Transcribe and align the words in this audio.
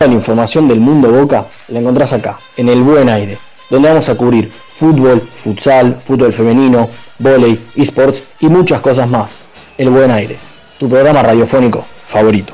La 0.00 0.06
información 0.06 0.68
del 0.68 0.78
mundo 0.78 1.10
Boca 1.10 1.46
la 1.68 1.80
encontrás 1.80 2.12
acá, 2.12 2.38
en 2.56 2.68
el 2.68 2.82
Buen 2.84 3.08
Aire, 3.08 3.36
donde 3.68 3.88
vamos 3.88 4.08
a 4.08 4.14
cubrir 4.14 4.48
fútbol, 4.48 5.20
futsal, 5.20 6.00
fútbol 6.00 6.32
femenino, 6.32 6.88
volei, 7.18 7.58
esports 7.74 8.22
y 8.38 8.46
muchas 8.46 8.80
cosas 8.80 9.08
más. 9.08 9.40
El 9.76 9.90
Buen 9.90 10.12
Aire, 10.12 10.36
tu 10.78 10.88
programa 10.88 11.20
radiofónico 11.24 11.82
favorito. 11.82 12.52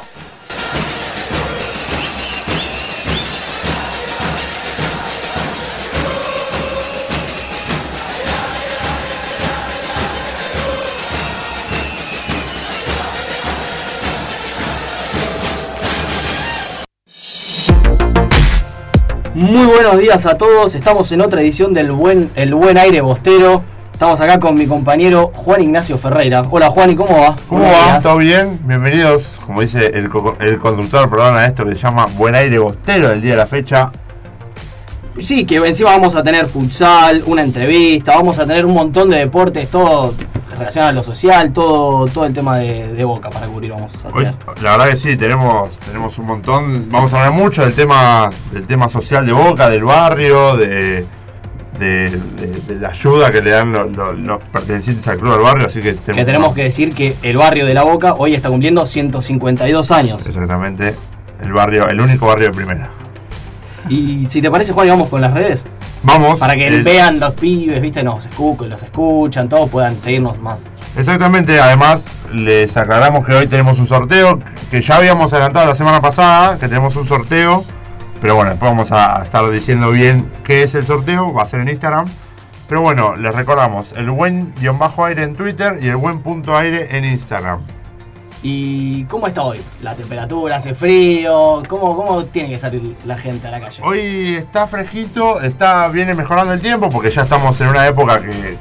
Buenos 19.94 20.08
días 20.08 20.26
a 20.26 20.36
todos, 20.36 20.74
estamos 20.74 21.12
en 21.12 21.20
otra 21.20 21.40
edición 21.40 21.72
del 21.72 21.92
Buen, 21.92 22.28
el 22.34 22.52
buen 22.52 22.76
Aire 22.78 23.00
Bostero. 23.00 23.62
Estamos 23.92 24.20
acá 24.20 24.40
con 24.40 24.56
mi 24.56 24.66
compañero 24.66 25.30
Juan 25.32 25.62
Ignacio 25.62 25.96
Ferreira. 25.98 26.42
Hola 26.50 26.68
Juan, 26.68 26.90
¿y 26.90 26.96
cómo 26.96 27.16
va? 27.16 27.36
¿Cómo 27.48 27.62
va? 27.62 28.00
¿Todo 28.00 28.16
bien? 28.16 28.58
Bienvenidos, 28.64 29.38
como 29.46 29.60
dice 29.60 29.86
el, 29.86 30.10
el 30.40 30.58
conductor 30.58 31.08
programa 31.08 31.42
de 31.42 31.46
esto 31.46 31.64
que 31.64 31.74
se 31.74 31.78
llama 31.78 32.06
Buen 32.16 32.34
Aire 32.34 32.58
Bostero 32.58 33.10
del 33.10 33.20
día 33.22 33.32
de 33.32 33.36
la 33.36 33.46
fecha. 33.46 33.92
Sí, 35.20 35.44
que 35.46 35.56
encima 35.56 35.90
vamos 35.90 36.14
a 36.16 36.22
tener 36.24 36.46
futsal, 36.46 37.22
una 37.26 37.42
entrevista, 37.42 38.16
vamos 38.16 38.38
a 38.38 38.46
tener 38.46 38.66
un 38.66 38.74
montón 38.74 39.10
de 39.10 39.18
deportes, 39.18 39.68
todo 39.70 40.12
relacionado 40.58 40.90
a 40.90 40.92
lo 40.92 41.02
social, 41.02 41.52
todo, 41.52 42.06
todo 42.06 42.26
el 42.26 42.34
tema 42.34 42.58
de, 42.58 42.92
de 42.92 43.04
Boca 43.04 43.30
para 43.30 43.46
cubrir 43.46 43.70
vamos 43.72 43.92
a 44.04 44.08
Hoy, 44.08 44.24
tener. 44.24 44.34
la 44.62 44.70
verdad 44.72 44.88
que 44.90 44.96
sí, 44.96 45.16
tenemos, 45.16 45.78
tenemos 45.80 46.18
un 46.18 46.26
montón. 46.26 46.86
Vamos 46.90 47.12
a 47.12 47.24
hablar 47.24 47.32
mucho 47.40 47.62
del 47.64 47.74
tema, 47.74 48.30
del 48.52 48.66
tema 48.66 48.88
social 48.88 49.24
de 49.24 49.32
Boca, 49.32 49.68
del 49.70 49.84
barrio, 49.84 50.56
de, 50.56 51.04
de, 51.78 52.20
la 52.80 52.88
ayuda 52.90 53.30
que 53.30 53.40
le 53.40 53.50
dan 53.50 53.72
los, 53.72 53.96
los- 53.96 54.18
los 54.18 54.42
pertenecientes 54.44 55.06
al 55.08 55.18
club 55.18 55.32
del 55.32 55.42
barrio. 55.42 55.66
Así 55.66 55.80
que 55.80 55.94
Que 55.96 56.24
tenemos 56.24 56.54
que 56.54 56.64
decir 56.64 56.92
que 56.94 57.16
el 57.22 57.36
barrio 57.36 57.66
de 57.66 57.74
La 57.74 57.82
Boca 57.84 58.14
hoy 58.14 58.34
está 58.34 58.48
cumpliendo 58.48 58.84
152 58.86 59.90
años. 59.92 60.26
Exactamente, 60.26 60.94
el 61.42 61.52
barrio, 61.52 61.88
el 61.88 62.00
único 62.00 62.26
barrio 62.26 62.48
de 62.48 62.54
primera. 62.54 62.90
Y 63.88 64.26
si 64.30 64.40
te 64.40 64.50
parece 64.50 64.72
Juan, 64.72 64.88
vamos 64.88 65.08
con 65.08 65.20
las 65.20 65.32
redes. 65.34 65.66
Vamos. 66.02 66.38
Para 66.38 66.54
que 66.54 66.66
el- 66.66 66.82
vean 66.82 67.18
los 67.20 67.34
pibes, 67.34 67.80
viste, 67.80 68.02
nos 68.02 68.26
escuchan, 68.26 68.68
los 68.70 68.82
escuchan, 68.82 69.48
todos 69.48 69.68
puedan 69.70 69.98
seguirnos 69.98 70.38
más. 70.38 70.66
Exactamente, 70.96 71.60
además 71.60 72.04
les 72.32 72.76
aclaramos 72.76 73.24
que 73.26 73.32
hoy 73.32 73.46
tenemos 73.46 73.78
un 73.78 73.86
sorteo 73.88 74.38
que 74.70 74.82
ya 74.82 74.96
habíamos 74.96 75.32
adelantado 75.32 75.66
la 75.66 75.74
semana 75.74 76.00
pasada, 76.00 76.58
que 76.58 76.68
tenemos 76.68 76.94
un 76.96 77.06
sorteo, 77.08 77.64
pero 78.20 78.34
bueno, 78.36 78.50
después 78.50 78.70
vamos 78.70 78.90
a 78.92 79.22
estar 79.22 79.48
diciendo 79.50 79.90
bien 79.90 80.30
qué 80.44 80.62
es 80.62 80.74
el 80.74 80.84
sorteo, 80.86 81.32
va 81.32 81.42
a 81.42 81.46
ser 81.46 81.60
en 81.60 81.68
Instagram. 81.68 82.06
Pero 82.68 82.80
bueno, 82.80 83.14
les 83.16 83.34
recordamos, 83.34 83.92
el 83.94 84.08
buen 84.10 84.54
guion 84.58 84.78
bajo 84.78 85.04
aire 85.04 85.22
en 85.24 85.36
Twitter 85.36 85.78
y 85.82 85.88
el 85.88 85.96
buen 85.96 86.20
punto 86.20 86.56
aire 86.56 86.96
en 86.96 87.04
Instagram. 87.04 87.60
¿Y 88.46 89.04
cómo 89.04 89.26
está 89.26 89.42
hoy? 89.42 89.58
La 89.82 89.94
temperatura, 89.94 90.56
hace 90.56 90.74
frío, 90.74 91.62
¿cómo, 91.66 91.96
cómo 91.96 92.24
tiene 92.26 92.50
que 92.50 92.58
salir 92.58 92.94
la 93.06 93.16
gente 93.16 93.48
a 93.48 93.50
la 93.50 93.58
calle? 93.58 93.82
Hoy 93.82 94.34
está 94.36 94.66
fresquito, 94.66 95.40
está 95.40 95.88
viene 95.88 96.14
mejorando 96.14 96.52
el 96.52 96.60
tiempo 96.60 96.90
porque 96.90 97.10
ya 97.10 97.22
estamos 97.22 97.58
en 97.62 97.68
una 97.68 97.86
época 97.86 98.20
que, 98.20 98.58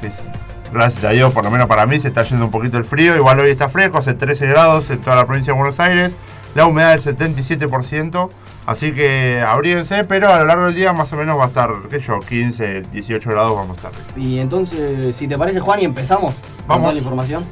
gracias 0.72 1.04
a 1.04 1.10
Dios, 1.10 1.34
por 1.34 1.44
lo 1.44 1.50
menos 1.50 1.68
para 1.68 1.84
mí, 1.84 2.00
se 2.00 2.08
está 2.08 2.22
yendo 2.22 2.46
un 2.46 2.50
poquito 2.50 2.78
el 2.78 2.84
frío. 2.84 3.14
Igual 3.14 3.40
hoy 3.40 3.50
está 3.50 3.68
fresco, 3.68 3.98
hace 3.98 4.14
13 4.14 4.46
grados 4.46 4.88
en 4.88 5.02
toda 5.02 5.16
la 5.16 5.26
provincia 5.26 5.52
de 5.52 5.58
Buenos 5.58 5.78
Aires, 5.78 6.16
la 6.54 6.64
humedad 6.64 6.98
del 6.98 7.02
77%, 7.02 8.30
así 8.64 8.92
que 8.92 9.44
abríense, 9.46 10.04
pero 10.04 10.32
a 10.32 10.38
lo 10.38 10.46
largo 10.46 10.64
del 10.64 10.74
día 10.76 10.94
más 10.94 11.12
o 11.12 11.16
menos 11.16 11.38
va 11.38 11.44
a 11.44 11.48
estar, 11.48 11.70
qué 11.90 12.00
sé 12.00 12.06
yo, 12.06 12.20
15, 12.20 12.84
18 12.90 13.30
grados 13.30 13.54
vamos 13.54 13.84
a 13.84 13.88
estar. 13.88 14.02
Y 14.16 14.38
entonces, 14.38 15.14
si 15.14 15.28
te 15.28 15.36
parece 15.36 15.60
Juan, 15.60 15.80
y 15.80 15.84
empezamos 15.84 16.36
con 16.36 16.68
Vamos. 16.68 16.82
toda 16.84 16.92
la 16.94 16.98
información. 17.00 17.44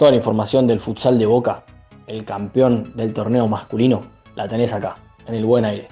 Toda 0.00 0.12
la 0.12 0.16
información 0.16 0.66
del 0.66 0.80
futsal 0.80 1.18
de 1.18 1.26
Boca, 1.26 1.62
el 2.06 2.24
campeón 2.24 2.92
del 2.96 3.12
torneo 3.12 3.46
masculino, 3.46 4.00
la 4.34 4.48
tenés 4.48 4.72
acá, 4.72 4.96
en 5.26 5.34
el 5.34 5.44
Buen 5.44 5.66
Aire, 5.66 5.88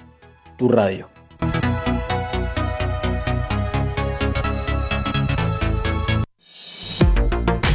tu 0.57 0.67
radio. 0.67 1.07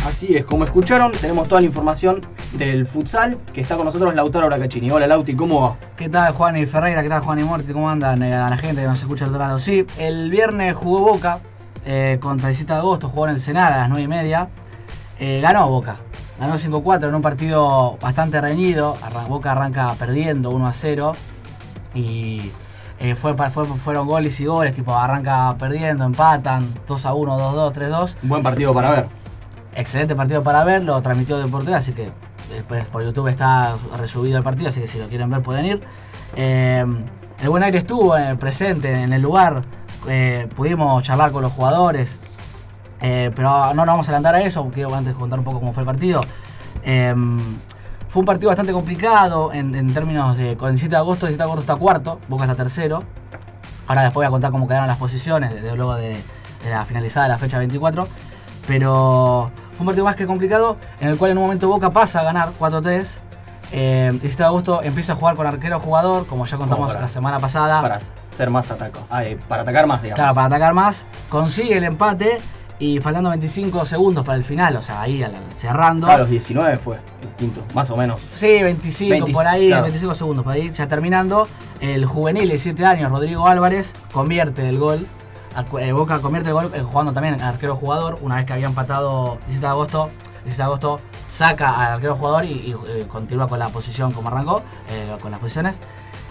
Así 0.05 0.37
es, 0.37 0.45
como 0.45 0.65
escucharon, 0.65 1.13
tenemos 1.13 1.47
toda 1.47 1.61
la 1.61 1.69
información 1.69 2.27
del 2.55 2.85
futsal, 2.85 3.39
que 3.53 3.61
está 3.61 3.77
con 3.77 3.85
nosotros 3.85 4.13
Lautaro 4.17 4.49
Bracachini. 4.49 4.91
Hola 4.91 5.07
Lauti, 5.07 5.37
¿cómo 5.37 5.61
va? 5.61 5.77
¿Qué 5.97 6.09
tal 6.09 6.33
Juan 6.33 6.57
y 6.57 6.67
Ferreira? 6.67 7.05
¿Qué 7.05 7.09
tal 7.09 7.21
Juan 7.21 7.39
y 7.39 7.45
Morty? 7.45 7.73
¿Cómo 7.73 7.89
andan 7.89 8.21
eh, 8.25 8.35
a 8.35 8.51
la 8.51 8.57
gente 8.57 8.83
que 8.83 8.89
nos 8.89 9.01
escucha 9.01 9.27
al 9.27 9.31
otro 9.31 9.41
lado? 9.41 9.61
Sí, 9.61 9.87
el 9.99 10.31
viernes 10.31 10.75
jugó 10.75 10.99
Boca 10.99 11.39
eh, 11.87 12.19
contra 12.21 12.49
el 12.49 12.57
7 12.57 12.73
de 12.73 12.79
agosto, 12.81 13.09
jugó 13.09 13.29
en 13.29 13.35
el 13.35 13.41
Senar 13.41 13.73
a 13.73 13.77
las 13.77 13.89
9 13.89 14.03
y 14.03 14.09
media. 14.09 14.49
Eh, 15.21 15.39
ganó 15.41 15.69
Boca, 15.69 15.99
ganó 16.39 16.55
5-4 16.55 17.09
en 17.09 17.15
un 17.15 17.23
partido 17.23 17.97
bastante 18.01 18.41
reñido. 18.41 18.97
Boca 19.29 19.53
arranca 19.53 19.95
perdiendo 19.99 20.51
1 20.51 20.71
0 20.73 21.13
y 21.95 22.51
eh, 23.01 23.15
fue, 23.15 23.35
fue- 23.51 23.67
fueron 23.67 24.07
goles 24.07 24.39
y 24.41 24.47
goles, 24.47 24.73
tipo 24.75 24.95
arranca 24.95 25.55
perdiendo, 25.59 26.05
empatan 26.05 26.73
2 26.87 27.05
1, 27.15 27.39
2 27.39 27.55
2, 27.55 27.73
3 27.73 27.91
2. 27.91 28.17
Buen 28.23 28.43
partido 28.43 28.73
para 28.75 28.91
ver. 28.91 29.07
Excelente 29.77 30.15
partido 30.15 30.43
para 30.43 30.63
ver, 30.65 30.83
lo 30.85 31.01
transmitió 31.03 31.37
Deportes, 31.39 31.75
así 31.75 31.93
que 31.93 32.09
después 32.51 32.85
por 32.87 33.03
YouTube 33.03 33.27
está 33.29 33.75
resubido 33.99 34.39
el 34.39 34.45
partido, 34.45 34.69
así 34.69 34.81
que 34.81 34.87
si 34.87 34.99
lo 34.99 35.09
quieren 35.09 35.29
ver 35.31 35.43
pueden 35.43 35.67
ir. 35.67 35.81
Eh, 36.37 36.85
el 37.43 37.49
buen 37.49 37.63
aire 37.65 37.79
estuvo 37.79 38.17
eh, 38.17 38.37
presente 38.37 38.93
en 39.03 39.13
el 39.13 39.21
lugar, 39.21 39.65
eh, 40.09 40.49
pudimos 40.55 41.03
charlar 41.03 41.33
con 41.33 41.43
los 41.43 41.53
jugadores, 41.53 42.21
eh, 43.07 43.31
pero 43.37 43.49
no 43.75 43.75
nos 43.75 43.87
vamos 43.87 44.09
a 44.09 44.13
adelantar 44.13 44.35
a 44.37 44.41
eso, 44.41 44.67
quiero 44.73 44.95
antes 44.95 45.15
contar 45.15 45.39
un 45.39 45.45
poco 45.45 45.61
cómo 45.61 45.73
fue 45.75 45.83
el 45.83 45.87
partido. 45.87 46.23
Eh, 46.83 47.15
fue 48.09 48.21
un 48.21 48.27
partido 48.27 48.49
bastante 48.49 48.73
complicado 48.73 49.53
en, 49.53 49.75
en 49.75 49.93
términos 49.93 50.37
de. 50.37 50.57
Con 50.57 50.71
el 50.71 50.79
7 50.79 50.91
de 50.91 50.97
agosto, 50.97 51.27
el 51.27 51.33
7 51.33 51.39
de 51.39 51.43
agosto 51.45 51.61
está 51.61 51.77
cuarto, 51.77 52.21
Boca 52.29 52.45
está 52.45 52.55
tercero. 52.55 53.03
Ahora 53.87 54.03
después 54.03 54.15
voy 54.15 54.27
a 54.27 54.31
contar 54.31 54.51
cómo 54.53 54.67
quedaron 54.67 54.87
las 54.87 54.97
posiciones, 54.97 55.53
desde 55.53 55.77
luego 55.77 55.95
de, 55.97 56.11
de 56.65 56.71
la 56.71 56.85
finalizada 56.87 57.27
de 57.27 57.33
la 57.33 57.39
fecha 57.39 57.59
24. 57.59 58.09
Pero 58.67 59.51
fue 59.73 59.81
un 59.81 59.87
partido 59.87 60.05
más 60.05 60.17
que 60.17 60.27
complicado, 60.27 60.77
en 61.01 61.09
el 61.09 61.19
cual 61.19 61.33
en 61.33 61.39
un 61.39 61.45
momento 61.45 61.69
Boca 61.69 61.91
pasa 61.91 62.21
a 62.21 62.23
ganar 62.25 62.51
4-3. 62.59 63.17
Eh, 63.73 64.09
el 64.13 64.21
7 64.21 64.37
de 64.39 64.45
agosto 64.45 64.83
empieza 64.83 65.13
a 65.15 65.17
jugar 65.17 65.35
con 65.37 65.47
arquero 65.47 65.81
jugador, 65.81 66.27
como 66.27 66.47
ya 66.47 66.57
contamos 66.57 66.89
para- 66.89 67.01
la 67.03 67.09
semana 67.09 67.39
pasada. 67.41 67.83
Para 67.83 68.01
ser 68.31 68.51
más 68.51 68.71
ataco. 68.71 69.01
Para 69.49 69.63
atacar 69.63 69.87
más, 69.87 70.01
digamos. 70.03 70.19
Claro, 70.19 70.35
para 70.35 70.47
atacar 70.47 70.73
más. 70.75 71.05
Consigue 71.29 71.77
el 71.77 71.85
empate 71.85 72.39
y 72.79 72.99
faltando 73.01 73.31
25 73.31 73.85
segundos 73.85 74.25
para 74.25 74.37
el 74.37 74.45
final, 74.45 74.77
o 74.77 74.83
sea, 74.83 75.03
ahí 75.03 75.23
al- 75.23 75.35
cerrando. 75.53 76.09
Ah, 76.09 76.19
los 76.19 76.29
19 76.29 76.77
fue 76.77 76.97
el 77.23 77.29
quinto, 77.37 77.63
más 77.75 77.89
o 77.91 77.97
menos. 77.97 78.21
Sí, 78.35 78.63
25 78.63 79.11
25, 79.11 79.39
por 79.39 79.47
ahí, 79.47 79.69
claro. 79.69 79.83
25 79.85 80.15
segundos 80.15 80.45
por 80.45 80.53
ahí, 80.55 80.71
ya 80.73 80.89
terminando. 80.89 81.47
El 81.81 82.05
juvenil 82.07 82.49
de 82.49 82.59
7 82.59 82.85
años, 82.85 83.11
Rodrigo 83.11 83.47
Álvarez, 83.47 83.95
convierte 84.13 84.69
el 84.69 84.79
gol. 84.79 85.07
Eh, 85.81 85.93
Boca 85.93 86.19
convierte 86.19 86.49
el 86.49 86.55
gol 86.55 86.71
eh, 86.75 86.83
jugando 86.83 87.13
también 87.13 87.41
arquero 87.41 87.77
jugador. 87.77 88.19
Una 88.23 88.37
vez 88.37 88.45
que 88.47 88.53
había 88.55 88.67
empatado 88.67 89.35
el 89.35 89.39
17 89.47 89.61
de 89.61 89.67
agosto, 89.69 90.05
el 90.39 90.45
17 90.45 90.57
de 90.57 90.63
agosto 90.65 91.01
saca 91.31 91.77
al 91.87 91.93
arquero 91.93 92.17
jugador 92.17 92.45
y, 92.45 92.49
y, 92.49 92.75
eh, 92.89 93.07
continúa 93.09 93.47
con 93.47 93.59
la 93.61 93.69
posición 93.69 94.11
como 94.13 94.29
arrancó, 94.29 94.63
eh, 94.91 95.15
con 95.23 95.31
las 95.31 95.39
posiciones. 95.39 95.77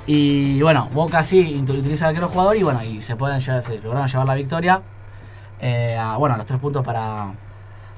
Y 0.06 0.62
bueno, 0.62 0.90
Boca 0.94 1.24
sí 1.24 1.58
utiliza 1.62 2.06
al 2.06 2.10
arquero 2.10 2.28
jugador 2.28 2.58
y 2.58 2.64
bueno, 2.64 2.84
y 2.84 3.00
se 3.02 3.16
pueden 3.16 3.40
ya, 3.40 3.62
se 3.62 3.78
lograron 3.80 4.08
llevar 4.08 4.28
la 4.28 4.36
victoria. 4.36 4.82
Eh, 5.66 5.98
a, 5.98 6.18
bueno, 6.18 6.36
los 6.36 6.46
tres 6.46 6.60
puntos 6.60 6.84
para, 6.84 7.28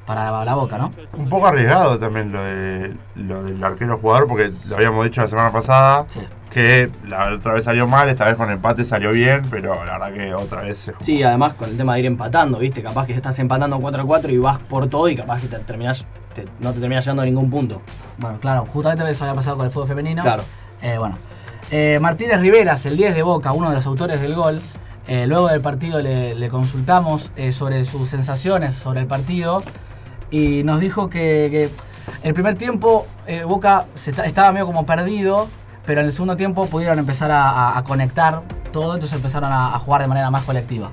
para 0.06 0.30
la, 0.32 0.46
la 0.46 0.54
Boca, 0.56 0.78
¿no? 0.78 0.92
Un 1.18 1.28
poco 1.30 1.48
arriesgado 1.48 1.98
también 1.98 2.32
lo, 2.32 2.44
de, 2.44 2.96
lo 3.16 3.44
del 3.44 3.64
arquero 3.64 3.98
jugador, 3.98 4.28
porque 4.28 4.52
lo 4.70 4.76
habíamos 4.76 5.04
dicho 5.06 5.22
la 5.22 5.28
semana 5.28 5.52
pasada, 5.52 6.06
Sí. 6.08 6.20
que 6.52 6.92
la 7.08 7.34
otra 7.34 7.54
vez 7.54 7.64
salió 7.66 7.88
mal, 7.88 8.08
esta 8.08 8.26
vez 8.26 8.36
con 8.36 8.52
empate 8.52 8.86
salió 8.86 9.10
bien, 9.12 9.42
pero 9.50 9.84
la 9.84 9.98
verdad 9.98 10.14
que 10.14 10.34
otra 10.36 10.62
vez 10.62 10.78
se 10.78 10.94
Sí, 11.02 11.24
además 11.24 11.56
con 11.56 11.70
el 11.72 11.76
tema 11.78 11.96
de 11.96 12.02
ir 12.02 12.06
empatando, 12.06 12.60
¿viste? 12.60 12.84
Capaz 12.84 13.08
que 13.08 13.14
estás 13.14 13.40
empatando 13.40 13.80
4 13.80 14.04
a 14.04 14.06
4 14.06 14.32
y 14.32 14.38
vas 14.38 14.60
por 14.60 14.88
todo 14.88 15.10
y 15.10 15.16
capaz 15.16 15.42
que 15.42 15.48
te 15.48 15.58
terminás, 15.60 16.06
te- 16.36 16.46
no 16.60 16.72
te 16.72 16.80
terminas 16.80 17.04
llegando 17.04 17.24
a 17.24 17.26
ningún 17.26 17.50
punto. 17.50 17.82
Bueno, 18.20 18.38
claro, 18.40 18.68
justamente 18.72 19.10
eso 19.12 19.24
había 19.24 19.34
pasado 19.36 19.58
con 19.58 19.66
el 19.66 19.72
fútbol 19.72 19.88
femenino. 19.88 20.22
Claro. 20.22 20.44
Eh, 20.84 20.98
bueno. 21.00 21.18
Eh, 21.72 21.98
Martínez 22.00 22.40
Riveras, 22.42 22.86
el 22.86 22.96
10 22.96 23.16
de 23.16 23.24
Boca, 23.24 23.52
uno 23.54 23.70
de 23.70 23.76
los 23.78 23.86
autores 23.88 24.22
del 24.22 24.36
gol. 24.36 24.62
Eh, 25.08 25.28
luego 25.28 25.50
del 25.50 25.62
partido 25.62 26.02
le, 26.02 26.50
consultamos 26.50 27.30
eh, 27.36 27.52
sobre 27.52 27.86
sus 27.86 28.10
sensaciones 28.10 28.76
sobre 28.76 29.02
el 29.02 29.08
partido 29.08 29.64
y 30.32 30.64
nos 30.64 30.80
dijo 30.80 31.10
que, 31.10 31.70
el 32.24 32.34
primer 32.34 32.56
tiempo 32.56 33.08
eh, 33.28 33.44
Boca 33.44 33.86
estaba 33.96 34.52
medio 34.52 34.66
como 34.66 34.86
perdido, 34.86 35.48
pero 35.86 36.02
en 36.02 36.08
el 36.08 36.12
segundo 36.12 36.36
tiempo 36.36 36.68
pudieron 36.68 37.00
empezar 37.00 37.32
a, 37.32 37.84
conectar 37.88 38.42
todo, 38.72 38.94
entonces 38.94 39.16
empezaron 39.16 39.52
a, 39.52 39.76
a 39.76 39.80
jugar 39.80 40.02
de 40.02 40.08
manera 40.08 40.30
más 40.30 40.44
colectiva. 40.44 40.92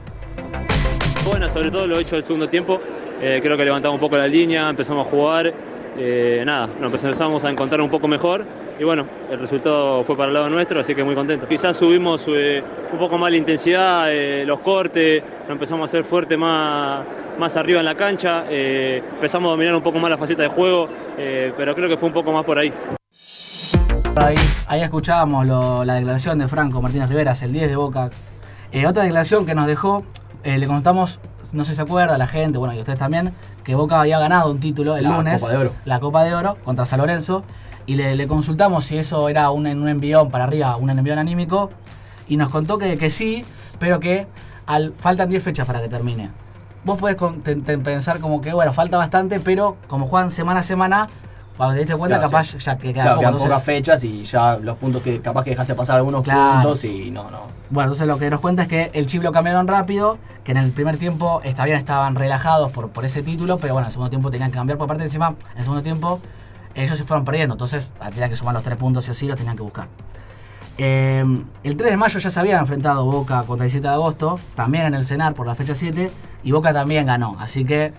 Bueno, 1.27 1.49
sobre 1.49 1.71
todo 1.71 1.87
lo 1.87 1.99
hecho 1.99 2.17
del 2.17 2.25
segundo 2.25 2.49
tiempo. 2.49 2.81
creo 3.21 3.57
que 3.57 3.65
levantamos 3.65 3.95
un 3.97 4.01
poco 4.01 4.17
la 4.17 4.27
línea, 4.27 4.69
empezamos 4.69 5.07
a 5.07 5.11
jugar, 5.11 5.53
eh, 5.97 6.43
nada, 6.47 6.69
nos 6.81 7.05
empezamos 7.05 7.45
a 7.45 7.51
encontrar 7.51 7.81
un 7.83 7.91
poco 7.91 8.09
mejor 8.09 8.47
y 8.79 8.85
bueno, 8.85 9.07
el 9.31 9.39
resultado 9.39 10.03
fue 10.05 10.17
para 10.17 10.29
el 10.29 10.35
lado 10.35 10.49
nuestro, 10.49 10.81
así 10.81 10.95
que 10.95 11.05
muy 11.05 11.15
contento. 11.15 11.47
Quizás 11.47 11.77
subimos 11.77 12.25
eh, 12.29 12.63
un 12.93 12.99
poco 12.99 13.19
más 13.19 13.31
la 13.31 13.37
intensidad, 13.37 14.11
eh, 14.11 14.45
los 14.47 14.61
cortes, 14.61 15.23
nos 15.43 15.51
empezamos 15.51 15.83
a 15.83 15.85
hacer 15.85 16.05
fuerte 16.05 16.37
más, 16.37 17.05
más 17.39 17.57
arriba 17.57 17.81
en 17.81 17.85
la 17.85 17.95
cancha, 17.95 18.45
empezamos 18.51 19.49
a 19.49 19.51
dominar 19.53 19.75
un 19.75 19.83
poco 19.83 19.99
más 19.99 20.11
la 20.11 20.17
faceta 20.17 20.43
de 20.43 20.49
juego, 20.49 20.89
pero 21.17 21.75
creo 21.75 21.89
que 21.89 21.97
fue 21.97 22.09
un 22.09 22.15
poco 22.15 22.33
más 22.33 22.45
por 22.45 22.59
ahí. 22.59 22.73
Ahí, 24.67 24.83
escuchábamos 24.83 25.47
la 25.47 25.95
declaración 25.95 26.39
de 26.39 26.49
Franco 26.49 26.81
Martínez 26.81 27.09
Riveras, 27.09 27.43
el 27.43 27.53
10 27.53 27.69
de 27.69 27.77
Boca. 27.77 28.11
Otra 28.87 29.03
declaración 29.03 29.45
que 29.45 29.55
nos 29.55 29.67
dejó, 29.67 30.05
le 30.45 30.67
contamos, 30.67 31.21
no 31.53 31.65
sé 31.65 31.73
si 31.73 31.77
se 31.77 31.83
acuerda 31.83 32.17
la 32.19 32.27
gente, 32.27 32.59
bueno, 32.59 32.75
y 32.75 32.79
ustedes 32.79 32.99
también, 32.99 33.33
que 33.65 33.75
Boca 33.75 34.01
había 34.01 34.19
ganado 34.19 34.51
un 34.51 34.61
título 34.61 34.97
el 34.97 35.05
La 35.05 35.11
lunes, 35.17 35.41
Copa 35.41 35.53
de 35.53 35.59
Oro. 35.59 35.73
la 35.85 36.01
Copa 36.01 36.25
de 36.25 36.35
Oro 36.35 36.57
contra 36.65 36.85
San 36.85 36.99
Lorenzo, 37.01 37.45
y 37.87 37.95
le, 37.97 38.15
le 38.17 38.27
consultamos 38.29 38.85
si 38.85 38.99
eso 38.99 39.29
era 39.29 39.51
un, 39.51 39.67
un 39.67 39.89
envión 39.89 40.31
para 40.31 40.45
arriba, 40.45 40.77
un 40.77 40.91
envión 40.91 41.19
anímico, 41.19 41.71
y 42.29 42.37
nos 42.37 42.49
contó 42.51 42.79
que, 42.79 42.97
que 42.97 43.11
sí, 43.11 43.45
pero 43.79 43.99
que 44.01 44.27
al, 44.67 44.93
faltan 44.95 45.29
10 45.31 45.43
fechas 45.43 45.67
para 45.67 45.81
que 45.81 45.89
termine. 45.89 46.31
Vos 46.85 46.99
podés 46.99 47.17
con- 47.17 47.43
te- 47.43 47.57
te 47.57 47.79
pensar 47.79 48.19
como 48.21 48.41
que, 48.41 48.53
bueno, 48.53 48.73
falta 48.73 48.97
bastante, 48.97 49.41
pero 49.41 49.77
como 49.89 50.07
juegan 50.09 50.31
semana 50.31 50.61
a 50.61 50.63
semana, 50.63 51.09
cuando 51.57 51.75
te 51.75 51.81
diste 51.81 51.97
cuenta, 51.97 52.17
Claro, 52.19 52.31
capaz 52.31 52.45
sí. 52.45 52.59
ya 52.59 52.77
que 52.77 52.93
Claro, 52.93 53.19
quedan 53.19 53.33
entonces- 53.35 53.49
pocas 53.51 53.65
fechas 53.65 54.05
y 54.05 54.23
ya 54.25 54.57
los 54.59 54.77
puntos 54.77 55.03
que 55.03 55.21
capaz 55.21 55.45
que 55.45 55.51
dejaste 55.51 55.75
pasar 55.75 55.97
algunos 55.97 56.23
Claro. 56.23 56.53
puntos 56.63 56.85
y 56.85 57.11
no, 57.11 57.31
no. 57.31 57.41
Bueno, 57.71 57.89
entonces 57.89 58.07
lo 58.07 58.19
que 58.19 58.31
nos 58.31 58.41
cuenta 58.41 58.63
es 58.63 58.69
que 58.69 58.91
el 58.95 59.07
chip 59.07 59.23
lo 59.23 59.33
cambiaron 59.33 59.67
rápido, 59.69 60.19
que 60.45 60.53
en 60.53 60.59
el 60.59 60.73
primer 60.73 60.97
tiempo 60.97 61.41
está 61.45 61.65
bien, 61.65 61.79
estaban 61.79 62.15
relajados 62.15 62.73
por, 62.73 62.89
por 62.91 63.05
ese 63.05 63.23
título, 63.23 63.59
pero 63.59 63.75
bueno, 63.75 63.87
en 63.87 63.89
el 63.89 63.93
segundo 63.93 64.11
tiempo 64.11 64.31
tenían 64.31 64.51
que 64.51 64.57
cambiar 64.59 64.79
por 64.79 64.87
parte 64.89 65.03
de 65.03 65.07
encima, 65.09 65.35
en 65.53 65.59
el 65.59 65.63
segundo 65.63 65.83
tiempo 65.83 66.21
ellos 66.75 66.97
se 66.97 67.05
fueron 67.05 67.25
perdiendo, 67.25 67.55
entonces 67.55 67.93
tenían 68.11 68.31
que 68.31 68.37
sumar 68.37 68.55
los 68.55 68.63
tres 68.63 68.77
puntos 68.79 69.07
y 69.09 69.11
o 69.11 69.15
sí 69.15 69.27
los 69.27 69.37
tenían 69.37 69.57
que 69.57 69.63
buscar. 69.63 69.89
Eh, 70.79 71.23
el 71.65 71.77
3 71.77 71.91
de 71.91 71.97
mayo 71.99 72.19
ya 72.19 72.31
se 72.31 72.41
había 72.41 72.59
enfrentado 72.59 73.05
Boca 73.05 73.43
contra 73.43 73.67
el 73.67 73.71
7 73.71 73.87
de 73.87 73.93
agosto, 73.93 74.39
también 74.55 74.87
en 74.87 74.95
el 74.95 75.05
Cenar 75.05 75.35
por 75.35 75.47
la 75.47 75.55
fecha 75.55 75.75
7, 75.75 76.11
y 76.43 76.51
Boca 76.51 76.73
también 76.73 77.07
ganó, 77.07 77.37
así 77.39 77.65
que 77.65 77.93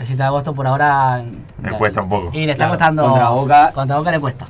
el 0.00 0.06
7 0.06 0.16
de 0.22 0.26
agosto 0.26 0.54
por 0.54 0.66
ahora... 0.66 1.22
Le 1.62 1.70
cuesta 1.78 2.02
un 2.02 2.08
poco. 2.08 2.30
Y 2.32 2.46
le 2.46 2.52
está 2.52 2.64
Claro, 2.66 2.70
costando... 2.72 3.02
contra 3.04 3.28
Boca. 3.30 3.72
Contra 3.72 3.98
Boca 3.98 4.10
le 4.10 4.20
cuesta. 4.20 4.46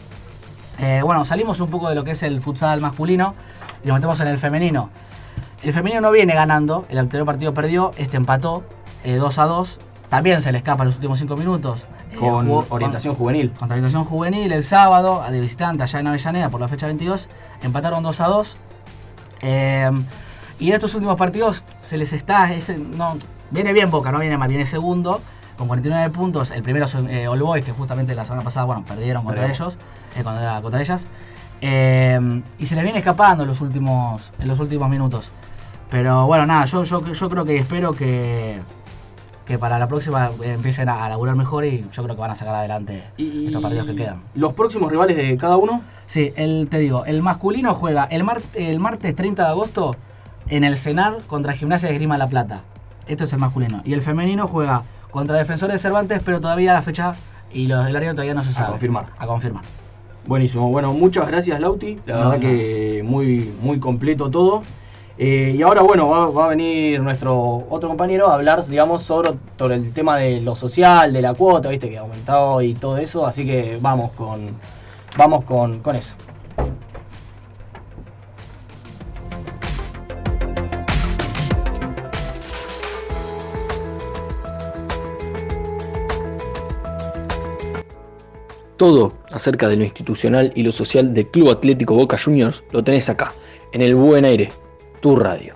Eh, 0.79 1.01
bueno, 1.05 1.25
salimos 1.25 1.61
un 1.61 1.69
poco 1.71 1.89
de 1.89 1.95
lo 1.95 2.05
que 2.05 2.13
es 2.13 2.23
el 2.23 2.41
futsal 2.41 2.81
masculino 2.81 3.35
y 3.85 3.89
nos 3.89 3.97
metemos 3.97 4.19
en 4.21 4.29
el 4.29 4.39
femenino. 4.39 4.89
El 5.63 5.73
femenino 5.73 6.01
no 6.01 6.11
viene 6.11 6.35
ganando, 6.35 6.87
el 6.89 6.99
anterior 6.99 7.25
partido 7.27 7.55
perdió, 7.55 7.93
este 7.97 8.17
empató 8.17 8.65
eh, 9.05 9.15
2 9.17 9.39
a 9.39 9.45
2. 9.47 9.79
También 10.09 10.41
se 10.43 10.51
le 10.53 10.59
escapa 10.59 10.83
en 10.83 10.89
los 10.89 10.97
últimos 10.97 11.19
5 11.19 11.37
minutos. 11.37 11.85
Eh, 12.11 12.17
Con 12.17 12.47
jugó- 12.47 12.67
orientación 12.71 13.15
juvenil. 13.15 13.51
contra 13.51 13.75
orientación 13.75 14.05
juvenil 14.05 14.51
el 14.53 14.65
sábado, 14.65 15.23
de 15.31 15.41
visitante 15.41 15.83
allá 15.85 16.01
en 16.01 16.07
Avellaneda 16.09 16.49
por 16.49 16.61
la 16.61 16.69
fecha 16.69 16.87
22. 16.87 17.29
Empataron 17.63 18.03
2 18.03 18.21
a 18.21 18.27
2. 18.27 18.57
Y 20.59 20.69
en 20.69 20.75
estos 20.75 20.95
últimos 20.95 21.17
partidos 21.17 21.63
se 21.81 21.97
les 21.99 22.13
está. 22.13 22.53
ese- 22.53 22.79
no, 22.79 23.17
viene 23.51 23.73
bien 23.73 23.91
Boca, 23.91 24.13
no 24.13 24.19
viene 24.19 24.37
mal, 24.39 24.49
viene 24.49 24.67
segundo. 24.67 25.21
Con 25.57 25.69
49 25.69 26.11
puntos. 26.11 26.51
El 26.51 26.63
primero 26.63 26.87
es 26.87 26.95
eh, 26.95 27.29
All 27.29 27.41
Boys, 27.43 27.65
que 27.65 27.73
justamente 27.73 28.15
la 28.15 28.25
semana 28.25 28.43
pasada 28.43 28.65
bueno, 28.67 28.85
perdieron 28.87 29.23
contra 29.25 29.47
ellos. 29.51 29.77
eh, 30.17 30.23
contra, 30.25 30.61
contra 30.63 30.81
ellas. 30.81 31.07
Eh, 31.61 32.43
y 32.59 32.67
se 32.67 32.75
les 32.75 32.85
viene 32.85 32.99
escapando 32.99 33.45
en 33.45 33.49
los 33.49 33.61
últimos, 33.61 34.31
en 34.39 34.49
los 34.49 34.59
últimos 34.59 34.89
minutos. 34.89 35.29
Pero 35.91 36.27
bueno, 36.27 36.47
nada, 36.47 36.65
yo, 36.65 36.85
yo, 36.85 37.05
yo 37.13 37.29
creo 37.29 37.45
que 37.45 37.59
espero 37.59 37.93
que, 37.93 38.59
que 39.47 39.59
para 39.59 39.79
la 39.79 39.87
próxima 39.87 40.31
eh, 40.43 40.55
empiecen 40.55 40.89
a, 40.89 41.05
a 41.05 41.09
laburar 41.11 41.37
mejor 41.37 41.65
y 41.65 41.87
yo 41.93 42.03
creo 42.03 42.17
que 42.17 42.21
van 42.21 42.31
a 42.31 42.35
sacar 42.35 42.55
adelante 42.55 43.05
Y 43.19 43.47
estos 43.47 43.63
partidos 43.63 43.87
que 43.87 43.95
quedan. 43.97 44.23
Los 44.35 44.55
próximos 44.55 44.91
rivales 44.91 45.17
de 45.17 45.37
cada 45.37 45.57
uno. 45.59 45.83
Sí, 46.07 46.33
el, 46.37 46.67
te 46.71 46.79
digo, 46.79 47.05
el 47.05 47.23
masculino 47.23 47.75
juega 47.75 48.05
el, 48.05 48.25
mar- 48.25 48.41
el 48.55 48.81
martes 48.81 49.15
30 49.15 49.43
de 49.45 49.49
agosto 49.51 49.95
en 50.53 50.65
el 50.65 50.77
Cenar 50.77 51.17
contra 51.29 51.55
Gimnasia 51.55 51.89
de 51.89 51.95
Grima 51.95 52.19
La 52.19 52.29
Plata. 52.29 52.61
Esto 53.07 53.25
es 53.25 53.33
el 53.33 53.39
masculino. 53.39 53.81
Y 53.87 53.95
el 53.95 54.03
femenino 54.03 54.47
juega 54.47 54.83
contra 55.11 55.39
Defensores 55.39 55.73
de 55.75 55.79
Cervantes, 55.79 56.21
pero 56.23 56.43
todavía 56.43 56.75
la 56.75 56.83
fecha 56.83 57.15
y 57.55 57.67
los 57.69 57.83
del 57.85 57.97
horario 57.97 58.13
todavía 58.13 58.35
no 58.35 58.45
se 58.45 58.53
sabe. 58.53 58.69
confirmar. 58.71 59.07
A 59.19 59.27
confirmar. 59.27 59.65
Buenísimo. 60.27 60.71
Bueno, 60.71 60.93
muchas 60.93 61.27
gracias, 61.27 61.59
Lauti. 61.59 61.99
La 62.05 62.15
No, 62.15 62.19
verdad 62.21 62.35
no. 62.35 62.41
que 62.41 63.03
muy, 63.03 63.51
muy 63.63 63.79
completo 63.81 64.31
todo. 64.31 64.63
Eh, 65.17 65.55
y 65.57 65.63
ahora, 65.63 65.81
bueno, 65.81 66.09
va, 66.11 66.29
va 66.31 66.45
a 66.45 66.49
venir 66.49 67.01
nuestro 67.01 67.67
otro 67.71 67.89
compañero 67.89 68.29
a 68.31 68.35
hablar, 68.35 68.63
digamos, 68.67 69.03
sobre, 69.03 69.31
sobre 69.59 69.77
el 69.77 69.93
tema 69.95 70.19
de 70.19 70.41
lo 70.43 70.55
social, 70.55 71.15
de 71.15 71.23
la 71.23 71.33
cuota, 71.33 71.71
viste, 71.71 71.89
que 71.89 71.97
ha 71.97 72.03
aumentado 72.03 72.61
y 72.61 72.75
todo 72.75 72.99
eso. 72.99 73.27
Así 73.27 73.47
que 73.47 73.79
vamos 73.81 74.13
con, 74.13 74.51
vamos 75.17 75.45
con, 75.45 75.81
con 75.81 75.97
eso. 75.97 76.15
Todo 88.83 89.13
acerca 89.31 89.69
de 89.69 89.77
lo 89.77 89.85
institucional 89.85 90.51
y 90.57 90.65
lo 90.65 90.73
social 90.73 91.15
del 91.15 91.29
Club 91.29 91.51
Atlético 91.51 91.95
Boca 91.95 92.19
Juniors 92.19 92.65
lo 92.73 92.83
tenés 92.83 93.09
acá, 93.09 93.33
en 93.71 93.81
el 93.81 93.95
Buen 93.95 94.25
Aire, 94.25 94.51
tu 95.01 95.15
radio. 95.15 95.55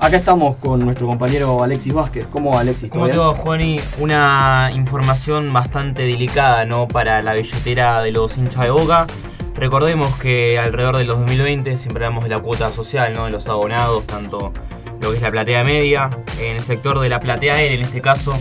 Acá 0.00 0.16
estamos 0.16 0.56
con 0.56 0.80
nuestro 0.80 1.06
compañero 1.06 1.62
Alexis 1.62 1.94
Vázquez. 1.94 2.26
¿Cómo 2.26 2.50
va, 2.50 2.62
Alexis? 2.62 2.90
¿Todo 2.90 3.02
Como 3.02 3.12
digo, 3.12 3.34
Juani, 3.34 3.78
una 4.00 4.72
información 4.74 5.52
bastante 5.52 6.02
delicada 6.02 6.64
¿no? 6.64 6.88
para 6.88 7.22
la 7.22 7.32
billetera 7.32 8.02
de 8.02 8.10
los 8.10 8.36
hinchas 8.36 8.64
de 8.64 8.70
Boca. 8.70 9.06
Recordemos 9.54 10.16
que 10.16 10.58
alrededor 10.58 10.96
del 10.96 11.06
2020 11.06 11.78
siempre 11.78 12.04
hablamos 12.04 12.24
de 12.24 12.30
la 12.30 12.40
cuota 12.40 12.72
social, 12.72 13.14
¿no? 13.14 13.26
de 13.26 13.30
los 13.30 13.46
abonados, 13.46 14.04
tanto 14.04 14.52
lo 15.04 15.10
que 15.10 15.16
es 15.18 15.22
la 15.22 15.30
platea 15.30 15.62
media, 15.64 16.08
en 16.40 16.56
el 16.56 16.62
sector 16.62 16.98
de 16.98 17.10
la 17.10 17.20
platea 17.20 17.60
L 17.60 17.74
en 17.74 17.82
este 17.82 18.00
caso. 18.00 18.38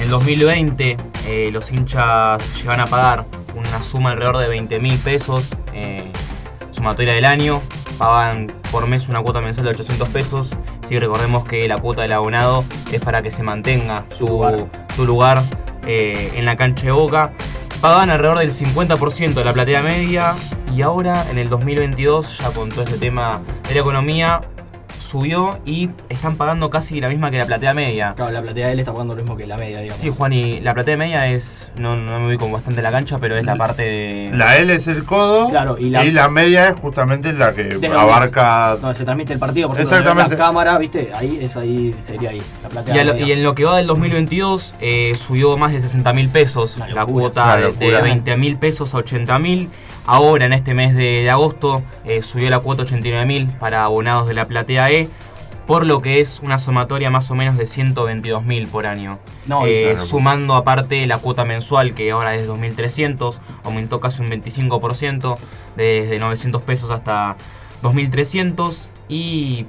En 0.00 0.08
2020 0.08 0.96
eh, 1.26 1.50
los 1.52 1.70
hinchas 1.70 2.42
llevan 2.62 2.80
a 2.80 2.86
pagar 2.86 3.26
una 3.54 3.82
suma 3.82 4.12
alrededor 4.12 4.38
de 4.38 4.48
20 4.48 4.80
mil 4.80 4.98
pesos, 4.98 5.50
eh, 5.74 6.10
sumatoria 6.70 7.12
del 7.12 7.26
año, 7.26 7.60
pagan 7.98 8.50
por 8.72 8.86
mes 8.86 9.10
una 9.10 9.20
cuota 9.20 9.42
mensual 9.42 9.66
de 9.66 9.70
800 9.72 10.08
pesos. 10.08 10.50
Sí, 10.88 10.98
recordemos 10.98 11.44
que 11.44 11.68
la 11.68 11.76
cuota 11.76 12.00
del 12.02 12.12
abonado 12.12 12.64
es 12.90 13.00
para 13.02 13.20
que 13.20 13.30
se 13.30 13.42
mantenga 13.42 14.06
su, 14.08 14.26
lugar. 14.26 14.70
su 14.94 15.04
lugar 15.04 15.42
eh, 15.86 16.32
en 16.34 16.46
la 16.46 16.56
cancha 16.56 16.86
de 16.86 16.92
Boca. 16.92 17.32
Pagan 17.82 18.08
alrededor 18.08 18.38
del 18.38 18.52
50% 18.52 19.34
de 19.34 19.44
la 19.44 19.52
platea 19.52 19.82
media 19.82 20.34
y 20.74 20.80
ahora 20.80 21.26
en 21.30 21.36
el 21.36 21.50
2022, 21.50 22.38
ya 22.38 22.50
con 22.52 22.70
todo 22.70 22.84
este 22.84 22.96
tema 22.96 23.42
de 23.68 23.74
la 23.74 23.80
economía, 23.80 24.40
subió 25.06 25.58
y 25.64 25.88
están 26.08 26.36
pagando 26.36 26.68
casi 26.70 27.00
la 27.00 27.08
misma 27.08 27.30
que 27.30 27.38
la 27.38 27.46
platea 27.46 27.72
media. 27.74 28.14
Claro, 28.16 28.32
la 28.32 28.42
platea 28.42 28.66
de 28.66 28.72
él 28.74 28.78
está 28.80 28.92
pagando 28.92 29.14
lo 29.14 29.22
mismo 29.22 29.36
que 29.36 29.46
la 29.46 29.56
media, 29.56 29.80
digamos. 29.80 30.00
Sí, 30.00 30.10
Juan, 30.10 30.32
y 30.32 30.60
la 30.60 30.74
platea 30.74 30.96
media 30.96 31.28
es, 31.28 31.70
no, 31.76 31.96
no 31.96 32.20
me 32.20 32.26
ubico 32.28 32.50
bastante 32.50 32.80
en 32.80 32.84
la 32.84 32.90
cancha, 32.90 33.18
pero 33.18 33.36
es 33.36 33.44
la 33.44 33.56
parte 33.56 33.82
de... 33.82 34.30
La 34.34 34.56
L 34.56 34.74
es 34.74 34.86
el 34.88 35.04
codo 35.04 35.48
Claro, 35.48 35.76
y 35.78 35.86
y 35.86 36.10
la- 36.12 36.28
media 36.28 36.68
es 36.68 36.74
justamente 36.76 37.32
la 37.32 37.54
que 37.54 37.62
Desde 37.64 37.86
abarca. 37.88 38.76
donde 38.80 38.96
se 38.98 39.04
transmite 39.04 39.32
el 39.32 39.38
partido, 39.38 39.68
por 39.68 39.76
ejemplo, 39.76 39.96
Exactamente. 39.96 40.36
la 40.36 40.44
cámara, 40.44 40.78
¿viste? 40.78 41.10
Ahí, 41.14 41.38
es 41.40 41.56
ahí, 41.56 41.94
sería 42.02 42.30
ahí, 42.30 42.42
la 42.62 42.68
platea 42.68 42.94
Y, 42.96 42.98
a 42.98 43.04
lo- 43.04 43.12
media. 43.14 43.26
y 43.26 43.32
en 43.32 43.42
lo 43.42 43.54
que 43.54 43.64
va 43.64 43.76
del 43.76 43.86
2022 43.86 44.74
eh, 44.80 45.12
subió 45.16 45.56
más 45.56 45.72
de 45.72 45.80
60 45.80 46.12
mil 46.12 46.28
pesos 46.28 46.78
la 46.78 46.88
locura, 46.88 47.04
cuota 47.06 47.56
de, 47.56 47.72
de 47.72 48.02
20 48.02 48.36
mil 48.36 48.56
pesos 48.56 48.94
a 48.94 48.98
80 48.98 49.38
mil. 49.38 49.70
Ahora 50.06 50.46
en 50.46 50.52
este 50.52 50.72
mes 50.74 50.94
de, 50.94 51.22
de 51.22 51.30
agosto 51.30 51.82
eh, 52.04 52.22
subió 52.22 52.48
la 52.50 52.60
cuota 52.60 52.82
a 52.82 52.84
89 52.86 53.26
mil 53.26 53.48
para 53.48 53.84
abonados 53.84 54.28
de 54.28 54.34
la 54.34 54.46
platea 54.46 54.90
E, 54.90 55.08
por 55.66 55.84
lo 55.84 56.00
que 56.00 56.20
es 56.20 56.38
una 56.44 56.60
sumatoria 56.60 57.10
más 57.10 57.28
o 57.32 57.34
menos 57.34 57.56
de 57.56 57.66
122 57.66 58.44
mil 58.44 58.68
por 58.68 58.86
año. 58.86 59.18
No, 59.46 59.66
Eh, 59.66 59.96
sumando 59.98 60.54
aparte 60.54 61.04
la 61.06 61.18
cuota 61.18 61.44
mensual 61.44 61.92
que 61.94 62.12
ahora 62.12 62.36
es 62.36 62.46
2.300, 62.48 63.40
aumentó 63.64 63.98
casi 63.98 64.22
un 64.22 64.30
25%, 64.30 65.36
desde 65.76 66.18
900 66.20 66.62
pesos 66.62 66.90
hasta 66.90 67.36
2.300 67.82 68.86
y 69.08 69.66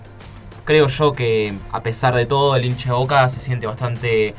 creo 0.65 0.88
yo 0.88 1.13
que 1.13 1.53
a 1.72 1.82
pesar 1.82 2.13
de 2.15 2.25
todo 2.27 2.56
el 2.56 2.65
hincha 2.65 2.89
de 2.89 2.96
Boca 2.96 3.27
se 3.29 3.39
siente 3.39 3.65
bastante 3.65 4.36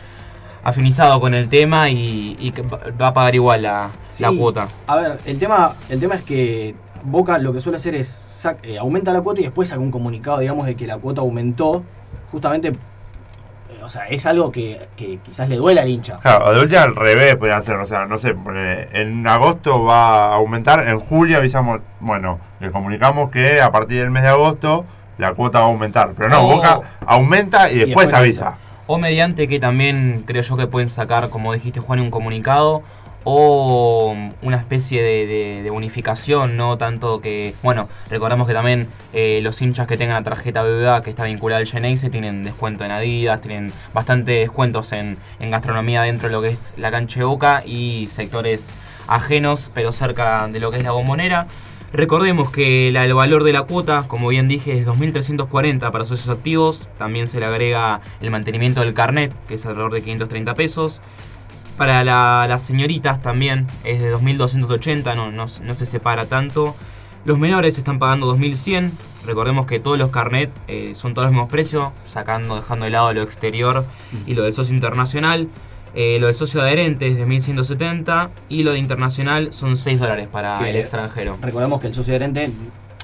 afinizado 0.63 1.21
con 1.21 1.35
el 1.35 1.49
tema 1.49 1.89
y, 1.91 2.37
y 2.39 2.51
que 2.53 2.63
va 2.63 3.09
a 3.09 3.15
pagar 3.15 3.35
igual 3.35 3.63
la, 3.63 3.91
la 4.21 4.33
cuota. 4.33 4.67
A 4.87 4.97
ver, 4.97 5.19
el 5.25 5.39
tema, 5.39 5.75
el 5.89 6.01
tema 6.01 6.15
es 6.17 6.23
que 6.23 6.75
Boca 7.05 7.39
lo 7.39 7.53
que 7.53 7.61
suele 7.61 7.77
hacer 7.77 7.95
es 7.95 8.09
sac- 8.45 8.59
eh, 8.65 8.77
aumenta 8.79 9.13
la 9.13 9.21
cuota 9.21 9.41
y 9.41 9.45
después 9.45 9.69
saca 9.69 9.81
un 9.81 9.91
comunicado, 9.91 10.39
digamos, 10.41 10.67
de 10.67 10.75
que 10.75 10.87
la 10.87 10.99
cuota 10.99 11.21
aumentó. 11.21 11.85
Justamente, 12.33 12.69
eh, 12.69 13.83
o 13.83 13.89
sea, 13.89 14.07
es 14.09 14.27
algo 14.27 14.51
que, 14.51 14.89
que 14.97 15.19
quizás 15.25 15.49
le 15.49 15.57
duele 15.57 15.81
al 15.81 15.89
hincha. 15.89 16.19
Claro, 16.19 16.53
de 16.53 16.61
última 16.61 16.83
al 16.83 16.97
revés 16.97 17.37
puede 17.37 17.53
hacer, 17.53 17.77
o 17.77 17.87
sea, 17.87 18.07
no 18.07 18.19
sé, 18.19 18.35
en 18.93 19.27
agosto 19.27 19.85
va 19.85 20.33
a 20.33 20.35
aumentar, 20.35 20.89
en 20.89 20.99
julio 20.99 21.39
avisamos, 21.39 21.81
bueno, 22.01 22.41
le 22.61 22.71
comunicamos 22.73 23.31
que 23.31 23.61
a 23.61 23.71
partir 23.71 24.01
del 24.01 24.11
mes 24.11 24.25
de 24.25 24.31
agosto 24.31 24.85
la 25.19 25.35
cuota 25.35 25.61
va 25.61 25.67
a 25.67 25.69
aumentar, 25.69 26.13
pero 26.17 26.29
no, 26.29 26.41
Oh. 26.49 26.57
Boca 26.57 26.81
aumenta 27.07 27.71
y 27.71 27.77
después, 27.79 28.09
después 28.09 28.13
avisa. 28.15 28.59
O 28.91 28.97
mediante 28.97 29.49
que 29.49 29.61
también 29.61 30.25
creo 30.27 30.41
yo 30.43 30.57
que 30.57 30.67
pueden 30.67 30.89
sacar, 30.89 31.29
como 31.29 31.53
dijiste 31.53 31.79
Juan, 31.79 32.01
un 32.01 32.11
comunicado 32.11 32.83
o 33.25 34.17
una 34.41 34.57
especie 34.57 35.03
de, 35.03 35.27
de- 35.63 35.71
bonificación, 35.71 36.57
no 36.57 36.79
tanto 36.79 37.21
que, 37.21 37.55
bueno, 37.63 37.87
recordamos 38.09 38.47
que 38.47 38.55
también 38.55 38.89
eh, 39.13 39.41
los 39.43 39.61
hinchas 39.61 39.87
que 39.87 39.99
tengan 39.99 40.25
la 40.25 40.31
tarjeta 40.31 40.63
BBVA 40.63 41.03
que 41.03 41.11
está 41.11 41.25
vinculada 41.25 41.61
al 41.61 41.67
Geneise 41.67 42.09
tienen 42.09 42.43
descuento 42.43 42.87
en 42.87 42.91
Adidas, 42.91 43.43
tienen 43.43 43.71
bastante 43.93 44.33
descuentos 44.33 44.93
en, 44.93 45.19
gastronomía 45.39 46.01
dentro 46.03 46.29
de 46.31 46.35
lo 46.35 46.41
que 46.41 46.49
es 46.49 46.73
la 46.79 46.91
cancha 46.91 47.23
Boca 47.25 47.63
y 47.67 48.07
sectores 48.11 48.71
ajenos, 49.07 49.71
pero 49.75 49.93
cerca 49.93 50.49
de 50.49 50.61
lo 50.61 50.71
que 50.71 50.79
es 50.79 50.83
la 50.83 50.93
bombonera. 50.93 51.47
Recordemos 51.93 52.51
que 52.51 52.89
el 52.89 53.15
valor 53.15 53.45
de 53.45 53.53
la 53.55 53.63
cuota, 53.63 54.05
como 54.09 54.29
bien 54.29 54.47
dije, 54.47 54.79
es 54.79 54.87
2.340 54.87 55.91
para 55.91 56.05
socios 56.05 56.29
activos. 56.29 56.87
También 56.99 57.27
se 57.29 57.41
le 57.41 57.47
agrega 57.47 58.01
el 58.21 58.31
mantenimiento 58.31 58.81
del 58.83 58.93
carnet, 58.93 59.33
que 59.47 59.55
es 59.55 59.65
alrededor 59.65 59.93
de 59.93 60.03
530 60.03 60.55
pesos. 60.55 61.01
Para 61.79 62.05
la- 62.05 62.45
las 62.49 62.63
señoritas 62.63 63.23
también 63.23 63.67
es 63.85 64.01
de 64.03 64.11
2.280, 64.11 65.15
no, 65.15 65.31
no, 65.31 65.47
no 65.63 65.75
se 65.75 65.87
separa 65.87 66.27
tanto. 66.27 66.75
Los 67.25 67.39
menores 67.39 67.79
están 67.79 67.99
pagando 67.99 68.27
2.100. 68.37 68.91
Recordemos 69.27 69.67
que 69.67 69.81
todos 69.81 69.99
los 69.99 70.11
carnet 70.11 70.51
eh, 70.67 70.93
son 70.95 71.15
todos 71.15 71.27
los 71.27 71.33
mismos 71.33 71.51
precios, 71.51 71.89
sacando, 72.07 72.57
dejando 72.57 72.85
de 72.85 72.91
lado 72.91 73.13
lo 73.15 73.23
exterior 73.23 73.87
y 74.27 74.35
lo 74.35 74.43
del 74.43 74.53
socio 74.55 74.75
internacional. 74.75 75.49
Eh, 76.01 76.19
lo 76.21 76.29
del 76.29 76.37
socio 76.37 76.61
adherente 76.63 77.09
es 77.09 77.17
de 77.17 77.27
1.170 77.27 78.29
y 78.49 78.63
lo 78.63 78.71
de 78.71 78.79
internacional 78.79 79.53
son 79.53 79.77
6 79.77 79.99
dólares 79.99 80.29
para 80.31 80.57
Que- 80.61 80.71
el 80.71 80.77
extranjero. 80.77 81.37
Recordemos 81.43 81.81
que 81.81 81.89
el 81.89 81.95
socio 81.95 82.13
adherente, 82.13 82.53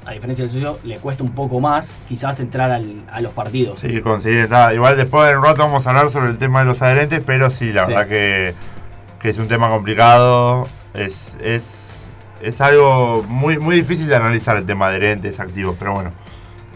a 0.06 0.12
diferencia 0.12 0.44
del 0.44 0.50
socio, 0.52 0.78
le 0.84 0.98
cuesta 0.98 1.24
un 1.24 1.32
poco 1.32 1.58
más 1.58 1.96
quizás 2.08 2.38
entrar 2.38 2.70
al- 2.70 3.02
a 3.10 3.20
los 3.20 3.32
partidos. 3.32 3.80
Sí, 3.80 4.00
conseguir 4.00 4.38
entrada. 4.38 4.72
Igual 4.72 4.96
después 4.96 5.28
en 5.28 5.38
un 5.38 5.42
rato 5.44 5.62
vamos 5.62 5.84
a 5.86 5.90
hablar 5.90 6.08
sobre 6.10 6.28
el 6.28 6.38
tema 6.38 6.60
de 6.60 6.66
los 6.66 6.82
adherentes, 6.82 7.20
pero 7.26 7.50
sí, 7.50 7.72
la 7.72 7.84
Sí. 7.86 7.92
verdad 7.92 8.06
que, 8.08 8.54
que 9.18 9.28
es 9.30 9.38
un 9.38 9.48
tema 9.48 9.68
complicado. 9.70 10.68
Es, 10.94 11.36
es, 11.42 12.02
es 12.42 12.60
algo 12.60 13.24
muy, 13.26 13.58
muy 13.58 13.74
difícil 13.74 14.06
de 14.06 14.14
analizar 14.14 14.56
el 14.56 14.66
tema 14.66 14.88
de 14.90 14.98
adherentes 14.98 15.40
activos, 15.40 15.74
pero 15.80 15.94
bueno. 15.94 16.12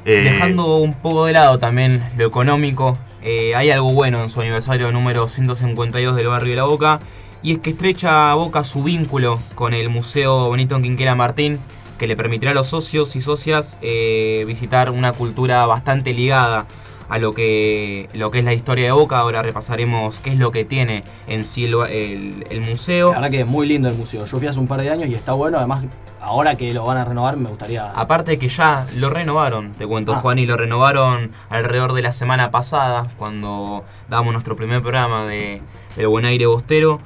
Eh, 0.04 0.22
Dejando 0.24 0.78
un 0.78 0.94
poco 0.94 1.26
de 1.26 1.34
lado 1.34 1.60
también 1.60 2.02
lo 2.16 2.26
económico, 2.26 2.98
eh, 3.22 3.54
hay 3.54 3.70
algo 3.70 3.92
bueno 3.92 4.22
en 4.22 4.30
su 4.30 4.40
aniversario 4.40 4.92
número 4.92 5.28
152 5.28 6.16
del 6.16 6.28
barrio 6.28 6.50
de 6.50 6.56
La 6.56 6.64
Boca, 6.64 7.00
y 7.42 7.52
es 7.52 7.58
que 7.58 7.70
estrecha 7.70 8.34
Boca 8.34 8.64
su 8.64 8.82
vínculo 8.82 9.38
con 9.54 9.74
el 9.74 9.88
Museo 9.88 10.50
Benito 10.50 10.80
Quinquela 10.80 11.14
Martín, 11.14 11.58
que 11.98 12.06
le 12.06 12.16
permitirá 12.16 12.52
a 12.52 12.54
los 12.54 12.68
socios 12.68 13.16
y 13.16 13.20
socias 13.20 13.76
eh, 13.82 14.44
visitar 14.46 14.90
una 14.90 15.12
cultura 15.12 15.66
bastante 15.66 16.12
ligada 16.14 16.66
a 17.08 17.18
lo 17.18 17.32
que, 17.32 18.08
lo 18.12 18.30
que 18.30 18.40
es 18.40 18.44
la 18.44 18.52
historia 18.54 18.86
de 18.86 18.92
Boca. 18.92 19.18
Ahora 19.18 19.42
repasaremos 19.42 20.18
qué 20.20 20.30
es 20.30 20.38
lo 20.38 20.50
que 20.52 20.64
tiene 20.64 21.04
en 21.26 21.44
sí 21.44 21.64
el, 21.64 21.74
el- 21.90 22.46
el 22.50 22.60
museo. 22.60 23.08
La 23.12 23.16
verdad 23.20 23.30
que 23.30 23.40
es 23.40 23.46
muy 23.46 23.66
lindo 23.66 23.88
el 23.88 23.94
museo. 23.94 24.24
Yo 24.26 24.38
fui 24.38 24.46
hace 24.46 24.58
un 24.60 24.66
par 24.68 24.80
de 24.82 24.90
años 24.90 25.08
y 25.08 25.14
está 25.14 25.32
bueno. 25.32 25.58
Además, 25.58 25.84
ahora 26.20 26.56
que 26.56 26.72
lo 26.74 26.84
van 26.84 26.98
a 26.98 27.04
renovar, 27.04 27.36
me 27.36 27.48
gustaría. 27.48 27.90
Aparte 27.92 28.32
de 28.32 28.38
que 28.38 28.48
ya 28.48 28.86
lo 28.96 29.08
renovaron, 29.10 29.72
te 29.74 29.86
cuento 29.86 30.12
Ah. 30.12 30.20
Juan, 30.20 30.38
y 30.38 30.46
lo 30.46 30.56
renovaron 30.56 31.32
alrededor 31.48 31.92
de 31.94 32.02
la 32.02 32.12
semana 32.12 32.50
pasada, 32.50 33.04
cuando 33.16 33.84
dábamos 34.08 34.32
nuestro 34.32 34.56
primer 34.56 34.82
programa 34.82 35.24
de, 35.26 35.62
del 35.96 36.08
Buen 36.08 36.24
Aire 36.24 36.46
Bostero. 36.46 37.00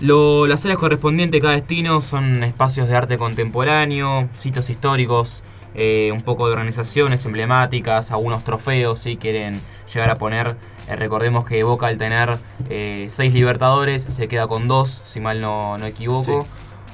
Lo- 0.00 0.46
las 0.46 0.62
áreas 0.64 0.78
correspondientes 0.78 1.40
a 1.40 1.42
cada 1.42 1.54
destino 1.54 2.02
son 2.02 2.42
espacios 2.44 2.86
de 2.88 2.96
arte 2.96 3.16
contemporáneo, 3.16 4.28
sitios 4.34 4.68
históricos, 4.68 5.42
eh, 5.76 6.10
un 6.12 6.22
poco 6.22 6.46
de 6.46 6.54
organizaciones 6.54 7.24
emblemáticas, 7.26 8.10
algunos 8.10 8.42
trofeos 8.42 8.98
si 8.98 9.16
quieren 9.16 9.60
llegar 9.92 10.10
a 10.10 10.16
poner. 10.16 10.56
Eh, 10.88 10.96
recordemos 10.96 11.44
que 11.44 11.62
Boca 11.62 11.86
al 11.86 11.98
tener 11.98 12.38
eh, 12.68 13.06
seis 13.08 13.32
Libertadores 13.34 14.02
se 14.02 14.26
queda 14.26 14.46
con 14.48 14.68
dos, 14.68 15.02
si 15.04 15.20
mal 15.20 15.40
no, 15.40 15.78
no 15.78 15.86
equivoco. 15.86 16.46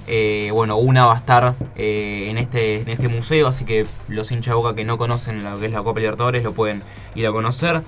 Eh, 0.08 0.50
bueno, 0.52 0.78
una 0.78 1.06
va 1.06 1.14
a 1.14 1.18
estar 1.18 1.54
en, 1.76 2.36
este, 2.36 2.80
en 2.80 2.88
este 2.88 3.06
museo, 3.06 3.46
así 3.46 3.64
que 3.64 3.86
los 4.08 4.32
hinchas 4.32 4.52
de 4.52 4.54
Boca 4.56 4.74
que 4.74 4.84
no 4.84 4.98
conocen 4.98 5.44
lo 5.44 5.60
que 5.60 5.66
es 5.66 5.72
la 5.72 5.82
Copa 5.82 6.00
Libertadores 6.00 6.42
lo 6.42 6.52
pueden 6.52 6.82
ir 7.14 7.26
a 7.26 7.30
conocer. 7.32 7.82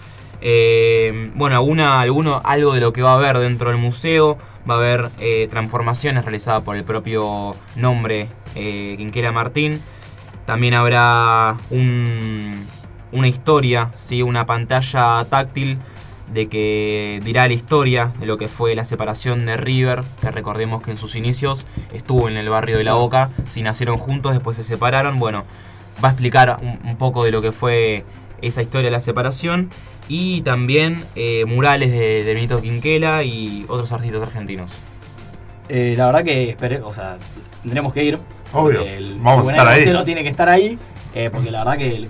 Bueno, 1.35 1.57
alguna, 1.57 2.01
alguno, 2.01 2.41
algo 2.45 2.73
de 2.73 2.81
lo 2.81 2.93
que 2.93 3.03
va 3.03 3.13
a 3.13 3.17
haber 3.17 3.39
dentro 3.39 3.71
del 3.71 3.79
museo, 3.79 4.39
va 4.69 4.75
a 4.75 4.79
haber 4.79 5.11
eh, 5.21 5.47
transformaciones 5.51 6.25
realizadas 6.25 6.63
por 6.63 6.77
el 6.77 6.85
propio 6.85 7.55
nombre 7.77 8.29
eh, 8.55 8.95
Quinquela 8.97 9.33
Martín. 9.33 9.81
También 10.47 10.75
habrá 10.75 11.57
un- 11.71 12.65
una 13.13 13.29
historia, 13.29 13.91
¿sí? 13.99 14.23
una 14.23 14.45
pantalla 14.47 15.25
táctil 15.31 15.79
de 16.33 16.49
que 16.49 17.21
dirá 17.25 17.47
la 17.47 17.55
historia 17.55 18.13
de 18.19 18.27
lo 18.27 18.39
que 18.39 18.49
fue 18.49 18.75
la 18.75 18.85
separación 18.85 19.47
de 19.47 19.57
River, 19.57 20.03
que 20.21 20.31
recordemos 20.31 20.83
que 20.83 20.91
en 20.91 20.97
sus 20.97 21.15
inicios 21.17 21.65
estuvo 21.93 22.29
en 22.29 22.37
el 22.37 22.49
barrio 22.49 22.77
de 22.79 22.85
La 22.85 22.95
Boca, 22.95 23.31
si 23.49 23.63
nacieron 23.63 23.99
juntos, 23.99 24.33
después 24.33 24.57
se 24.57 24.65
separaron, 24.65 25.19
bueno, 25.19 25.45
va 26.03 26.09
a 26.09 26.13
explicar 26.13 26.59
un, 26.61 26.79
un 26.89 26.97
poco 26.97 27.25
de 27.25 27.31
lo 27.31 27.41
que 27.41 27.53
fue 27.53 28.05
esa 28.43 28.63
historia 28.63 28.87
de 28.87 28.91
la 28.93 29.01
separación 29.01 29.71
y 30.09 30.41
también 30.43 31.05
eh, 31.15 31.45
murales 31.47 31.91
de, 31.93 32.25
de 32.25 32.35
Benito 32.35 32.61
Quinquela 32.61 33.23
y 33.23 33.65
otros 33.69 33.93
artistas 33.93 34.21
argentinos. 34.23 34.73
Eh, 35.69 35.95
la 35.97 36.07
verdad 36.07 36.25
que 36.25 36.51
esperé, 36.51 36.81
o 36.83 36.93
sea, 36.93 37.17
tendremos 37.63 37.93
que 37.93 38.05
ir. 38.05 38.19
Obvio, 38.55 38.83
El, 38.83 39.19
vamos 39.21 39.49
a 39.49 39.53
estar 39.53 39.69
ahí. 39.69 39.85
Tiene 40.05 40.23
que 40.23 40.29
estar 40.29 40.49
ahí. 40.49 40.79
eh, 41.15 41.31
porque 41.33 41.51
la 41.51 41.59
verdad 41.65 41.79
que 41.79 41.89
el 41.89 42.09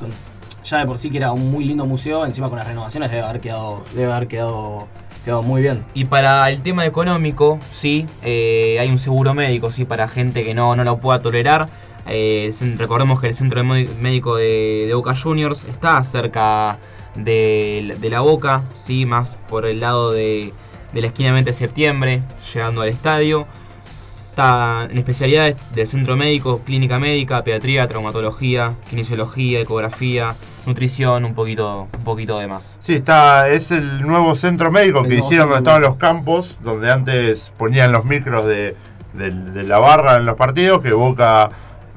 ya 0.64 0.78
de 0.78 0.86
por 0.86 0.96
sí 0.98 1.10
que 1.10 1.18
era 1.18 1.32
un 1.32 1.50
muy 1.50 1.64
lindo 1.64 1.84
museo, 1.84 2.24
encima 2.24 2.48
con 2.48 2.58
las 2.58 2.66
renovaciones 2.66 3.10
debe 3.10 3.22
haber 3.22 3.40
quedado, 3.40 3.84
debe 3.94 4.10
haber 4.12 4.28
quedado, 4.28 4.88
quedado 5.24 5.42
muy 5.42 5.60
bien. 5.60 5.84
Y 5.92 6.06
para 6.06 6.48
el 6.50 6.62
tema 6.62 6.86
económico, 6.86 7.58
sí, 7.70 8.06
eh, 8.22 8.78
hay 8.80 8.88
un 8.88 8.98
seguro 8.98 9.34
médico, 9.34 9.70
sí, 9.70 9.84
para 9.84 10.08
gente 10.08 10.42
que 10.42 10.54
no, 10.54 10.74
no 10.74 10.84
lo 10.84 10.98
pueda 11.00 11.20
tolerar. 11.20 11.68
Eh, 12.06 12.50
recordemos 12.76 13.20
que 13.20 13.28
el 13.28 13.34
centro 13.34 13.62
médico 13.64 14.36
de, 14.36 14.84
de 14.86 14.94
Boca 14.94 15.14
Juniors 15.14 15.64
está 15.64 16.02
cerca 16.04 16.78
de, 17.14 17.96
de 18.00 18.10
la 18.10 18.20
Boca, 18.20 18.62
sí, 18.74 19.04
más 19.06 19.36
por 19.48 19.66
el 19.66 19.80
lado 19.80 20.12
de, 20.12 20.52
de 20.92 21.00
la 21.00 21.06
esquina 21.08 21.32
20 21.32 21.50
de 21.50 21.54
septiembre, 21.54 22.22
llegando 22.54 22.80
al 22.82 22.88
estadio. 22.88 23.46
Está 24.34 24.88
en 24.90 24.98
especialidades 24.98 25.54
del 25.76 25.86
centro 25.86 26.16
médico, 26.16 26.60
clínica 26.66 26.98
médica, 26.98 27.44
pediatría, 27.44 27.86
traumatología, 27.86 28.72
kinesiología, 28.90 29.60
ecografía, 29.60 30.34
nutrición, 30.66 31.24
un 31.24 31.34
poquito, 31.34 31.86
un 31.96 32.02
poquito 32.02 32.40
de 32.40 32.48
más. 32.48 32.76
Sí, 32.80 32.94
está, 32.96 33.48
es 33.48 33.70
el 33.70 34.02
nuevo 34.02 34.34
centro 34.34 34.72
médico 34.72 35.02
El 35.04 35.08
que 35.08 35.18
hicieron 35.18 35.46
donde 35.50 35.58
estaban 35.58 35.82
los 35.82 35.94
campos, 35.98 36.58
donde 36.64 36.90
antes 36.90 37.52
ponían 37.56 37.92
los 37.92 38.04
micros 38.06 38.44
de, 38.46 38.74
de- 39.12 39.30
de 39.30 39.62
la 39.62 39.78
barra 39.78 40.16
en 40.16 40.24
los 40.26 40.34
partidos, 40.34 40.80
que 40.82 40.92
Boca 40.92 41.50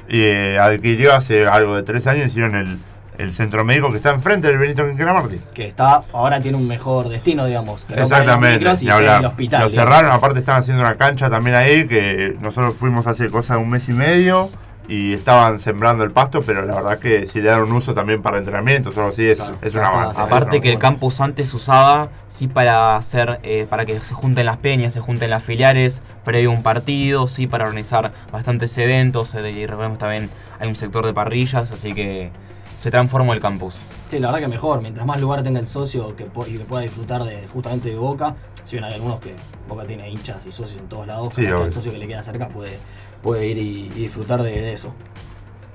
eh, 0.08 0.60
adquirió 0.62 1.16
hace 1.16 1.48
algo 1.48 1.76
de 1.76 1.82
tres 1.82 2.06
años, 2.06 2.28
hicieron 2.28 2.54
el, 2.54 2.78
el 3.18 3.34
centro 3.34 3.64
médico 3.64 3.90
que 3.90 3.98
está 3.98 4.14
enfrente 4.14 4.48
del 4.48 4.58
Benito 4.58 4.84
Martí. 4.84 5.40
Que 5.54 5.68
está, 5.68 6.04
ahora 6.14 6.40
tiene 6.40 6.58
un 6.58 6.68
mejor 6.68 7.10
destino, 7.10 7.46
digamos. 7.46 7.84
Que 7.86 7.96
Exactamente, 7.96 8.64
y 8.82 8.88
el 8.88 9.26
hospital. 9.26 9.64
Lo 9.64 9.70
digamos. 9.70 9.74
cerraron, 9.74 10.12
aparte 10.12 10.40
están 10.40 10.58
haciendo 10.58 10.84
una 10.84 10.96
cancha 10.96 11.30
también 11.30 11.56
ahí, 11.56 11.88
que 11.88 12.36
nosotros 12.42 12.76
fuimos 12.76 13.08
hace 13.08 13.30
cosa 13.30 13.56
de 13.56 13.62
un 13.62 13.70
mes 13.70 13.90
y 13.90 13.94
medio 13.94 14.50
y 14.90 15.14
estaban 15.14 15.60
sembrando 15.60 16.04
el 16.04 16.12
pasto, 16.12 16.42
pero 16.42 16.66
la 16.66 16.76
verdad 16.76 17.00
que 17.00 17.28
si 17.28 17.42
le 17.42 17.50
dan 17.50 17.62
un 17.62 17.74
uso 17.74 17.94
también 17.94 18.22
para 18.22 18.38
entrenamientos 18.38 18.96
o 18.96 19.00
algo 19.02 19.12
así, 19.12 19.28
es, 19.28 19.42
Claro, 19.42 19.58
es 19.62 19.74
un 19.74 19.82
avance. 19.82 20.20
Aparte 20.20 20.62
que 20.62 20.70
el 20.70 20.80
campus 20.80 21.20
antes 21.20 21.50
se 21.50 21.56
usaba 21.58 22.10
sí 22.28 22.48
para 22.48 22.96
hacer 22.96 23.40
eh, 23.44 23.68
para 23.70 23.86
que 23.86 24.00
se 24.00 24.14
junten 24.14 24.46
las 24.46 24.58
peñas, 24.58 24.94
se 24.94 25.02
junten 25.02 25.30
las 25.30 25.44
filiales 25.44 26.02
previo 26.24 26.52
a 26.52 26.54
un 26.54 26.64
partido, 26.64 27.28
sí 27.28 27.48
para 27.48 27.66
organizar 27.66 28.14
bastantes 28.32 28.78
eventos 28.78 29.36
eh, 29.36 29.52
y 29.52 29.66
recordemos 29.66 29.98
también 29.98 30.30
hay 30.60 30.70
un 30.70 30.76
sector 30.76 31.06
de 31.06 31.14
parrillas, 31.14 31.72
así 31.72 31.94
que 31.94 32.32
se 32.78 32.90
transformó 32.92 33.34
el 33.34 33.42
campus. 33.42 33.76
Sí, 34.10 34.20
la 34.20 34.28
verdad 34.32 34.48
que 34.48 34.54
mejor. 34.54 34.82
Mientras 34.82 35.06
más 35.06 35.20
lugar 35.20 35.44
tenga 35.44 35.60
el 35.60 35.68
socio 35.68 36.16
que, 36.16 36.24
y 36.48 36.58
que 36.58 36.64
pueda 36.64 36.84
disfrutar 36.84 37.26
de 37.26 37.46
justamente 37.52 37.90
de 37.90 37.96
Boca. 37.98 38.36
Si 38.64 38.76
bien 38.76 38.86
hay 38.86 38.94
algunos 38.94 39.20
que 39.20 39.34
Boca 39.68 39.86
tiene 39.86 40.10
hinchas 40.10 40.46
y 40.46 40.52
socios 40.52 40.80
en 40.80 40.88
todos 40.88 41.08
lados, 41.08 41.34
Sí, 41.36 41.42
que 41.42 41.48
el 41.50 41.74
socio 41.74 41.92
que 41.92 41.98
le 41.98 42.08
queda 42.08 42.24
cerca 42.24 42.48
puede, 42.48 42.78
puede 43.22 43.48
ir 43.48 43.58
y, 43.58 43.88
y 43.88 43.90
disfrutar 43.90 44.42
de, 44.44 44.52
de 44.52 44.74
eso. 44.74 44.94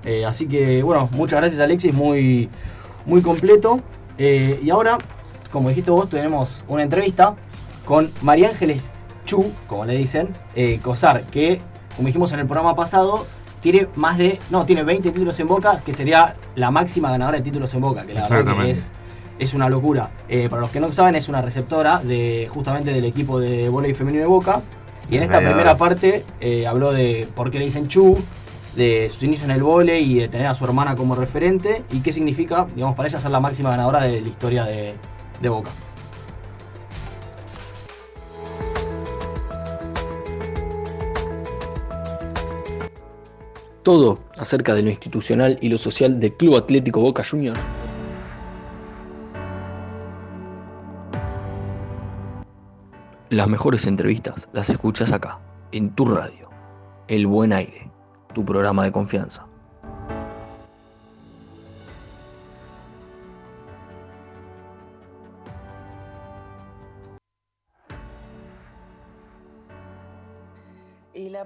Eh, 0.04 0.24
así 0.24 0.46
que, 0.46 0.82
bueno, 0.82 1.08
muchas 1.12 1.40
gracias 1.40 1.60
Alexis, 1.60 1.94
muy, 1.94 2.48
muy 3.04 3.20
completo. 3.20 3.80
Eh, 4.18 4.60
y 4.62 4.70
ahora, 4.70 4.98
como 5.50 5.68
dijiste 5.68 5.90
vos, 5.90 6.08
tenemos 6.08 6.64
una 6.68 6.82
entrevista 6.82 7.34
con 7.84 8.10
María 8.22 8.48
Ángeles 8.48 8.92
Chu, 9.24 9.52
como 9.66 9.84
le 9.84 9.94
dicen, 9.94 10.28
eh, 10.54 10.80
Cosar, 10.82 11.22
que, 11.24 11.60
como 11.96 12.06
dijimos 12.06 12.32
en 12.32 12.40
el 12.40 12.46
programa 12.46 12.74
pasado, 12.74 13.26
tiene 13.62 13.88
más 13.96 14.18
de, 14.18 14.38
no, 14.50 14.66
tiene 14.66 14.82
20 14.82 15.10
títulos 15.12 15.38
en 15.40 15.48
Boca, 15.48 15.80
que 15.84 15.92
sería 15.92 16.34
la 16.56 16.70
máxima 16.70 17.10
ganadora 17.10 17.38
de 17.38 17.44
títulos 17.44 17.72
en 17.74 17.80
Boca, 17.80 18.04
que 18.04 18.12
la 18.12 18.28
verdad 18.28 18.56
que 18.56 18.70
es 18.70 18.92
es 19.42 19.54
una 19.54 19.68
locura. 19.68 20.10
Eh, 20.28 20.48
para 20.48 20.62
los 20.62 20.70
que 20.70 20.80
no 20.80 20.92
saben, 20.92 21.14
es 21.14 21.28
una 21.28 21.42
receptora 21.42 21.98
de 21.98 22.48
justamente 22.50 22.92
del 22.92 23.04
equipo 23.04 23.40
de 23.40 23.68
voleibol 23.68 23.96
femenino 23.96 24.22
de 24.22 24.28
Boca. 24.28 24.62
Y 25.10 25.16
en 25.16 25.24
esta 25.24 25.38
primera 25.38 25.76
parte 25.76 26.24
eh, 26.40 26.66
habló 26.66 26.92
de 26.92 27.28
por 27.34 27.50
qué 27.50 27.58
le 27.58 27.64
dicen 27.64 27.88
Chu, 27.88 28.16
de 28.76 29.08
sus 29.10 29.24
inicios 29.24 29.44
en 29.44 29.50
el 29.50 29.62
vóley 29.62 30.12
y 30.12 30.20
de 30.20 30.28
tener 30.28 30.46
a 30.46 30.54
su 30.54 30.64
hermana 30.64 30.94
como 30.94 31.14
referente 31.14 31.82
y 31.90 32.00
qué 32.00 32.12
significa, 32.12 32.66
digamos, 32.74 32.96
para 32.96 33.08
ella 33.08 33.18
ser 33.18 33.30
la 33.30 33.40
máxima 33.40 33.70
ganadora 33.70 34.02
de 34.02 34.20
la 34.20 34.28
historia 34.28 34.64
de, 34.64 34.94
de 35.40 35.48
Boca. 35.48 35.70
Todo 43.82 44.20
acerca 44.38 44.74
de 44.74 44.82
lo 44.82 44.90
institucional 44.90 45.58
y 45.60 45.68
lo 45.68 45.76
social 45.76 46.20
del 46.20 46.32
Club 46.34 46.56
Atlético 46.56 47.00
Boca 47.00 47.24
Juniors. 47.28 47.58
Las 53.28 53.48
mejores 53.48 53.86
entrevistas 53.86 54.46
las 54.52 54.70
escuchas 54.70 55.12
acá, 55.12 55.38
en 55.72 55.90
tu 55.90 56.04
radio. 56.04 56.48
El 57.08 57.26
Buen 57.26 57.52
Aire, 57.52 57.90
tu 58.34 58.44
programa 58.44 58.84
de 58.84 58.92
confianza. 58.92 59.46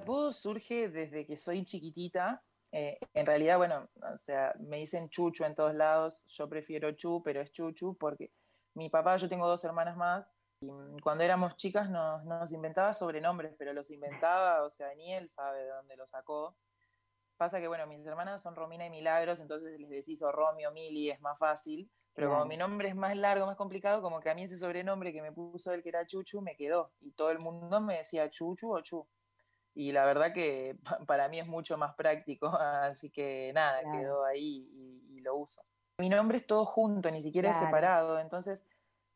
Apodo 0.07 0.33
surge 0.33 0.89
desde 0.89 1.27
que 1.27 1.37
soy 1.37 1.65
chiquitita. 1.65 2.43
Eh, 2.71 2.99
en 3.13 3.27
realidad, 3.27 3.59
bueno, 3.59 3.89
o 4.13 4.17
sea, 4.17 4.55
me 4.61 4.79
dicen 4.79 5.09
Chucho 5.11 5.45
en 5.45 5.55
todos 5.55 5.75
lados. 5.75 6.25
Yo 6.27 6.49
prefiero 6.49 6.93
Chu, 6.93 7.23
pero 7.25 7.41
es 7.41 7.51
Chuchu 7.51 7.97
porque 7.97 8.31
mi 8.75 8.89
papá, 8.89 9.17
yo 9.17 9.29
tengo 9.29 9.49
dos 9.49 9.65
hermanas 9.65 9.97
más. 9.97 10.33
Y 10.61 10.69
cuando 11.03 11.25
éramos 11.25 11.57
chicas 11.57 11.91
nos, 11.91 12.25
nos 12.25 12.53
inventaba 12.53 12.95
sobrenombres, 12.95 13.55
pero 13.59 13.73
los 13.73 13.91
inventaba, 13.91 14.63
o 14.63 14.71
sea, 14.71 14.95
ni 14.95 15.13
él 15.13 15.29
sabe 15.29 15.65
de 15.65 15.69
dónde 15.69 15.97
los 15.97 16.11
sacó. 16.11 16.57
Pasa 17.37 17.61
que, 17.61 17.69
bueno, 17.69 17.87
mis 17.87 18.07
hermanas 18.07 18.43
son 18.43 18.55
Romina 18.55 18.87
y 18.87 18.91
Milagros, 18.91 19.41
entonces 19.41 19.79
les 19.79 19.91
decís 19.91 20.23
o 20.23 20.33
Romy 20.33 20.65
o 20.65 20.73
Mili, 20.73 21.11
es 21.11 21.21
más 21.21 21.39
fácil. 21.39 21.91
Pero 22.15 22.31
como 22.31 22.47
mi 22.47 22.57
nombre 22.57 22.89
es 22.89 22.97
más 22.97 23.15
largo, 23.15 23.45
más 23.45 23.57
complicado, 23.57 24.01
como 24.01 24.21
que 24.21 24.31
a 24.31 24.35
mí 24.35 24.45
ese 24.45 24.57
sobrenombre 24.57 25.13
que 25.13 25.21
me 25.21 25.33
puso 25.33 25.75
él, 25.75 25.83
que 25.83 25.91
era 25.91 26.07
Chuchu, 26.07 26.41
me 26.41 26.57
quedó. 26.57 26.91
Y 27.01 27.11
todo 27.11 27.31
el 27.31 27.41
mundo 27.41 27.79
me 27.79 27.99
decía 27.99 28.31
Chuchu 28.31 28.75
o 28.75 28.81
Chu. 28.81 29.07
Y 29.79 29.93
la 29.93 30.07
verdad 30.07 30.33
que 30.33 30.75
pa- 30.85 31.05
para 31.07 31.29
mí 31.29 31.39
es 31.39 31.47
mucho 31.47 31.77
más 31.77 31.95
práctico, 31.95 32.49
así 32.49 33.11
que 33.11 33.53
nada, 33.55 33.81
Claro. 33.83 33.99
quedó 34.01 34.25
ahí 34.25 34.67
y, 34.73 35.17
y 35.17 35.21
lo 35.21 35.37
uso. 35.37 35.63
Mi 35.99 36.09
nombre 36.09 36.39
es 36.39 36.47
todo 36.47 36.65
junto, 36.65 37.11
ni 37.11 37.21
siquiera 37.23 37.51
es 37.51 37.57
separado, 37.59 38.19
entonces 38.19 38.67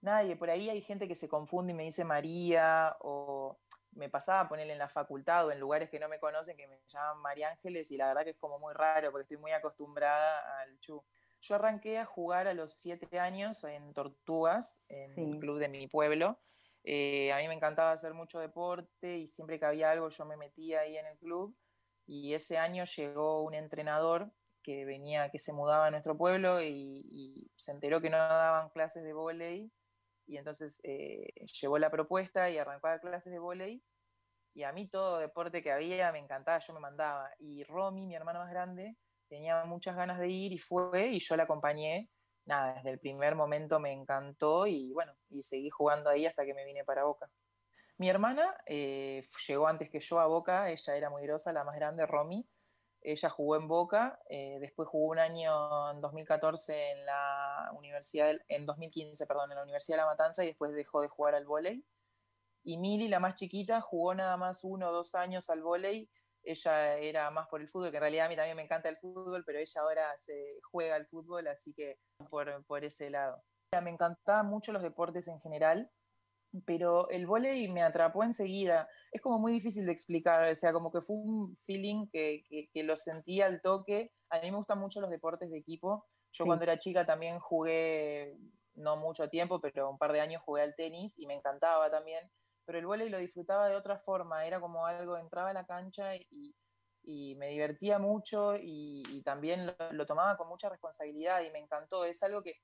nadie, 0.03 0.37
por 0.37 0.49
ahí 0.51 0.71
hay 0.71 0.81
gente 0.83 1.09
que 1.09 1.15
se 1.17 1.29
confunde 1.29 1.73
y 1.73 1.77
me 1.77 1.83
dice 1.85 2.05
María, 2.05 2.97
o 3.01 3.59
me 3.93 4.09
pasaba 4.09 4.41
a 4.41 4.49
ponerle 4.49 4.73
en 4.75 4.79
la 4.79 4.89
facultad 4.89 5.47
o 5.47 5.51
en 5.51 5.61
lugares 5.61 5.91
que 5.91 5.99
no 5.99 6.09
me 6.09 6.19
conocen 6.21 6.57
que 6.57 6.67
me 6.69 6.79
llaman 6.89 7.19
María 7.23 7.51
Ángeles 7.51 7.91
y 7.91 7.97
la 7.97 8.07
verdad 8.09 8.25
que 8.25 8.31
es 8.31 8.37
como 8.39 8.59
muy 8.59 8.73
raro 8.73 9.11
porque 9.11 9.23
estoy 9.25 9.37
muy 9.39 9.53
acostumbrada 9.53 10.61
al 10.61 10.79
chu. 10.81 11.03
Yo 11.43 11.55
arranqué 11.55 11.99
a 11.99 12.05
jugar 12.05 12.47
a 12.49 12.55
los 12.55 12.73
siete 12.75 13.19
años 13.19 13.65
en 13.65 13.93
Tortugas, 13.95 14.81
en 14.89 15.15
Sí. 15.15 15.23
el 15.33 15.39
club 15.41 15.59
de 15.59 15.69
mi 15.69 15.87
pueblo. 15.89 16.39
Eh, 16.85 17.33
a 17.33 17.39
mí 17.39 17.49
me 17.49 17.55
encantaba 17.55 17.93
hacer 17.93 18.15
mucho 18.15 18.39
deporte 18.39 19.19
y 19.19 19.29
siempre 19.29 19.59
que 19.59 19.67
había 19.67 19.91
algo 19.91 20.09
yo 20.09 20.25
me 20.25 20.37
metía 20.37 20.81
ahí 20.81 20.97
en 20.97 21.07
el 21.07 21.19
club. 21.19 21.57
Y 22.07 22.35
ese 22.35 22.59
año 22.59 22.85
llegó 22.85 23.43
un 23.43 23.55
entrenador 23.55 24.33
que 24.63 24.85
venía, 24.85 25.31
que 25.31 25.39
se 25.39 25.53
mudaba 25.53 25.87
a 25.87 25.91
nuestro 25.91 26.17
pueblo 26.17 26.63
y, 26.63 27.51
se 27.57 27.73
enteró 27.73 28.01
que 28.01 28.11
no 28.11 28.17
daban 28.17 28.71
clases 28.71 29.05
de 29.05 29.13
vóley 29.13 29.71
y 30.27 30.39
entonces 30.39 30.81
eh, 30.85 31.29
llevó 31.61 31.79
la 31.79 31.91
propuesta 31.91 32.49
y 32.51 32.59
arrancó 32.59 32.89
a 32.89 32.99
clases 32.99 33.33
de 33.33 33.39
vóley 33.39 33.83
y 34.55 34.63
a 34.65 34.73
mí 34.73 34.89
todo 34.89 35.19
deporte 35.19 35.63
que 35.63 35.73
había 35.73 36.11
me 36.13 36.19
encantaba, 36.19 36.59
yo 36.59 36.73
me 36.73 36.81
mandaba. 36.81 37.31
Y 37.39 37.65
Romy, 37.65 38.07
mi 38.07 38.15
hermana 38.15 38.41
más 38.41 38.51
grande, 38.51 38.97
tenía 39.29 39.65
muchas 39.65 39.97
ganas 39.97 40.19
de 40.19 40.29
ir 40.29 40.53
y 40.53 40.59
fue 40.59 41.09
y 41.09 41.21
yo 41.21 41.37
la 41.37 41.45
acompañé. 41.45 42.11
Nada, 42.45 42.75
desde 42.75 42.91
el 42.91 42.99
primer 42.99 43.35
momento 43.37 43.79
me 43.79 43.93
encantó 43.93 44.67
y 44.67 44.93
bueno, 44.93 45.15
y 45.29 45.43
seguí 45.43 45.71
jugando 45.71 46.11
ahí 46.11 46.27
hasta 46.27 46.45
que 46.45 46.55
me 46.55 46.65
vine 46.65 46.85
para 46.85 47.05
Boca. 47.05 47.31
Mi 47.99 48.09
hermana 48.09 48.57
eh, 48.67 49.29
llegó 49.47 49.69
antes 49.69 49.91
que 49.91 50.01
yo 50.01 50.21
a 50.21 50.27
Boca, 50.27 50.71
ella 50.71 50.97
era 50.97 51.11
muy 51.11 51.23
grosa, 51.23 51.53
la 51.53 51.65
más 51.65 51.77
grande, 51.77 52.07
Romy. 52.07 52.49
Ella 53.03 53.31
jugó 53.31 53.57
en 53.57 53.69
Boca, 53.69 54.21
eh, 54.29 54.59
después 54.61 54.89
jugó 54.89 55.07
un 55.09 55.19
año 55.19 55.91
en 55.91 56.01
2014 56.01 56.93
en 56.93 57.07
la 57.07 57.71
Universidad, 57.77 58.27
del- 58.27 58.45
en 58.49 58.67
2015, 58.67 59.27
perdón, 59.27 59.53
en 59.53 59.57
la 59.57 59.63
Universidad 59.63 59.97
de 59.99 60.03
La 60.03 60.07
Matanza 60.07 60.45
y 60.45 60.49
después 60.49 60.73
dejó 60.75 61.01
de 61.03 61.09
jugar 61.09 61.35
al 61.35 61.47
vóley. 61.47 61.85
Y 62.63 62.79
Mili, 62.79 63.09
la 63.09 63.21
más 63.21 63.35
chiquita, 63.37 63.81
jugó 63.81 64.15
nada 64.15 64.37
más 64.37 64.65
uno 64.65 64.89
o 64.91 64.93
dos 64.93 65.15
años 65.15 65.49
al 65.51 65.63
vóley. 65.63 66.11
Ella 66.43 66.97
era 66.99 67.31
más 67.31 67.49
por 67.49 67.61
el 67.61 67.69
fútbol, 67.69 67.91
que 67.91 67.97
en 67.99 68.03
realidad 68.03 68.27
a 68.27 68.29
mí 68.29 68.37
también 68.37 68.57
me 68.57 68.63
encanta 68.63 68.89
el 68.89 68.97
fútbol, 68.97 69.45
pero 69.45 69.59
ella 69.59 69.81
ahora 69.81 70.17
se 70.17 70.59
juega 70.71 70.97
al 70.97 71.07
fútbol, 71.07 71.47
así 71.49 71.75
que 71.75 71.99
por, 72.31 72.65
por 72.67 72.85
ese 72.85 73.11
lado. 73.11 73.43
Me 73.83 73.91
encantaban 73.91 74.47
mucho 74.47 74.73
los 74.73 74.83
deportes 74.83 75.29
en 75.29 75.41
general, 75.41 75.91
pero 76.67 77.09
el 77.11 77.27
vóley 77.27 77.69
me 77.69 77.83
atrapó 77.83 78.25
enseguida. 78.25 78.89
Es 79.13 79.21
como 79.21 79.39
muy 79.39 79.53
difícil 79.53 79.87
de 79.87 79.93
explicar, 79.93 80.51
o 80.51 80.55
sea, 80.55 80.73
como 80.73 80.91
que 80.91 81.01
fue 81.01 81.17
un 81.17 81.55
feeling 81.57 82.09
que, 82.11 82.43
que, 82.49 82.69
que 82.73 82.83
lo 82.83 82.97
sentí 82.97 83.41
al 83.41 83.61
toque. 83.61 84.13
A 84.31 84.41
mí 84.41 84.51
me 84.51 84.57
gustan 84.57 84.79
mucho 84.79 85.01
los 85.01 85.11
deportes 85.11 85.51
de 85.51 85.59
equipo. 85.59 86.07
Yo 86.33 86.45
Sí. 86.45 86.49
cuando 86.49 86.65
era 86.65 86.79
chica 86.79 87.05
también 87.07 87.39
jugué, 87.41 88.37
no 88.75 88.97
mucho 88.97 89.29
tiempo, 89.29 89.61
pero 89.61 89.91
un 89.91 89.99
par 89.99 90.13
de 90.13 90.21
años 90.21 90.43
jugué 90.45 90.63
al 90.63 90.75
tenis 90.75 91.19
y 91.19 91.27
me 91.27 91.35
encantaba 91.35 91.91
también. 91.91 92.31
Pero 92.71 92.79
el 92.79 92.87
vóley 92.87 93.09
lo 93.09 93.19
disfrutaba 93.19 93.69
de 93.69 93.75
otra 93.75 93.99
forma, 93.99 94.47
era 94.47 94.61
como 94.61 94.87
algo, 94.87 95.17
entraba 95.19 95.51
a 95.51 95.53
la 95.53 95.67
cancha 95.67 96.15
y, 96.15 96.55
y 97.03 97.35
me 97.35 97.49
divertía 97.49 97.99
mucho 97.99 98.55
y, 98.57 99.03
y 99.11 99.23
también 99.25 99.67
lo, 99.67 99.75
lo 99.91 100.07
tomaba 100.07 100.37
con 100.37 100.47
mucha 100.49 100.69
responsabilidad 100.69 101.43
y 101.43 101.51
me 101.51 101.59
encantó. 101.59 102.05
Es 102.05 102.23
algo 102.23 102.45
que 102.45 102.61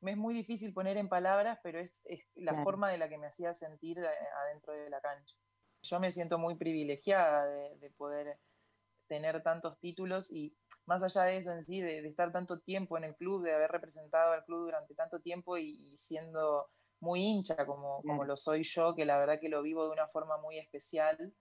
me 0.00 0.12
es 0.12 0.16
muy 0.16 0.32
difícil 0.32 0.72
poner 0.72 0.96
en 0.96 1.10
palabras, 1.10 1.58
pero 1.62 1.78
es, 1.78 2.00
es 2.06 2.22
la 2.36 2.54
Claro. 2.54 2.62
forma 2.62 2.88
de 2.90 2.96
la 2.96 3.10
que 3.10 3.18
me 3.18 3.26
hacía 3.26 3.52
sentir 3.52 3.98
de- 4.00 4.08
adentro 4.08 4.72
de 4.72 4.88
la 4.88 5.02
cancha. 5.02 5.36
Yo 5.82 6.00
me 6.00 6.10
siento 6.10 6.38
muy 6.38 6.56
privilegiada 6.56 7.44
de, 7.46 7.76
de 7.80 7.90
poder 7.90 8.40
tener 9.08 9.42
tantos 9.42 9.78
títulos 9.80 10.32
y 10.32 10.56
más 10.86 11.02
allá 11.02 11.24
de 11.24 11.36
eso 11.36 11.52
en 11.52 11.62
sí, 11.62 11.80
de, 11.80 12.02
de 12.02 12.08
estar 12.08 12.32
tanto 12.32 12.60
tiempo 12.60 12.96
en 12.96 13.04
el 13.04 13.16
club, 13.16 13.42
de 13.44 13.54
haber 13.54 13.70
representado 13.70 14.32
al 14.32 14.44
club 14.44 14.60
durante 14.66 14.94
tanto 14.94 15.20
tiempo 15.20 15.58
y, 15.58 15.92
y 15.92 15.98
siendo 15.98 16.70
muy 17.00 17.22
hincha 17.22 17.66
como, 17.66 18.04
como 18.04 18.24
lo 18.24 18.36
soy 18.36 18.62
yo, 18.64 18.94
que 18.94 19.04
la 19.04 19.18
verdad 19.18 19.40
que 19.40 19.48
lo 19.48 19.62
vivo 19.62 19.84
de 19.86 19.90
una 19.92 20.08
forma 20.08 20.38
muy 20.38 20.58
especial. 20.58 21.34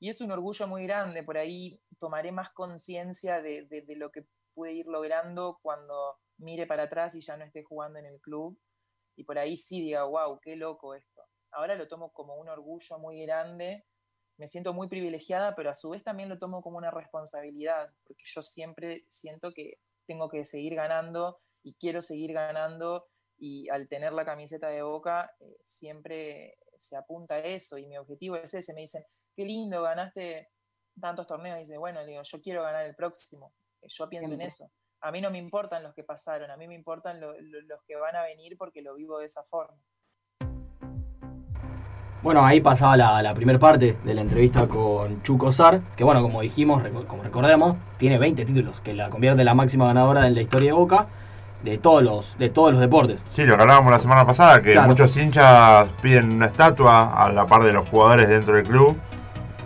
Y 0.00 0.10
es 0.10 0.20
un 0.20 0.32
orgullo 0.32 0.66
muy 0.66 0.84
grande, 0.84 1.22
por 1.22 1.38
ahí 1.38 1.80
tomaré 1.98 2.32
más 2.32 2.52
conciencia 2.52 3.40
de, 3.40 3.66
de- 3.66 3.82
de 3.82 3.96
lo 3.96 4.10
que 4.10 4.26
pude 4.54 4.72
ir 4.72 4.86
logrando 4.86 5.58
cuando 5.62 6.18
mire 6.38 6.66
para 6.66 6.84
atrás 6.84 7.14
y 7.14 7.22
ya 7.22 7.36
no 7.36 7.44
esté 7.44 7.62
jugando 7.64 7.98
en 7.98 8.06
el 8.06 8.20
club. 8.20 8.58
Y 9.16 9.24
por 9.24 9.38
ahí 9.38 9.56
sí 9.56 9.80
diga, 9.80 10.04
wow, 10.04 10.40
qué 10.40 10.56
loco 10.56 10.94
esto. 10.94 11.22
Ahora 11.52 11.76
lo 11.76 11.86
tomo 11.88 12.12
como 12.12 12.36
un 12.36 12.48
orgullo 12.48 12.98
muy 12.98 13.22
grande, 13.26 13.86
me 14.38 14.48
siento 14.48 14.72
muy 14.74 14.88
privilegiada, 14.88 15.54
pero 15.54 15.70
a 15.70 15.74
su 15.74 15.90
vez 15.90 16.02
también 16.02 16.28
lo 16.28 16.38
tomo 16.38 16.62
como 16.62 16.78
una 16.78 16.90
responsabilidad, 16.90 17.90
porque 18.04 18.24
yo 18.26 18.42
siempre 18.42 19.04
siento 19.08 19.52
que 19.52 19.80
tengo 20.06 20.28
que 20.30 20.44
seguir 20.46 20.74
ganando 20.74 21.40
y 21.62 21.74
quiero 21.74 22.00
seguir 22.00 22.32
ganando 22.32 23.11
y 23.44 23.68
al 23.70 23.88
tener 23.88 24.12
la 24.12 24.24
camiseta 24.24 24.68
de 24.68 24.82
Boca 24.82 25.34
eh, 25.40 25.56
siempre 25.62 26.58
se 26.76 26.96
apunta 26.96 27.34
a 27.34 27.38
eso 27.40 27.76
y 27.76 27.86
mi 27.86 27.98
objetivo 27.98 28.36
es 28.36 28.54
ese. 28.54 28.72
Me 28.72 28.82
dicen, 28.82 29.04
qué 29.34 29.44
lindo, 29.44 29.82
ganaste 29.82 30.50
tantos 31.00 31.26
torneos. 31.26 31.58
dice, 31.58 31.76
bueno, 31.76 32.04
digo, 32.06 32.22
yo 32.22 32.40
quiero 32.40 32.62
ganar 32.62 32.86
el 32.86 32.94
próximo. 32.94 33.52
Eh, 33.80 33.88
Yo 33.88 34.08
pienso 34.08 34.28
Siempre. 34.28 34.44
en 34.44 34.48
eso. 34.48 34.70
A 35.00 35.10
mí 35.10 35.20
no 35.20 35.30
me 35.32 35.38
importan 35.38 35.82
los 35.82 35.92
que 35.92 36.04
pasaron, 36.04 36.52
a 36.52 36.56
mí 36.56 36.68
me 36.68 36.76
importan 36.76 37.20
lo- 37.20 37.32
lo- 37.32 37.60
los 37.62 37.80
que 37.84 37.96
van 37.96 38.14
a 38.14 38.22
venir 38.22 38.56
porque 38.56 38.80
lo 38.80 38.94
vivo 38.94 39.18
de 39.18 39.26
esa 39.26 39.42
forma. 39.42 39.76
Bueno, 42.22 42.44
ahí 42.46 42.60
pasaba 42.60 42.96
la, 42.96 43.20
la 43.22 43.34
primera 43.34 43.58
parte 43.58 43.94
de 44.04 44.14
la 44.14 44.20
entrevista 44.20 44.68
con 44.68 45.20
Chuco 45.24 45.50
Sar, 45.50 45.80
que 45.96 46.04
bueno, 46.04 46.22
como 46.22 46.40
dijimos, 46.42 46.80
como 47.08 47.24
recordemos, 47.24 47.74
tiene 47.98 48.18
20 48.18 48.44
títulos, 48.44 48.80
que 48.80 48.94
la 48.94 49.10
convierte 49.10 49.42
en 49.42 49.46
la 49.46 49.54
máxima 49.54 49.86
ganadora 49.86 50.28
en 50.28 50.36
la 50.36 50.42
historia 50.42 50.68
de 50.70 50.74
Boca 50.78 51.08
de 51.62 51.78
todos 51.78 52.02
los, 52.02 52.38
de 52.38 52.48
todos 52.50 52.72
los 52.72 52.80
deportes. 52.80 53.22
Sí, 53.30 53.44
lo 53.44 53.56
que 53.56 53.62
hablábamos 53.62 53.92
la 53.92 53.98
semana 53.98 54.26
pasada, 54.26 54.60
que 54.62 54.72
Claro. 54.72 54.88
muchos 54.88 55.16
hinchas 55.16 55.88
piden 56.00 56.32
una 56.32 56.46
estatua 56.46 57.12
a 57.24 57.30
la 57.32 57.46
par 57.46 57.62
de 57.62 57.72
los 57.72 57.88
jugadores 57.88 58.28
dentro 58.28 58.54
del 58.54 58.64
club. 58.64 58.96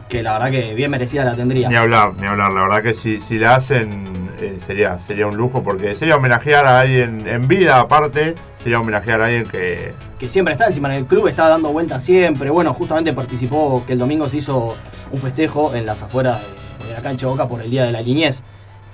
Que 0.09 0.23
la 0.23 0.35
verdad 0.35 0.51
que 0.51 0.75
bien 0.75 0.91
merecida 0.91 1.25
la 1.25 1.35
tendría. 1.35 1.69
Ni 1.69 1.75
hablar, 1.75 2.13
ni 2.21 2.27
hablar. 2.27 2.53
La 2.53 2.63
verdad 2.63 2.83
que 2.83 2.95
si, 2.95 3.21
si 3.21 3.39
la 3.39 3.57
hacen 3.57 4.31
eh, 4.41 4.59
sería, 4.61 5.01
sería 5.01 5.27
un 5.27 5.37
lujo 5.37 5.65
porque 5.65 5.97
sería 5.97 6.17
homenajear 6.17 6.65
a 6.65 6.81
alguien 6.81 7.27
en 7.27 7.49
vida 7.49 7.81
aparte, 7.81 8.37
sería 8.59 8.79
homenajear 8.79 9.21
a 9.21 9.25
alguien 9.25 9.47
que... 9.49 9.95
que 10.19 10.29
siempre 10.29 10.53
está 10.53 10.67
encima 10.67 10.91
en 10.91 10.97
el 11.01 11.07
club, 11.07 11.27
está 11.27 11.49
dando 11.49 11.73
vueltas 11.73 12.05
siempre. 12.05 12.51
Bueno, 12.51 12.73
justamente 12.73 13.13
participó 13.15 13.83
que 13.85 13.95
el 13.95 13.99
domingo 13.99 14.29
se 14.29 14.37
hizo 14.37 14.77
un 15.11 15.19
festejo 15.21 15.75
en 15.75 15.85
las 15.87 16.03
afueras 16.05 16.41
de, 16.81 16.87
de 16.89 16.93
la 16.95 17.01
cancha 17.01 17.27
Boca 17.27 17.49
por 17.49 17.61
el 17.61 17.71
Día 17.71 17.83
de 17.85 17.91
la 17.91 18.03
Niñez. 18.03 18.43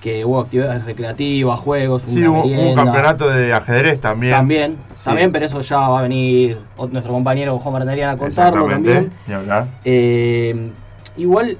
Que 0.02 0.24
hubo 0.24 0.40
actividades 0.40 0.84
recreativas, 0.84 1.58
juegos, 1.60 2.02
Sí, 2.02 2.18
una 2.24 2.30
hubo 2.30 2.42
un 2.70 2.74
campeonato 2.74 3.30
de 3.30 3.52
ajedrez 3.54 4.00
también. 4.00 4.32
También, 4.32 4.76
Sí. 4.94 5.04
también, 5.04 5.30
pero 5.32 5.46
eso 5.46 5.60
ya 5.60 5.78
va 5.88 6.00
a 6.00 6.02
venir 6.02 6.58
nuestro 6.90 7.12
compañero 7.12 7.58
Juan 7.60 7.72
Martarian 7.74 8.10
a 8.10 8.16
contarlo 8.16 8.66
también. 8.66 9.12
hablar. 9.32 9.68
Eh, 9.84 10.70
igual, 11.16 11.56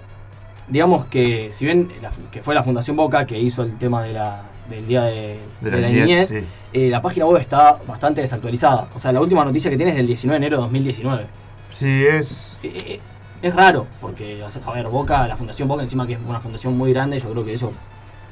digamos 0.69 1.05
que 1.07 1.51
si 1.53 1.65
bien 1.65 1.89
la 2.03 2.11
que 2.33 2.43
fue 2.43 2.55
la 2.55 2.63
Fundación 2.65 2.97
Boca 2.97 3.27
que 3.27 3.39
hizo 3.39 3.63
el 3.63 3.79
tema 3.79 4.03
de 4.03 4.13
la, 4.13 4.43
del 4.69 4.87
Día 4.89 5.03
de, 5.05 5.39
De 5.61 5.71
de 5.71 5.81
la 5.81 5.89
la 5.89 5.95
niñez, 5.95 6.29
sí. 6.31 6.39
eh, 6.73 6.89
la 6.91 7.01
página 7.01 7.27
web 7.27 7.41
está 7.41 7.79
bastante 7.87 8.23
desactualizada. 8.23 8.89
O 8.95 8.99
sea, 8.99 9.13
la 9.13 9.21
última 9.21 9.45
noticia 9.45 9.71
que 9.71 9.77
tiene 9.77 9.93
es 9.93 9.97
del 9.99 10.07
19 10.09 10.33
de 10.41 10.45
enero 10.47 10.57
de 10.57 10.63
2019. 10.63 11.27
Sí, 11.71 12.05
es. 12.07 12.59
Eh, 12.65 12.99
es 13.41 13.55
raro, 13.55 13.87
porque, 14.01 14.43
a 14.67 14.73
ver, 14.73 14.87
Boca, 14.89 15.27
la 15.29 15.37
Fundación 15.37 15.69
Boca, 15.69 15.83
encima 15.83 16.07
que 16.07 16.13
es 16.15 16.19
una 16.29 16.41
fundación 16.41 16.77
muy 16.77 16.93
grande, 16.93 17.19
yo 17.21 17.31
creo 17.31 17.45
que 17.45 17.53
eso 17.55 17.73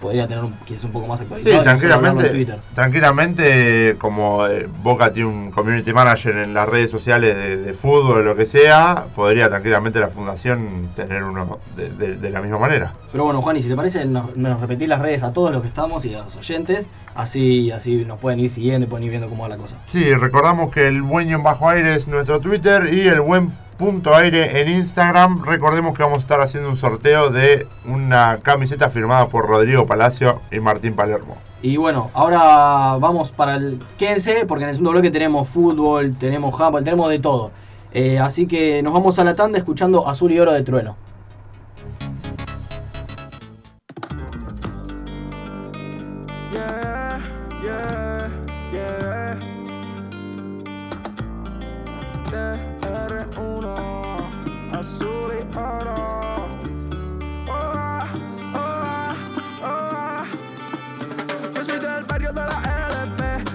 podría 0.01 0.27
tener 0.27 0.43
un, 0.45 0.55
quizás 0.65 0.85
un 0.85 0.93
poco 0.93 1.07
más 1.07 1.19
Sí, 1.21 1.25
actualizado. 1.25 1.59
en 1.59 1.65
tranquilamente, 1.65 2.47
tranquilamente, 2.75 3.97
como 3.99 4.47
eh, 4.47 4.69
Boca 4.83 5.13
tiene 5.13 5.29
un 5.29 5.51
community 5.51 5.93
manager 5.93 6.37
en 6.39 6.55
las 6.55 6.69
redes 6.69 6.91
sociales 6.91 7.37
de, 7.37 7.57
de 7.57 7.75
fútbol 7.75 8.19
o 8.19 8.23
lo 8.23 8.37
que 8.37 8.47
sea, 8.47 9.05
podría 9.15 9.49
tranquilamente 9.49 10.01
la 10.01 10.09
fundación 10.09 10.89
tener 10.97 11.23
uno 11.23 11.59
de, 11.77 11.91
de- 11.91 12.17
de 12.17 12.31
la 12.31 12.41
misma 12.41 12.59
manera. 12.59 12.93
Pero 13.13 13.25
bueno, 13.25 13.43
Juan, 13.43 13.57
y 13.57 13.63
si 13.63 13.69
te 13.69 13.77
parece, 13.77 14.05
nos, 14.05 14.37
nos 14.37 14.61
repetís 14.61 14.89
las 14.89 15.01
redes 15.01 15.23
a 15.23 15.33
todos 15.33 15.53
los 15.53 15.63
que 15.63 15.69
estamos 15.69 16.05
y 16.05 16.15
a 16.15 16.23
los 16.23 16.37
oyentes, 16.37 16.89
así, 17.15 17.71
así 17.71 18.05
nos 18.07 18.19
pueden 18.19 18.41
ir 18.41 18.51
siguiendo 18.51 18.87
y 18.87 18.89
pueden 18.91 19.05
ir 19.05 19.11
viendo 19.11 19.29
cómo 19.29 19.43
va 19.45 19.49
la 19.51 19.57
cosa. 19.57 19.77
Sí, 19.93 20.13
recordamos 20.15 20.71
que 20.73 20.89
el 20.89 21.03
buen 21.03 21.31
en 21.31 21.43
bajo 21.43 21.69
aire 21.69 21.95
es 21.95 22.09
nuestro 22.09 22.41
Twitter 22.41 22.93
y 22.93 23.07
el 23.09 23.21
buen 23.21 23.53
punto 23.81 24.15
aire 24.15 24.61
en 24.61 24.69
Instagram. 24.69 25.43
Recordemos 25.43 25.97
que 25.97 26.03
vamos 26.03 26.19
a 26.19 26.21
estar 26.21 26.41
haciendo 26.43 26.69
un 26.69 26.77
sorteo 26.77 27.31
de 27.31 27.67
una 27.87 28.39
camiseta 28.43 28.91
firmada 28.91 29.29
por 29.29 29.47
Rodrigo 29.47 29.87
Palacio 29.87 30.43
y 30.53 30.61
Martín 30.61 30.93
Palermo. 30.93 31.35
Y 31.63 31.79
bueno, 31.79 32.11
ahora 32.13 32.99
vamos 32.99 33.33
para 33.33 33.55
el. 33.55 33.81
Quédense, 33.97 34.45
porque 34.45 34.65
en 34.65 34.69
el 34.69 34.75
segundo 34.77 34.91
bloque 34.91 35.11
tenemos 35.11 35.49
fútbol, 35.49 36.15
tenemos 36.19 36.61
handball, 36.61 36.85
tenemos 36.85 37.09
de 37.09 37.21
todo. 37.21 37.53
Eh, 37.93 38.19
así 38.19 38.47
que 38.47 38.83
nos 38.83 38.93
vamos 38.93 39.19
a 39.19 39.25
la 39.25 39.35
tanda 39.35 39.57
escuchando 39.57 40.07
Azul 40.07 40.31
y 40.31 40.39
Oro 40.39 40.53
de 40.53 40.63
Trueno. 40.63 40.97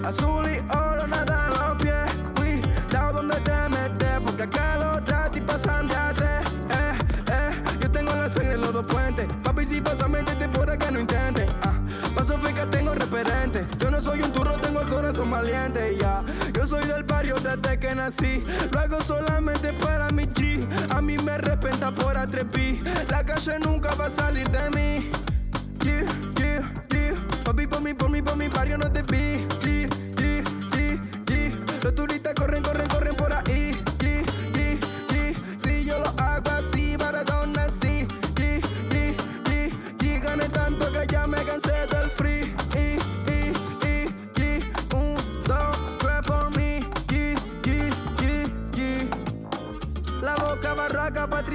Azul 0.05 0.45
y 0.47 0.59
oro 0.75 1.07
nada 1.07 1.47
en 1.47 1.59
los 1.59 1.81
pies. 1.81 2.13
Cuidado 2.35 3.13
donde 3.13 3.35
te 3.41 3.69
metes, 3.69 4.19
porque 4.23 4.43
acá 4.43 4.77
los 4.77 5.05
ratis 5.09 5.41
pasan 5.41 5.87
de 5.87 5.95
a 5.95 6.13
tres. 6.13 6.41
Eh, 6.69 6.93
eh, 7.27 7.51
yo 7.81 7.91
tengo 7.91 8.11
la 8.15 8.29
sangre 8.29 8.53
en 8.53 8.61
los 8.61 8.73
dos 8.73 8.85
puentes. 8.85 9.25
Papi, 9.43 9.65
si 9.65 9.81
pasa, 9.81 10.07
métete 10.07 10.47
por 10.49 10.69
acá, 10.69 10.91
no 10.91 10.99
intentes. 10.99 11.49
Ah, 11.63 11.73
paso 12.13 12.37
feca, 12.37 12.69
tengo 12.69 12.93
referente. 12.93 13.65
Yo 13.79 13.89
no 13.89 14.01
soy 14.01 14.21
un 14.21 14.31
turro, 14.31 14.53
tengo 14.59 14.81
el 14.81 14.87
corazón 14.87 15.31
valiente. 15.31 15.97
Ya, 15.99 16.23
yo 16.53 16.67
soy 16.67 16.85
del 16.85 17.03
barrio 17.03 17.35
desde 17.35 17.79
que 17.79 17.95
nací. 17.95 18.45
Lo 18.71 18.79
hago 18.79 19.01
solamente 19.01 19.73
para 19.73 20.09
mi 20.11 20.23
G. 20.23 20.67
A 20.89 21.01
mí 21.01 21.17
me 21.17 21.37
respeta 21.37 21.93
por 21.93 22.15
atreví. 22.15 22.83
La 23.09 23.25
calle 23.25 23.59
nunca 23.59 23.93
va 23.95 24.05
a 24.05 24.11
salir 24.11 24.47
de 24.49 24.69
mí. 24.69 25.11
Yeah, 25.83 26.05
yeah, 26.37 26.83
yeah. 26.89 27.43
Papi, 27.43 27.67
por 27.67 27.81
mí, 27.81 27.93
por 27.93 28.09
mí, 28.09 28.21
por 28.21 28.35
mi 28.37 28.47
barrio 28.47 28.77
no 28.77 28.91
te 28.91 29.01
vi. 29.03 29.74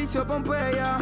Patricio 0.00 0.26
Pompeya. 0.26 0.98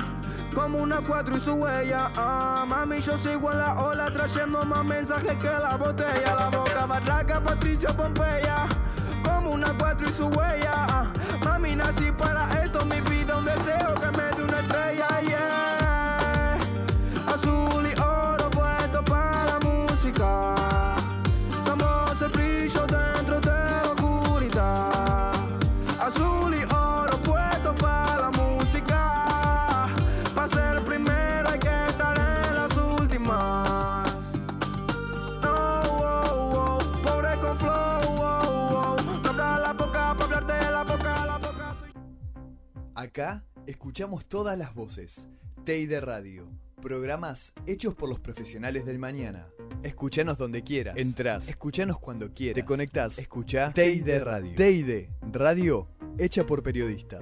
Como 0.52 0.78
una 0.78 1.00
cuatro 1.00 1.36
y 1.36 1.40
su 1.40 1.54
huella. 1.54 2.10
Ah, 2.16 2.64
mami, 2.66 3.00
yo 3.00 3.16
sigo 3.16 3.52
en 3.52 3.58
la 3.58 3.74
ola 3.74 4.10
trayendo 4.10 4.64
más 4.64 4.84
mensajes 4.84 5.36
que 5.36 5.46
la 5.46 5.76
botella. 5.76 6.34
La 6.34 6.50
boca 6.50 6.84
barraca, 6.84 7.40
Patricio 7.40 7.96
Pompeya. 7.96 8.66
Como 9.22 9.50
una 9.50 9.72
cuatro 9.78 10.08
y 10.08 10.12
su 10.12 10.26
huella. 10.26 10.72
Ah, 10.74 11.04
mami, 11.44 11.76
nací 11.76 12.10
Acá 43.18 43.42
escuchamos 43.66 44.26
todas 44.26 44.56
las 44.56 44.76
voces. 44.76 45.26
TEIDE 45.64 46.00
Radio. 46.00 46.46
Programas 46.80 47.52
hechos 47.66 47.92
por 47.96 48.08
los 48.08 48.20
profesionales 48.20 48.86
del 48.86 49.00
mañana. 49.00 49.48
Escuchanos 49.82 50.38
donde 50.38 50.62
quieras. 50.62 50.96
Entrás. 50.96 51.48
Escuchanos 51.48 51.98
cuando 51.98 52.32
quieras. 52.32 52.54
Te 52.54 52.64
conectás. 52.64 53.18
Escucha 53.18 53.72
TEIDE 53.72 54.20
Radio. 54.20 54.54
TEIDE 54.54 55.10
Radio 55.32 55.88
hecha 56.16 56.46
por 56.46 56.62
periodistas. 56.62 57.20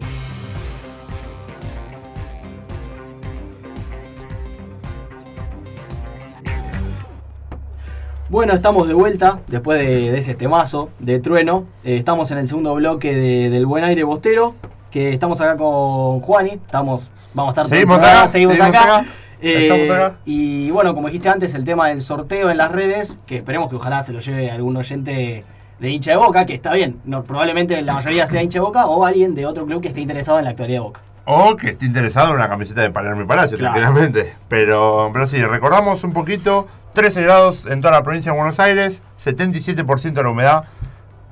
Bueno, 8.29 8.55
estamos 8.55 8.89
de 8.89 8.95
vuelta 8.95 9.41
después 9.47 9.79
de, 9.79 10.11
de 10.11 10.19
ese 10.19 10.35
temazo 10.35 10.91
de 10.99 11.21
trueno. 11.21 11.67
Eh, 11.85 11.97
estamos 11.97 12.31
en 12.33 12.39
el 12.39 12.49
segundo 12.49 12.75
bloque 12.75 13.15
de- 13.15 13.51
del 13.51 13.67
Buen 13.67 13.85
Aire 13.85 14.03
Bostero. 14.03 14.55
Que 14.97 15.13
estamos 15.13 15.39
acá 15.43 15.59
con 15.59 16.21
Juani. 16.23 16.53
Estamos, 16.53 17.11
vamos 17.35 17.51
a 17.51 17.53
estar 17.53 17.69
Seguimos 17.69 17.99
acá, 17.99 18.29
seguimos 18.29 18.57
seguimos 18.57 18.81
acá. 18.81 18.97
acá. 19.01 19.07
Eh, 19.43 19.69
Estamos 19.69 19.91
acá. 19.91 20.17
Y 20.25 20.71
bueno, 20.71 20.95
como 20.95 21.09
dijiste 21.09 21.29
antes, 21.29 21.55
el 21.55 21.67
tema 21.67 21.89
del 21.89 22.01
sorteo 22.01 22.49
en 22.49 22.57
las 22.57 22.73
redes, 22.73 23.19
que 23.27 23.37
esperemos 23.37 23.69
que 23.69 23.77
ojalá 23.77 24.01
se 24.01 24.15
lo 24.15 24.21
lleve 24.21 24.51
algún 24.51 24.75
oyente 24.75 25.45
de 25.81 25.91
hincha 25.91 26.13
de 26.13 26.17
boca, 26.17 26.47
que 26.47 26.55
está 26.55 26.73
bien, 26.73 26.99
no, 27.05 27.25
probablemente 27.25 27.83
la 27.83 27.93
mayoría 27.93 28.27
sea 28.27 28.43
hincha 28.43 28.59
de 28.59 28.65
boca, 28.65 28.87
o 28.87 29.05
alguien 29.05 29.35
de 29.35 29.45
otro 29.45 29.67
club 29.67 29.83
que 29.83 29.89
esté 29.89 30.01
interesado 30.01 30.39
en 30.39 30.45
la 30.47 30.53
actualidad 30.53 30.79
de 30.79 30.85
boca. 30.85 31.03
O 31.27 31.57
que 31.57 31.73
esté 31.73 31.85
interesado 31.85 32.31
en 32.31 32.37
una 32.37 32.49
camiseta 32.49 32.81
de 32.81 32.89
Palermo 32.89 33.21
y 33.21 33.27
Palacio, 33.27 33.59
Claro. 33.59 33.75
tranquilamente. 33.75 34.33
Pero, 34.49 35.11
pero 35.13 35.27
sí, 35.27 35.45
recordamos 35.45 36.05
un 36.05 36.15
poquito, 36.15 36.69
13 36.95 37.21
grados 37.21 37.67
en 37.67 37.83
toda 37.83 37.93
la 37.93 38.03
provincia 38.03 38.33
de 38.33 38.39
Buenos 38.39 38.59
Aires, 38.61 39.03
77% 39.23 40.15
de 40.15 40.23
la 40.23 40.31
humedad. 40.31 40.65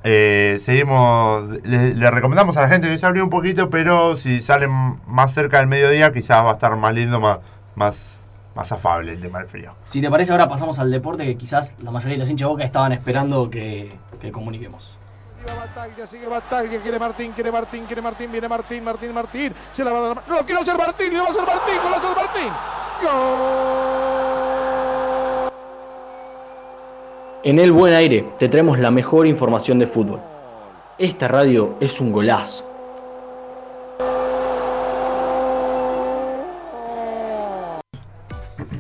Eh, 0.07 0.59
seguimos, 0.61 1.49
le, 1.63 1.95
le 1.95 2.11
recomendamos 2.11 2.59
a 2.59 2.61
la 2.61 2.69
gente 2.69 2.89
que 2.89 2.99
se 2.99 3.07
abrió 3.07 3.25
un 3.25 3.31
poquito, 3.31 3.71
pero 3.71 4.17
si 4.17 4.43
salen 4.43 5.01
más 5.07 5.33
cerca 5.33 5.57
del 5.59 5.67
mediodía, 5.67 6.13
quizás 6.13 6.45
va 6.45 6.51
a 6.51 6.53
estar 6.53 6.77
más 6.77 6.93
lindo, 6.93 7.21
más, 7.21 7.39
más, 7.75 8.19
más 8.55 8.71
afable 8.71 9.13
el 9.13 9.23
tema 9.23 9.39
del 9.39 9.49
frío. 9.49 9.75
Si 9.87 10.03
te 10.03 10.11
parece, 10.11 10.33
ahora 10.33 10.47
pasamos 10.47 10.79
al 10.79 10.91
deporte 10.91 11.25
que 11.25 11.39
quizás 11.39 11.77
la 11.83 11.91
mayoría 11.91 12.17
de 12.17 12.21
los 12.21 12.29
hinchas 12.29 12.47
de 12.47 12.51
boca 12.51 12.65
estaban 12.65 12.93
esperando 12.93 13.49
que, 13.49 13.97
que 14.21 14.31
comuniquemos. 14.31 14.99
Bataglia, 15.45 16.07
sigue 16.07 16.27
Bataglia, 16.27 16.81
quiere 16.81 16.99
Martín, 16.99 17.33
quiere 17.33 17.53
Martín, 17.53 17.85
quiere 17.87 18.03
Martín, 18.03 18.31
viene 18.33 18.49
Martín, 18.49 18.85
Martín, 18.85 19.13
Martín, 19.13 19.55
se 19.73 19.85
la 19.85 19.93
va 19.93 19.99
a 19.99 20.03
dar. 20.03 20.23
No, 20.29 20.45
quiero 20.45 20.61
hacer 20.61 20.77
Martín, 20.77 21.15
lo 21.15 21.23
va 21.23 21.29
a 21.29 21.33
hacer 21.33 21.47
Martín, 21.47 21.77
lo 21.83 21.91
va 21.91 21.97
a 21.97 21.99
hacer 21.99 22.17
Martín. 22.17 22.53
¡Gol! 23.03 23.11
En 27.47 27.59
el 27.59 27.73
buen 27.73 27.93
aire 27.93 28.25
te 28.39 28.49
traemos 28.49 28.79
la 28.79 28.91
mejor 28.91 29.27
información 29.27 29.79
de 29.79 29.87
fútbol. 29.87 30.19
Esta 30.97 31.29
radio 31.29 31.75
es 31.79 32.01
un 32.01 32.11
golazo. 32.11 32.65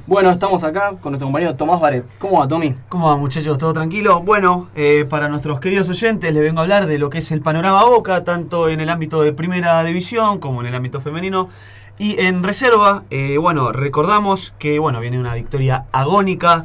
Bueno, 0.06 0.30
estamos 0.30 0.64
acá 0.64 0.94
con 0.98 1.12
nuestro 1.12 1.26
compañero 1.26 1.54
Tomás 1.56 1.78
Baret. 1.78 2.06
¿Cómo 2.18 2.40
va, 2.40 2.48
Tommy? 2.48 2.74
¿Cómo 2.88 3.08
va 3.08 3.18
muchachos? 3.18 3.58
¿Todo 3.58 3.74
tranquilo? 3.74 4.22
Bueno, 4.22 4.68
eh, 4.74 5.04
para 5.10 5.28
nuestros 5.28 5.60
queridos 5.60 5.90
oyentes 5.90 6.32
les 6.32 6.42
vengo 6.42 6.60
a 6.60 6.62
hablar 6.62 6.86
de 6.86 6.96
lo 6.96 7.10
que 7.10 7.18
es 7.18 7.30
el 7.32 7.42
panorama 7.42 7.84
Boca, 7.84 8.24
tanto 8.24 8.70
en 8.70 8.80
el 8.80 8.88
ámbito 8.88 9.20
de 9.20 9.34
primera 9.34 9.84
división 9.84 10.38
como 10.38 10.62
en 10.62 10.68
el 10.68 10.74
ámbito 10.74 11.02
femenino. 11.02 11.50
Y 11.98 12.18
en 12.18 12.42
reserva, 12.42 13.02
eh, 13.10 13.36
bueno, 13.36 13.72
recordamos 13.72 14.54
que 14.58 14.78
bueno, 14.78 15.00
viene 15.00 15.20
una 15.20 15.34
victoria 15.34 15.84
agónica 15.92 16.64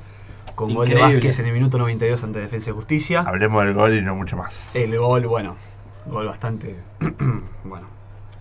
con 0.59 0.73
gol 0.73 0.87
de. 0.89 0.95
Vázquez 0.95 1.39
en 1.39 1.45
el 1.45 1.53
minuto 1.53 1.77
92 1.77 2.23
ante 2.23 2.39
Defensa 2.39 2.69
y 2.71 2.73
Justicia. 2.73 3.21
Hablemos 3.25 3.63
del 3.63 3.73
gol 3.73 3.95
y 3.97 4.01
no 4.01 4.15
mucho 4.15 4.35
más. 4.35 4.75
El 4.75 4.97
gol, 4.99 5.25
bueno, 5.27 5.55
gol 6.05 6.27
bastante, 6.27 6.75
bueno, 7.63 7.87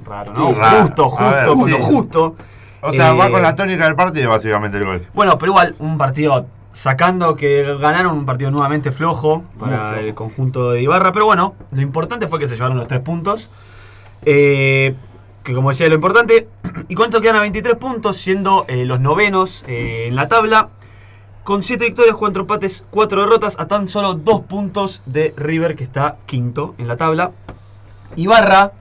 raro, 0.04 0.32
Sí, 0.34 0.42
¿no? 0.42 0.52
raro. 0.52 0.82
Justo, 0.82 1.18
A 1.20 1.34
ver, 1.34 1.46
justo, 1.48 1.66
sí. 1.66 1.70
lo 1.72 1.78
justo. 1.84 2.36
O 2.80 2.92
sea, 2.92 3.12
va 3.12 3.28
Eh, 3.28 3.30
con 3.30 3.42
la 3.42 3.54
tónica 3.54 3.84
del 3.84 3.94
partido, 3.94 4.30
básicamente, 4.30 4.78
el 4.78 4.84
gol. 4.84 5.06
Bueno, 5.14 5.38
pero 5.38 5.52
igual, 5.52 5.76
un 5.78 5.96
partido 5.96 6.46
sacando 6.72 7.34
que 7.36 7.76
ganaron 7.80 8.16
un 8.16 8.26
partido 8.26 8.50
nuevamente 8.50 8.90
flojo 8.92 9.44
para 9.58 9.88
flojo. 9.88 10.00
el 10.00 10.14
conjunto 10.14 10.70
de 10.72 10.82
Ibarra. 10.82 11.12
Pero 11.12 11.26
bueno, 11.26 11.54
lo 11.72 11.80
importante 11.82 12.26
fue 12.28 12.38
que 12.38 12.46
se 12.48 12.54
llevaron 12.56 12.76
los 12.78 12.86
tres 12.88 13.00
puntos. 13.00 13.48
Eh, 14.24 14.94
que 15.44 15.54
como 15.54 15.70
decía, 15.70 15.88
lo 15.88 15.94
importante. 15.94 16.48
Y 16.88 16.94
con 16.94 17.06
esto 17.06 17.20
quedan 17.20 17.36
a 17.36 17.40
23 17.40 17.76
puntos, 17.76 18.16
siendo 18.16 18.64
eh, 18.68 18.84
los 18.84 19.00
novenos 19.00 19.64
eh, 19.66 20.06
en 20.08 20.14
la 20.16 20.28
tabla. 20.28 20.68
Con 21.48 21.62
7 21.62 21.82
victorias, 21.82 22.14
4 22.14 22.42
empates, 22.42 22.84
4 22.90 23.22
derrotas, 23.22 23.58
a 23.58 23.66
tan 23.66 23.88
solo 23.88 24.12
2 24.12 24.42
puntos 24.42 25.00
de 25.06 25.32
River, 25.34 25.76
que 25.76 25.84
está 25.84 26.18
quinto 26.26 26.74
en 26.76 26.86
la 26.86 26.98
tabla. 26.98 27.32
Ibarra 28.16 28.72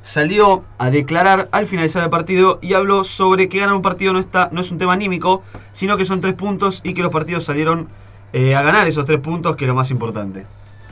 salió 0.00 0.64
a 0.78 0.88
declarar 0.88 1.50
al 1.52 1.66
finalizar 1.66 2.02
el 2.02 2.08
partido 2.08 2.58
y 2.62 2.72
habló 2.72 3.04
sobre 3.04 3.50
que 3.50 3.58
ganar 3.58 3.74
un 3.74 3.82
partido 3.82 4.14
no, 4.14 4.18
está, 4.18 4.48
no 4.50 4.62
es 4.62 4.70
un 4.70 4.78
tema 4.78 4.94
anímico, 4.94 5.42
sino 5.72 5.98
que 5.98 6.06
son 6.06 6.22
3 6.22 6.32
puntos 6.32 6.80
y 6.82 6.94
que 6.94 7.02
los 7.02 7.12
partidos 7.12 7.44
salieron 7.44 7.90
eh, 8.32 8.54
a 8.54 8.62
ganar 8.62 8.86
esos 8.86 9.04
3 9.04 9.20
puntos, 9.20 9.54
que 9.54 9.64
es 9.64 9.68
lo 9.68 9.74
más 9.74 9.90
importante. 9.90 10.46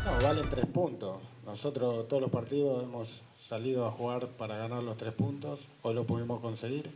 No, 0.04 0.26
valen 0.26 0.50
tres 0.50 0.66
puntos. 0.66 1.20
Nosotros 1.46 2.06
todos 2.06 2.20
los 2.20 2.30
partidos 2.30 2.84
hemos 2.84 3.22
salido 3.48 3.86
a 3.86 3.90
jugar 3.90 4.26
para 4.36 4.58
ganar 4.58 4.82
los 4.82 4.98
tres 4.98 5.14
puntos. 5.14 5.60
Hoy 5.80 5.94
lo 5.94 6.04
pudimos 6.04 6.40
conseguir. 6.40 6.90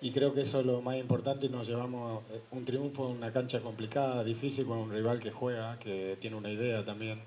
Y 0.00 0.12
creo 0.12 0.34
que 0.34 0.42
eso 0.42 0.60
es 0.60 0.66
lo 0.66 0.82
más 0.82 0.96
importante 0.96 1.46
y 1.46 1.48
nos 1.48 1.66
llevamos 1.66 2.22
eh, 2.30 2.40
un 2.50 2.64
triunfo 2.66 3.08
en 3.10 3.16
una 3.16 3.32
cancha 3.32 3.60
complicada, 3.60 4.22
difícil, 4.24 4.66
con 4.66 4.78
un 4.78 4.92
rival 4.92 5.18
que 5.20 5.30
juega, 5.30 5.78
que 5.78 6.18
tiene 6.20 6.36
una 6.36 6.50
idea 6.50 6.84
también, 6.84 7.20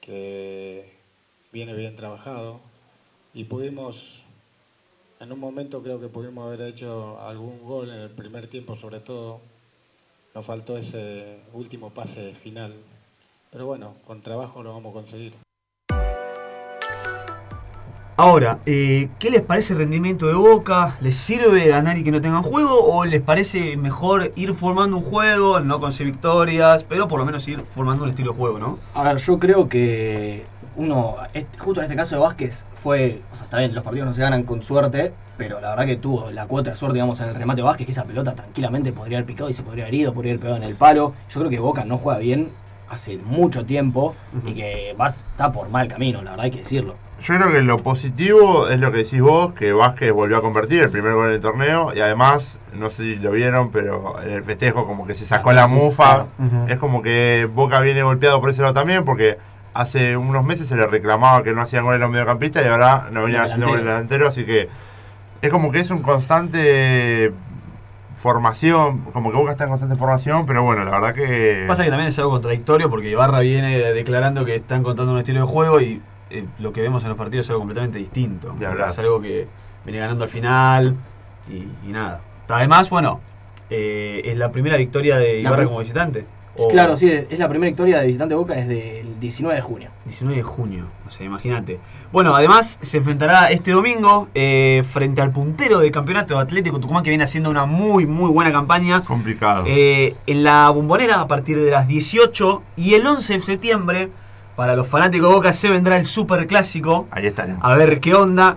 que 0.00 0.90
viene 1.52 1.74
bien 1.74 1.94
trabajado. 1.94 2.60
Y 3.34 3.44
pudimos, 3.44 4.22
en 5.20 5.32
un 5.32 5.38
momento 5.38 5.82
creo 5.82 6.00
que 6.00 6.08
pudimos 6.08 6.46
haber 6.46 6.62
hecho 6.62 7.20
algún 7.20 7.62
gol 7.62 7.90
en 7.90 8.00
el 8.00 8.10
primer 8.10 8.48
tiempo 8.48 8.76
sobre 8.76 9.00
todo. 9.00 9.40
Nos 10.34 10.46
faltó 10.46 10.78
ese 10.78 11.40
último 11.52 11.90
pase 11.90 12.32
final. 12.34 12.72
Pero 13.50 13.66
bueno, 13.66 13.96
con 14.06 14.22
trabajo 14.22 14.62
lo 14.62 14.72
vamos 14.72 14.92
a 14.92 14.94
conseguir. 14.94 15.51
Ahora, 18.16 18.58
eh, 18.66 19.08
¿qué 19.18 19.30
les 19.30 19.40
parece 19.40 19.72
el 19.72 19.78
rendimiento 19.78 20.26
de 20.26 20.34
Boca? 20.34 20.96
¿Les 21.00 21.16
sirve 21.16 21.66
ganar 21.68 21.96
y 21.96 22.04
que 22.04 22.10
no 22.10 22.20
tengan 22.20 22.42
juego? 22.42 22.78
¿O 22.84 23.06
les 23.06 23.22
parece 23.22 23.78
mejor 23.78 24.32
ir 24.36 24.52
formando 24.52 24.98
un 24.98 25.02
juego, 25.02 25.60
no 25.60 25.80
conseguir 25.80 26.12
victorias, 26.12 26.84
pero 26.84 27.08
por 27.08 27.18
lo 27.18 27.24
menos 27.24 27.48
ir 27.48 27.64
formando 27.74 28.04
un 28.04 28.10
estilo 28.10 28.32
de 28.32 28.36
juego, 28.36 28.58
¿no? 28.58 28.78
A 28.92 29.02
ver, 29.02 29.16
yo 29.16 29.38
creo 29.38 29.66
que 29.66 30.44
uno, 30.76 31.16
justo 31.58 31.80
en 31.80 31.84
este 31.84 31.96
caso 31.96 32.16
de 32.16 32.20
Vázquez, 32.20 32.66
fue, 32.74 33.22
o 33.32 33.36
sea, 33.36 33.44
está 33.44 33.58
bien, 33.58 33.74
los 33.74 33.82
partidos 33.82 34.08
no 34.08 34.14
se 34.14 34.20
ganan 34.20 34.42
con 34.42 34.62
suerte, 34.62 35.14
pero 35.38 35.62
la 35.62 35.70
verdad 35.70 35.86
que 35.86 35.96
tuvo 35.96 36.30
la 36.30 36.46
cuota 36.46 36.70
de 36.70 36.76
suerte, 36.76 36.96
digamos, 36.96 37.18
en 37.22 37.30
el 37.30 37.34
remate 37.34 37.62
de 37.62 37.64
Vázquez, 37.64 37.86
que 37.86 37.92
esa 37.92 38.04
pelota 38.04 38.34
tranquilamente 38.34 38.92
podría 38.92 39.18
haber 39.18 39.26
picado 39.26 39.48
y 39.48 39.54
se 39.54 39.62
podría 39.62 39.84
haber 39.84 39.94
ido, 39.94 40.12
podría 40.12 40.32
haber 40.32 40.40
pegado 40.40 40.58
en 40.58 40.64
el 40.64 40.74
palo. 40.74 41.14
Yo 41.30 41.40
creo 41.40 41.50
que 41.50 41.58
Boca 41.60 41.86
no 41.86 41.96
juega 41.96 42.18
bien 42.18 42.50
hace 42.90 43.16
mucho 43.16 43.64
tiempo 43.64 44.14
y 44.44 44.52
que 44.52 44.94
va, 45.00 45.06
está 45.06 45.50
por 45.50 45.70
mal 45.70 45.88
camino, 45.88 46.20
la 46.20 46.32
verdad 46.32 46.44
hay 46.44 46.50
que 46.50 46.58
decirlo. 46.58 46.96
Yo 47.22 47.36
creo 47.36 47.52
que 47.52 47.62
lo 47.62 47.78
positivo 47.78 48.68
es 48.68 48.80
lo 48.80 48.90
que 48.90 48.98
decís 48.98 49.20
vos, 49.20 49.52
que 49.52 49.72
Vázquez 49.72 50.12
volvió 50.12 50.38
a 50.38 50.42
convertir 50.42 50.82
el 50.82 50.90
primer 50.90 51.14
gol 51.14 51.28
en 51.28 51.34
el 51.34 51.40
torneo 51.40 51.92
y 51.94 52.00
además, 52.00 52.58
no 52.74 52.90
sé 52.90 53.02
si 53.04 53.16
lo 53.16 53.30
vieron, 53.30 53.70
pero 53.70 54.20
el 54.20 54.42
festejo 54.42 54.86
como 54.86 55.06
que 55.06 55.14
se 55.14 55.24
sacó 55.24 55.52
la 55.52 55.68
mufa. 55.68 56.26
Es 56.66 56.78
como 56.78 57.00
que 57.00 57.48
Boca 57.54 57.78
viene 57.80 58.02
golpeado 58.02 58.40
por 58.40 58.50
ese 58.50 58.62
lado 58.62 58.74
también 58.74 59.04
porque 59.04 59.38
hace 59.72 60.16
unos 60.16 60.44
meses 60.44 60.66
se 60.66 60.74
le 60.74 60.84
reclamaba 60.88 61.44
que 61.44 61.52
no 61.52 61.60
hacían 61.60 61.84
goles 61.84 62.00
los 62.00 62.10
mediocampistas 62.10 62.64
y 62.64 62.68
ahora 62.68 63.06
no 63.12 63.22
venían 63.22 63.42
haciendo 63.42 63.68
goles 63.68 63.84
delanteros, 63.84 64.28
así 64.28 64.44
que 64.44 64.68
es 65.40 65.50
como 65.50 65.70
que 65.70 65.78
es 65.78 65.90
un 65.92 66.02
constante 66.02 67.32
formación, 68.16 68.98
como 69.12 69.30
que 69.30 69.36
Boca 69.36 69.52
está 69.52 69.64
en 69.64 69.70
constante 69.70 69.96
formación, 69.96 70.44
pero 70.44 70.64
bueno, 70.64 70.84
la 70.84 70.90
verdad 70.90 71.14
que... 71.14 71.66
Pasa 71.68 71.84
que 71.84 71.90
también 71.90 72.08
es 72.08 72.18
algo 72.18 72.32
contradictorio 72.32 72.90
porque 72.90 73.10
Ibarra 73.10 73.40
viene 73.40 73.78
declarando 73.92 74.44
que 74.44 74.56
están 74.56 74.82
contando 74.82 75.12
un 75.12 75.18
estilo 75.18 75.40
de 75.40 75.46
juego 75.46 75.80
y 75.80 76.02
eh, 76.32 76.46
lo 76.58 76.72
que 76.72 76.80
vemos 76.80 77.02
en 77.02 77.10
los 77.10 77.18
partidos 77.18 77.46
es 77.46 77.50
algo 77.50 77.60
completamente 77.60 77.98
distinto. 77.98 78.54
Es 78.88 78.98
algo 78.98 79.20
que 79.20 79.46
viene 79.84 79.98
ganando 80.00 80.24
al 80.24 80.30
final 80.30 80.96
y, 81.48 81.88
y 81.88 81.92
nada. 81.92 82.20
Además, 82.48 82.90
bueno, 82.90 83.20
eh, 83.70 84.20
es 84.26 84.36
la 84.36 84.52
primera 84.52 84.76
victoria 84.76 85.16
de 85.16 85.40
Ibarra 85.40 85.64
como 85.64 85.78
visitante. 85.78 86.26
O 86.58 86.68
Claro, 86.68 86.98
sí, 86.98 87.10
es 87.10 87.38
la 87.38 87.48
primera 87.48 87.70
victoria 87.70 88.00
de 88.00 88.06
visitante 88.06 88.34
de 88.34 88.38
Boca 88.38 88.52
desde 88.54 89.00
el 89.00 89.18
19 89.18 89.56
de 89.56 89.62
junio. 89.62 89.90
19 90.04 90.36
de 90.36 90.42
junio, 90.42 90.84
o 91.08 91.10
sea, 91.10 91.24
imagínate. 91.24 91.80
Bueno, 92.12 92.36
además 92.36 92.78
se 92.82 92.98
enfrentará 92.98 93.50
este 93.50 93.70
domingo 93.70 94.28
eh, 94.34 94.84
frente 94.90 95.22
al 95.22 95.30
puntero 95.30 95.78
del 95.78 95.90
campeonato 95.90 96.38
Atlético 96.38 96.78
Tucumán 96.78 97.02
que 97.02 97.08
viene 97.08 97.24
haciendo 97.24 97.48
una 97.48 97.64
muy, 97.64 98.04
muy 98.04 98.30
buena 98.30 98.52
campaña. 98.52 99.00
Complicado. 99.02 99.64
Eh, 99.66 100.14
en 100.26 100.44
la 100.44 100.68
bombonera 100.68 101.22
a 101.22 101.26
partir 101.26 101.58
de 101.58 101.70
las 101.70 101.88
18 101.88 102.62
y 102.76 102.94
el 102.94 103.06
11 103.06 103.32
de 103.32 103.40
septiembre, 103.40 104.08
para 104.56 104.76
los 104.76 104.86
fanáticos 104.86 105.28
de 105.28 105.34
Boca, 105.34 105.52
se 105.52 105.68
vendrá 105.68 105.96
el 105.96 106.06
Super 106.06 106.46
Clásico. 106.46 107.08
Ahí 107.10 107.26
estaremos. 107.26 107.62
A 107.64 107.74
ver 107.74 108.00
qué 108.00 108.14
onda. 108.14 108.56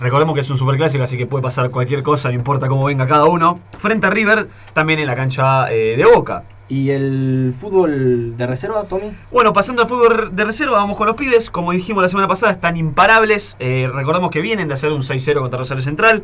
Recordemos 0.00 0.34
que 0.34 0.40
es 0.40 0.50
un 0.50 0.58
Super 0.58 0.76
Clásico, 0.76 1.04
así 1.04 1.16
que 1.16 1.26
puede 1.26 1.42
pasar 1.42 1.70
cualquier 1.70 2.02
cosa, 2.02 2.28
no 2.28 2.34
importa 2.34 2.66
cómo 2.66 2.84
venga 2.84 3.06
cada 3.06 3.26
uno. 3.26 3.60
Frente 3.78 4.06
a 4.06 4.10
River, 4.10 4.48
también 4.72 4.98
en 4.98 5.06
la 5.06 5.14
cancha 5.14 5.70
eh, 5.72 5.96
de 5.96 6.04
Boca. 6.04 6.42
¿Y 6.68 6.90
el 6.90 7.54
fútbol 7.58 8.36
de 8.38 8.46
reserva, 8.46 8.84
Tommy? 8.84 9.12
Bueno, 9.30 9.52
pasando 9.52 9.82
al 9.82 9.88
fútbol 9.88 10.34
de 10.34 10.44
reserva, 10.44 10.78
vamos 10.78 10.96
con 10.96 11.06
los 11.06 11.14
pibes. 11.16 11.50
Como 11.50 11.72
dijimos 11.72 12.02
la 12.02 12.08
semana 12.08 12.26
pasada, 12.26 12.52
están 12.52 12.76
imparables. 12.78 13.54
Eh, 13.58 13.90
recordamos 13.92 14.30
que 14.30 14.40
vienen 14.40 14.68
de 14.68 14.74
hacer 14.74 14.90
un 14.92 15.02
6-0 15.02 15.40
contra 15.40 15.58
Rosario 15.58 15.82
Central. 15.82 16.22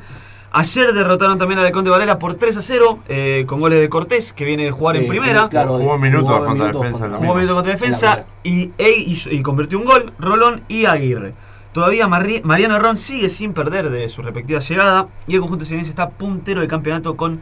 Ayer 0.53 0.93
derrotaron 0.95 1.39
también 1.39 1.61
a 1.61 1.63
Leconte 1.63 1.91
Varela 1.91 2.19
por 2.19 2.35
3 2.35 2.57
a 2.57 2.63
0, 2.63 2.99
eh, 3.09 3.45
con 3.47 3.61
goles 3.61 3.81
de 3.81 3.89
Cortés, 3.89 4.33
que 4.33 4.45
viene 4.45 4.65
de 4.65 4.71
jugar 4.73 4.97
en 4.97 5.07
primera. 5.07 5.49
claro, 5.49 5.79
Jugó 5.79 5.97
minutos 5.99 6.29
jugó 6.29 6.39
contra 6.47 6.55
minutos 6.55 6.83
defensa. 6.83 6.91
contra- 6.93 7.09
lo 7.09 7.15
Jugó 7.19 7.21
mismo. 7.27 7.35
minuto 7.37 7.55
contra 7.55 7.73
defensa 7.75 8.25
y, 8.43 8.71
y 8.79 9.43
convirtió 9.43 9.79
un 9.79 9.85
gol, 9.85 10.13
Rolón 10.19 10.63
y 10.69 10.87
Aguirre. 10.87 11.35
Todavía 11.73 12.09
Marri- 12.09 12.43
Mariano 12.43 12.81
Ron 12.81 12.97
sigue 12.97 13.29
sin 13.29 13.53
perder 13.53 13.91
de 13.91 14.09
su 14.09 14.23
respectiva 14.23 14.59
llegada 14.59 15.07
y 15.29 15.35
el 15.35 15.41
conjunto 15.41 15.65
serenense 15.67 15.91
está 15.91 16.09
puntero 16.09 16.61
del 16.63 16.69
campeonato 16.69 17.15
con 17.17 17.41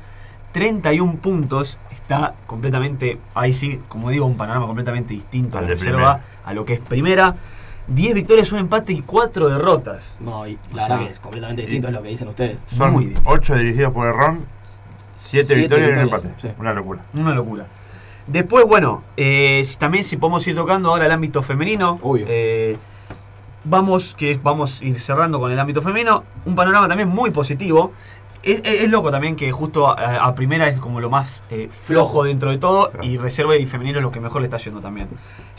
31 0.53 1.17
puntos. 1.17 1.79
Está 2.09 2.33
completamente, 2.47 3.19
ahí 3.35 3.53
sí, 3.53 3.81
como 3.87 4.09
digo, 4.09 4.25
un 4.25 4.39
panorama 4.39 4.65
completamente 4.67 5.13
distinto 5.13 5.59
a 5.59 5.61
Al 5.61 5.67
la 5.67 5.69
de 5.69 5.75
reserva, 5.75 6.21
a 6.43 6.55
lo 6.55 6.65
que 6.65 6.73
es 6.73 6.81
primera. 6.81 7.35
10 7.87 8.15
victorias, 8.15 8.51
un 8.51 8.61
empate 8.61 8.95
y 8.95 9.03
4 9.03 9.51
derrotas. 9.51 10.17
No, 10.19 10.47
y 10.47 10.55
O 10.73 10.77
la 10.77 10.87
sea, 10.87 10.95
verdad 10.97 11.07
que 11.07 11.13
es 11.13 11.21
completamente 11.21 11.63
distinto 11.63 11.89
a 11.89 11.91
lo 11.91 12.03
que 12.03 12.09
dicen 12.09 12.29
ustedes. 12.29 12.63
Son 12.75 12.93
Muy 12.95 13.05
distinto. 13.09 13.29
8 13.31 13.55
dirigidos 13.57 13.93
por 13.93 14.07
el 14.07 14.15
Ron, 14.15 14.47
7 15.17 15.45
Siete 15.47 15.55
victorias 15.61 15.91
y 15.91 15.93
un 15.93 15.99
empate. 15.99 16.29
sí. 16.41 16.49
Una 16.59 16.73
locura. 16.73 17.03
Una 17.13 17.35
locura. 17.35 17.67
Después, 18.27 18.65
bueno, 18.67 19.03
eh, 19.19 19.61
si- 19.67 19.77
también 19.77 20.03
si 20.03 20.17
podemos 20.17 20.47
ir 20.49 20.55
tocando 20.57 20.89
ahora 20.89 21.05
el 21.05 21.13
ámbito 21.13 21.43
femenino. 21.43 21.99
Obvio. 22.03 22.25
eh, 22.27 22.79
vamos, 23.65 24.15
que 24.17 24.39
vamos 24.43 24.81
a 24.81 24.85
ir 24.87 24.99
cerrando 24.99 25.39
con 25.41 25.53
el 25.53 25.59
ámbito 25.61 25.83
femenino. 25.83 26.25
Un 26.47 26.55
panorama 26.55 26.89
también 26.89 27.09
muy 27.11 27.31
positivo. 27.33 27.93
Es, 28.43 28.61
es- 28.65 28.83
es 28.85 28.91
loco 28.91 29.11
también 29.11 29.35
que 29.37 29.51
justo 29.53 29.89
a, 29.89 30.25
a 30.25 30.35
primera 30.35 30.69
es 30.69 30.79
como 30.79 31.01
lo 31.01 31.11
más 31.11 31.43
eh, 31.51 31.69
flojo 31.71 32.25
dentro 32.25 32.51
de 32.51 32.59
todo 32.59 32.91
y 33.03 33.19
reserva 33.19 33.57
y 33.57 33.67
femenino 33.67 33.99
es 33.99 34.03
lo 34.03 34.11
que 34.13 34.21
mejor 34.21 34.41
le 34.43 34.47
está 34.47 34.59
yendo 34.59 34.81
también. 34.81 35.09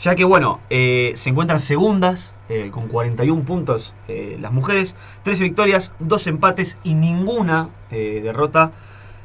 Ya 0.00 0.14
que 0.14 0.24
bueno, 0.24 0.60
eh, 0.70 1.12
se 1.14 1.30
encuentran 1.30 1.58
segundas 1.58 2.34
eh, 2.48 2.70
con 2.72 2.88
41 2.88 3.42
puntos 3.44 3.94
eh, 4.08 4.38
las 4.40 4.52
mujeres, 4.52 4.96
13 5.24 5.42
victorias, 5.44 5.92
2 6.00 6.26
empates 6.28 6.78
y 6.82 6.94
ninguna 6.94 7.68
eh, 7.90 8.20
derrota. 8.22 8.72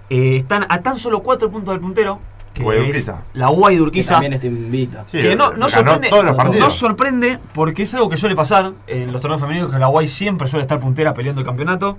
Eh, 0.10 0.36
están 0.36 0.66
a 0.70 0.82
tan 0.82 1.00
solo 1.00 1.22
4 1.24 1.50
puntos 1.50 1.74
del 1.74 1.82
puntero, 1.82 2.20
que 2.54 2.64
es 2.90 2.98
la 3.34 3.48
Guay 3.48 3.78
de 3.78 3.92
Que 3.92 4.00
también 4.14 4.34
está 4.34 4.48
invita. 4.48 5.04
Sí, 5.08 5.22
Que 5.22 5.36
no, 5.36 5.54
sorprende, 5.70 6.10
no 6.60 6.70
sorprende 6.70 7.40
porque 7.54 7.84
es 7.84 7.94
algo 7.96 8.08
que 8.10 8.18
suele 8.18 8.36
pasar 8.36 8.74
en 8.88 9.12
los 9.12 9.20
torneos 9.22 9.42
femeninos 9.42 9.72
que 9.72 9.80
la 9.80 9.88
Guay 9.88 10.08
siempre 10.08 10.48
suele 10.48 10.62
estar 10.62 10.80
puntera 10.80 11.14
peleando 11.14 11.42
el 11.42 11.48
campeonato. 11.48 11.98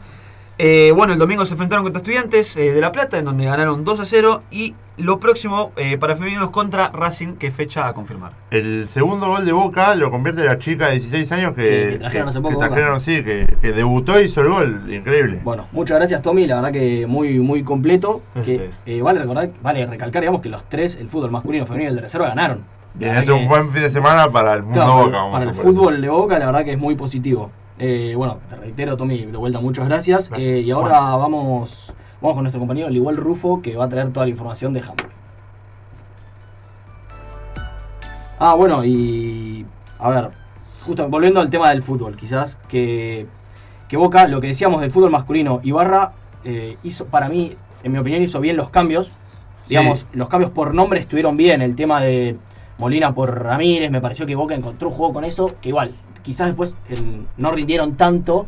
Eh, 0.58 0.92
bueno, 0.96 1.12
el 1.12 1.18
domingo 1.18 1.44
se 1.44 1.52
enfrentaron 1.52 1.84
contra 1.84 1.98
estudiantes 1.98 2.56
eh, 2.56 2.72
de 2.72 2.80
La 2.80 2.90
Plata, 2.90 3.18
en 3.18 3.26
donde 3.26 3.44
ganaron 3.44 3.84
2 3.84 4.00
a 4.00 4.04
0. 4.04 4.42
Y 4.50 4.74
lo 4.96 5.20
próximo 5.20 5.72
eh, 5.76 5.98
para 5.98 6.16
femeninos 6.16 6.50
contra 6.50 6.88
Racing, 6.88 7.34
que 7.34 7.50
fecha 7.50 7.86
a 7.86 7.92
confirmar. 7.92 8.32
El 8.50 8.88
segundo 8.88 9.28
gol 9.28 9.44
de 9.44 9.52
Boca 9.52 9.94
lo 9.94 10.10
convierte 10.10 10.44
la 10.44 10.58
chica 10.58 10.86
de 10.86 10.92
16 10.92 11.32
años 11.32 11.52
que, 11.52 11.96
trajeron 11.98 12.28
hace 12.28 12.40
poco 12.40 12.54
que 12.58 12.66
trajeron, 12.66 12.90
Boca. 12.92 13.00
sí, 13.00 13.22
que, 13.22 13.56
que 13.60 13.72
debutó 13.72 14.18
y 14.18 14.24
hizo 14.24 14.40
el 14.40 14.48
gol. 14.48 14.82
Increíble. 14.92 15.40
Bueno, 15.44 15.66
muchas 15.72 15.98
gracias 15.98 16.22
Tommy, 16.22 16.46
la 16.46 16.56
verdad 16.56 16.72
que 16.72 17.06
muy 17.06 17.38
muy 17.40 17.62
completo. 17.62 18.22
Eh, 18.86 19.02
vale 19.02 19.20
recordar, 19.20 19.50
vale 19.62 19.84
recalcar, 19.86 20.22
digamos, 20.22 20.40
que 20.40 20.48
los 20.48 20.66
tres, 20.68 20.96
el 20.96 21.10
fútbol 21.10 21.30
masculino, 21.30 21.66
femenino 21.66 21.88
y 21.88 21.90
el 21.90 21.96
de 21.96 22.02
reserva 22.02 22.28
ganaron. 22.28 22.64
Y 22.98 23.04
es 23.04 23.28
un 23.28 23.46
buen 23.46 23.70
fin 23.70 23.82
de 23.82 23.90
semana 23.90 24.32
para 24.32 24.54
el 24.54 24.62
mundo 24.62 24.80
claro, 24.80 25.04
Boca. 25.04 25.16
Vamos 25.18 25.32
para 25.32 25.44
a 25.44 25.48
el 25.48 25.54
fútbol 25.54 26.00
de 26.00 26.08
Boca, 26.08 26.38
la 26.38 26.46
verdad 26.46 26.64
que 26.64 26.72
es 26.72 26.78
muy 26.78 26.94
positivo. 26.94 27.50
Eh, 27.78 28.14
bueno, 28.16 28.38
te 28.48 28.56
reitero, 28.56 28.96
Tommy, 28.96 29.26
de 29.26 29.36
vuelta, 29.36 29.60
muchas 29.60 29.86
gracias. 29.86 30.30
Gracias. 30.30 30.56
Eh, 30.56 30.60
y 30.60 30.70
ahora 30.70 30.98
vamos, 31.16 31.92
vamos 32.20 32.34
con 32.34 32.44
nuestro 32.44 32.60
compañero 32.60 32.88
Liguel 32.88 33.16
Rufo, 33.16 33.60
que 33.60 33.76
va 33.76 33.84
a 33.84 33.88
traer 33.88 34.12
toda 34.12 34.26
la 34.26 34.30
información 34.30 34.72
de 34.72 34.80
handball. 34.80 35.10
Ah, 38.38 38.54
bueno, 38.54 38.84
y. 38.84 39.66
A 39.98 40.10
ver, 40.10 40.30
justo 40.84 41.08
volviendo 41.08 41.40
al 41.40 41.50
tema 41.50 41.70
del 41.70 41.82
fútbol, 41.82 42.16
quizás, 42.16 42.58
que, 42.68 43.26
que 43.88 43.96
Boca, 43.96 44.28
lo 44.28 44.40
que 44.40 44.48
decíamos 44.48 44.80
del 44.80 44.90
fútbol 44.90 45.10
masculino, 45.10 45.60
Ibarra 45.62 46.12
eh, 46.44 46.76
hizo, 46.82 47.06
para 47.06 47.28
mí, 47.28 47.56
en 47.82 47.92
mi 47.92 47.98
opinión, 47.98 48.22
hizo 48.22 48.40
bien 48.40 48.56
los 48.56 48.70
cambios. 48.70 49.10
Digamos, 49.68 50.06
los 50.12 50.28
cambios 50.28 50.52
por 50.52 50.74
nombre 50.74 51.00
estuvieron 51.00 51.36
bien. 51.36 51.60
El 51.60 51.74
tema 51.74 52.00
de 52.00 52.36
Molina 52.78 53.14
por 53.14 53.42
Ramírez, 53.42 53.90
me 53.90 54.00
pareció 54.00 54.24
que 54.24 54.36
Boca 54.36 54.54
encontró 54.54 54.88
un 54.88 54.94
juego 54.94 55.12
con 55.14 55.24
eso, 55.24 55.56
que 55.60 55.70
igual, 55.70 55.92
quizás 56.26 56.48
después 56.48 56.76
no 57.36 57.52
rindieron 57.52 57.96
tanto, 57.96 58.46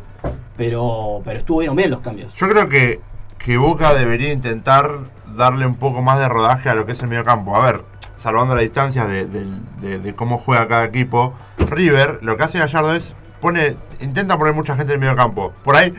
pero, 0.57 1.21
pero 1.23 1.39
estuvieron 1.39 1.75
bien 1.77 1.89
los 1.89 2.01
cambios. 2.01 2.33
Yo 2.35 2.49
creo 2.49 2.67
que, 2.67 2.99
que 3.37 3.55
Boca 3.57 3.93
debería 3.93 4.33
intentar 4.33 4.91
darle 5.35 5.65
un 5.65 5.75
poco 5.75 6.01
más 6.01 6.19
de 6.19 6.27
rodaje 6.27 6.69
a 6.69 6.75
lo 6.75 6.85
que 6.85 6.91
es 6.91 7.01
el 7.01 7.07
mediocampo. 7.07 7.55
A 7.55 7.65
ver, 7.65 7.85
salvando 8.17 8.53
la 8.53 8.61
distancia 8.61 9.05
de, 9.05 10.13
cómo 10.15 10.37
juega 10.37 10.67
cada 10.67 10.83
equipo, 10.83 11.33
River 11.57 12.19
lo 12.21 12.35
que 12.35 12.43
hace 12.43 12.59
Gallardo 12.59 12.93
es 12.93 13.15
pone, 13.39 13.77
intenta 14.01 14.37
poner 14.37 14.53
mucha 14.53 14.75
gente 14.75 14.91
en 14.91 14.95
el 14.97 14.99
mediocampo. 14.99 15.53
Por 15.63 15.77
ahí, 15.77 15.93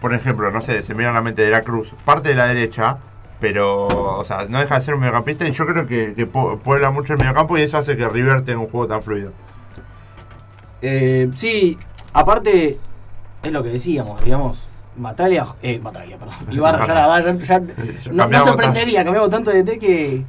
por 0.00 0.14
ejemplo, 0.14 0.50
no 0.52 0.60
sé, 0.60 0.84
se 0.84 0.94
me 0.94 0.98
viene 0.98 1.10
a 1.10 1.14
la 1.14 1.22
mente 1.22 1.42
de 1.42 1.50
la 1.50 1.62
Cruz, 1.62 1.94
parte 2.04 2.28
de 2.28 2.36
la 2.36 2.46
derecha, 2.46 2.98
pero, 3.40 3.88
o 3.88 4.22
sea, 4.24 4.46
no 4.48 4.60
deja 4.60 4.76
de 4.76 4.80
ser 4.82 4.94
un 4.94 5.00
mediocampista 5.00 5.48
y 5.48 5.52
yo 5.52 5.66
creo 5.66 5.86
que, 5.88 6.14
que 6.14 6.30
pu- 6.30 6.58
puebla 6.60 6.90
mucho 6.90 7.14
el 7.14 7.18
mediocampo 7.18 7.58
y 7.58 7.62
eso 7.62 7.78
hace 7.78 7.96
que 7.96 8.08
River 8.08 8.44
tenga 8.44 8.60
un 8.60 8.68
juego 8.68 8.86
tan 8.86 9.02
fluido. 9.02 9.32
Eh, 10.82 11.28
sí, 11.34 11.78
aparte, 12.12 12.78
es 13.42 13.52
lo 13.52 13.62
que 13.62 13.70
decíamos, 13.70 14.22
digamos, 14.24 14.66
Matalia, 14.96 15.46
eh, 15.62 15.78
Matalia, 15.82 16.16
perdón, 16.16 16.34
Ibarra, 16.50 16.86
ya, 16.86 16.94
la 16.94 17.06
verdad, 17.18 17.38
ya- 17.38 17.60
ya- 17.60 18.12
no, 18.12 18.26
no 18.26 18.44
sorprendería, 18.44 19.04
cambiamos 19.04 19.30
tanto 19.30 19.50
de 19.50 19.62
té 19.64 19.78
que, 19.78 20.24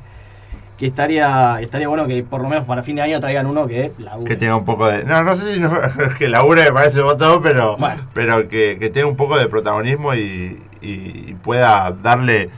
que 0.77 0.87
estaría, 0.87 1.59
estaría 1.61 1.87
bueno 1.87 2.07
que 2.07 2.23
por 2.23 2.41
lo 2.41 2.49
menos 2.49 2.65
para 2.65 2.83
fin 2.83 2.95
de 2.95 3.01
año 3.03 3.19
traigan 3.19 3.45
uno 3.47 3.67
que 3.67 3.91
la 3.97 4.17
Que 4.25 4.35
tenga 4.35 4.55
un 4.55 4.65
poco 4.65 4.87
de. 4.87 5.03
No, 5.03 5.23
no 5.23 5.35
sé 5.35 5.53
si 5.53 5.59
no- 5.59 5.71
que 6.17 6.27
labure 6.29 6.63
me 6.65 6.71
parece 6.71 7.01
botón, 7.01 7.41
pero, 7.41 7.77
Bueno. 7.77 8.01
pero 8.13 8.47
que, 8.49 8.77
que 8.79 8.89
tenga 8.89 9.07
un 9.07 9.15
poco 9.15 9.37
de 9.37 9.47
protagonismo 9.47 10.13
y- 10.15 10.61
y 10.81 11.35
pueda 11.43 11.91
darle 12.01 12.49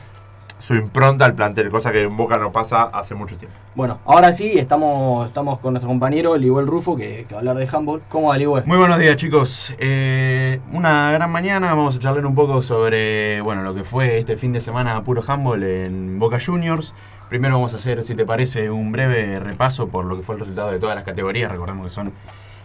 su 0.65 0.75
impronta 0.75 1.25
al 1.25 1.33
plantel, 1.33 1.69
cosa 1.69 1.91
que 1.91 2.03
en 2.03 2.15
Boca 2.15 2.37
no 2.37 2.53
pasa 2.53 2.83
hace 2.83 3.15
mucho 3.15 3.35
tiempo. 3.35 3.57
Bueno, 3.75 3.99
ahora 4.05 4.31
sí, 4.31 4.57
estamos, 4.57 5.27
estamos 5.27 5.59
con 5.59 5.73
nuestro 5.73 5.89
compañero 5.89 6.37
Liguel 6.37 6.67
Rufo, 6.67 6.95
que, 6.95 7.25
que 7.27 7.33
va 7.33 7.39
a 7.39 7.39
hablar 7.39 7.57
de 7.57 7.67
handball. 7.69 8.01
¿Cómo 8.07 8.29
va, 8.29 8.37
Liguel? 8.37 8.63
Muy 8.65 8.77
buenos 8.77 8.97
días 8.97 9.17
chicos. 9.17 9.73
Eh, 9.77 10.61
una 10.71 11.11
gran 11.11 11.29
mañana, 11.31 11.67
vamos 11.67 11.97
a 11.97 11.99
charlar 11.99 12.25
un 12.25 12.33
poco 12.33 12.61
sobre 12.61 13.41
bueno, 13.41 13.61
lo 13.61 13.75
que 13.75 13.83
fue 13.83 14.19
este 14.19 14.37
fin 14.37 14.53
de 14.53 14.61
semana 14.61 15.03
puro 15.03 15.21
handball 15.27 15.61
en 15.63 16.17
Boca 16.17 16.37
Juniors. 16.39 16.93
Primero 17.27 17.55
vamos 17.55 17.73
a 17.73 17.77
hacer, 17.77 18.01
si 18.05 18.15
te 18.15 18.25
parece, 18.25 18.71
un 18.71 18.93
breve 18.93 19.41
repaso 19.41 19.89
por 19.89 20.05
lo 20.05 20.15
que 20.15 20.23
fue 20.23 20.35
el 20.35 20.39
resultado 20.39 20.71
de 20.71 20.79
todas 20.79 20.95
las 20.95 21.03
categorías. 21.03 21.51
Recordemos 21.51 21.87
que 21.87 21.89
son 21.89 22.13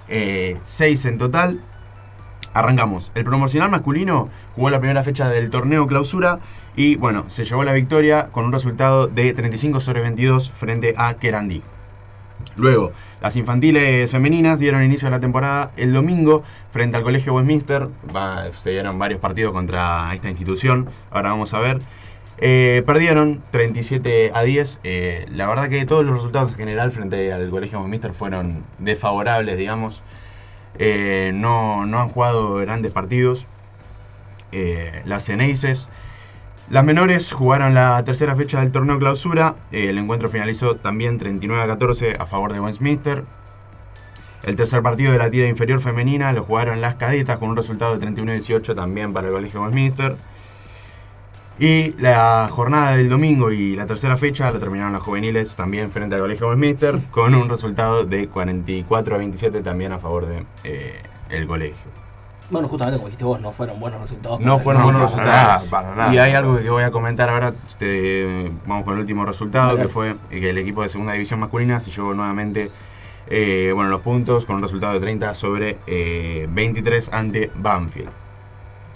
eh, 0.06 0.56
seis 0.62 1.04
en 1.04 1.18
total. 1.18 1.64
Arrancamos. 2.54 3.10
El 3.16 3.24
promocional 3.24 3.70
masculino 3.70 4.28
jugó 4.54 4.70
la 4.70 4.78
primera 4.78 5.02
fecha 5.02 5.28
del 5.28 5.50
torneo 5.50 5.86
clausura 5.86 6.38
y 6.78 6.94
bueno, 6.94 7.24
se 7.26 7.44
llevó 7.44 7.64
la 7.64 7.72
victoria 7.72 8.28
con 8.30 8.44
un 8.44 8.52
resultado 8.52 9.08
de 9.08 9.32
35 9.32 9.80
sobre 9.80 10.00
22 10.00 10.52
frente 10.52 10.94
a 10.96 11.12
Kerandí. 11.14 11.60
Luego, 12.54 12.92
las 13.20 13.34
infantiles 13.34 14.08
femeninas 14.08 14.60
dieron 14.60 14.84
inicio 14.84 15.08
a 15.08 15.10
la 15.10 15.18
temporada 15.18 15.72
el 15.76 15.92
domingo 15.92 16.44
frente 16.70 16.96
al 16.96 17.02
Colegio 17.02 17.34
Westminster. 17.34 17.88
Se 18.52 18.70
dieron 18.70 18.96
varios 18.96 19.18
partidos 19.18 19.52
contra 19.52 20.14
esta 20.14 20.30
institución. 20.30 20.88
Ahora 21.10 21.30
vamos 21.30 21.52
a 21.52 21.58
ver. 21.58 21.80
Eh, 22.38 22.84
perdieron 22.86 23.42
37 23.50 24.30
a 24.32 24.42
10. 24.42 24.78
Eh, 24.84 25.26
la 25.32 25.48
verdad 25.48 25.68
que 25.68 25.84
todos 25.84 26.04
los 26.04 26.14
resultados 26.14 26.52
en 26.52 26.58
general 26.58 26.92
frente 26.92 27.32
al 27.32 27.50
Colegio 27.50 27.80
Westminster 27.80 28.14
fueron 28.14 28.62
desfavorables, 28.78 29.58
digamos. 29.58 30.04
Eh, 30.78 31.32
no, 31.34 31.86
no 31.86 31.98
han 31.98 32.08
jugado 32.08 32.54
grandes 32.54 32.92
partidos. 32.92 33.48
Las 35.04 35.26
Ceneices 35.26 35.90
las 36.70 36.84
menores 36.84 37.32
jugaron 37.32 37.72
la 37.72 38.04
tercera 38.04 38.36
fecha 38.36 38.60
del 38.60 38.70
torneo 38.70 38.98
clausura. 38.98 39.56
Eh, 39.72 39.88
el 39.88 39.96
encuentro 39.96 40.28
finalizó 40.28 40.76
también 40.76 41.16
39 41.16 41.62
a 41.62 41.66
14 41.66 42.16
a 42.18 42.26
favor 42.26 42.52
de 42.52 42.60
Westminster. 42.60 43.24
El 44.42 44.54
tercer 44.54 44.82
partido 44.82 45.12
de 45.12 45.18
la 45.18 45.30
tira 45.30 45.48
inferior 45.48 45.80
femenina 45.80 46.30
lo 46.32 46.44
jugaron 46.44 46.82
las 46.82 46.96
cadetas 46.96 47.38
con 47.38 47.48
un 47.48 47.56
resultado 47.56 47.94
de 47.94 48.00
31 48.00 48.32
a 48.32 48.34
18 48.34 48.74
también 48.74 49.14
para 49.14 49.28
el 49.28 49.32
Colegio 49.32 49.62
Westminster. 49.62 50.16
Y 51.58 51.94
la 51.98 52.48
jornada 52.50 52.96
del 52.96 53.08
domingo 53.08 53.50
y 53.50 53.74
la 53.74 53.86
tercera 53.86 54.18
fecha 54.18 54.50
la 54.52 54.60
terminaron 54.60 54.92
las 54.92 55.02
juveniles 55.02 55.54
también 55.54 55.90
frente 55.90 56.16
al 56.16 56.20
Colegio 56.20 56.48
Westminster 56.48 57.00
con 57.10 57.34
un 57.34 57.48
resultado 57.48 58.04
de 58.04 58.28
44 58.28 59.14
a 59.14 59.18
27 59.18 59.62
también 59.62 59.92
a 59.92 59.98
favor 59.98 60.26
de 60.26 60.44
eh, 60.64 61.46
colegio. 61.46 62.07
Bueno, 62.50 62.66
justamente 62.68 62.96
como 62.98 63.08
dijiste 63.08 63.24
vos, 63.24 63.40
no 63.40 63.52
fueron 63.52 63.78
buenos 63.78 64.00
resultados. 64.00 64.40
No 64.40 64.58
fueron 64.58 64.82
buenos 64.84 65.02
resultados. 65.02 65.32
nada, 65.32 65.60
para 65.70 65.94
nada. 65.94 66.14
Y 66.14 66.18
hay 66.18 66.32
algo 66.32 66.58
que 66.58 66.70
voy 66.70 66.82
a 66.82 66.90
comentar 66.90 67.28
ahora. 67.28 67.52
vamos 68.66 68.84
con 68.84 68.94
el 68.94 69.00
último 69.00 69.24
resultado, 69.26 69.76
que 69.76 69.88
fue 69.88 70.16
que 70.30 70.50
el 70.50 70.58
equipo 70.58 70.82
de 70.82 70.88
segunda 70.88 71.12
división 71.12 71.40
masculina 71.40 71.80
se 71.80 71.90
llevó 71.90 72.14
nuevamente 72.14 72.70
eh, 73.30 73.72
bueno, 73.74 73.90
los 73.90 74.00
puntos 74.00 74.46
con 74.46 74.56
un 74.56 74.62
resultado 74.62 74.94
de 74.94 75.00
30 75.00 75.34
sobre 75.34 75.78
eh, 75.86 76.46
23 76.50 77.10
ante 77.12 77.50
Banfield. 77.54 78.08